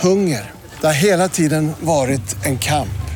hunger. 0.00 0.50
Det 0.80 0.86
har 0.86 0.94
hela 0.94 1.28
tiden 1.28 1.72
varit 1.80 2.44
en 2.44 2.58
kamp. 2.58 3.15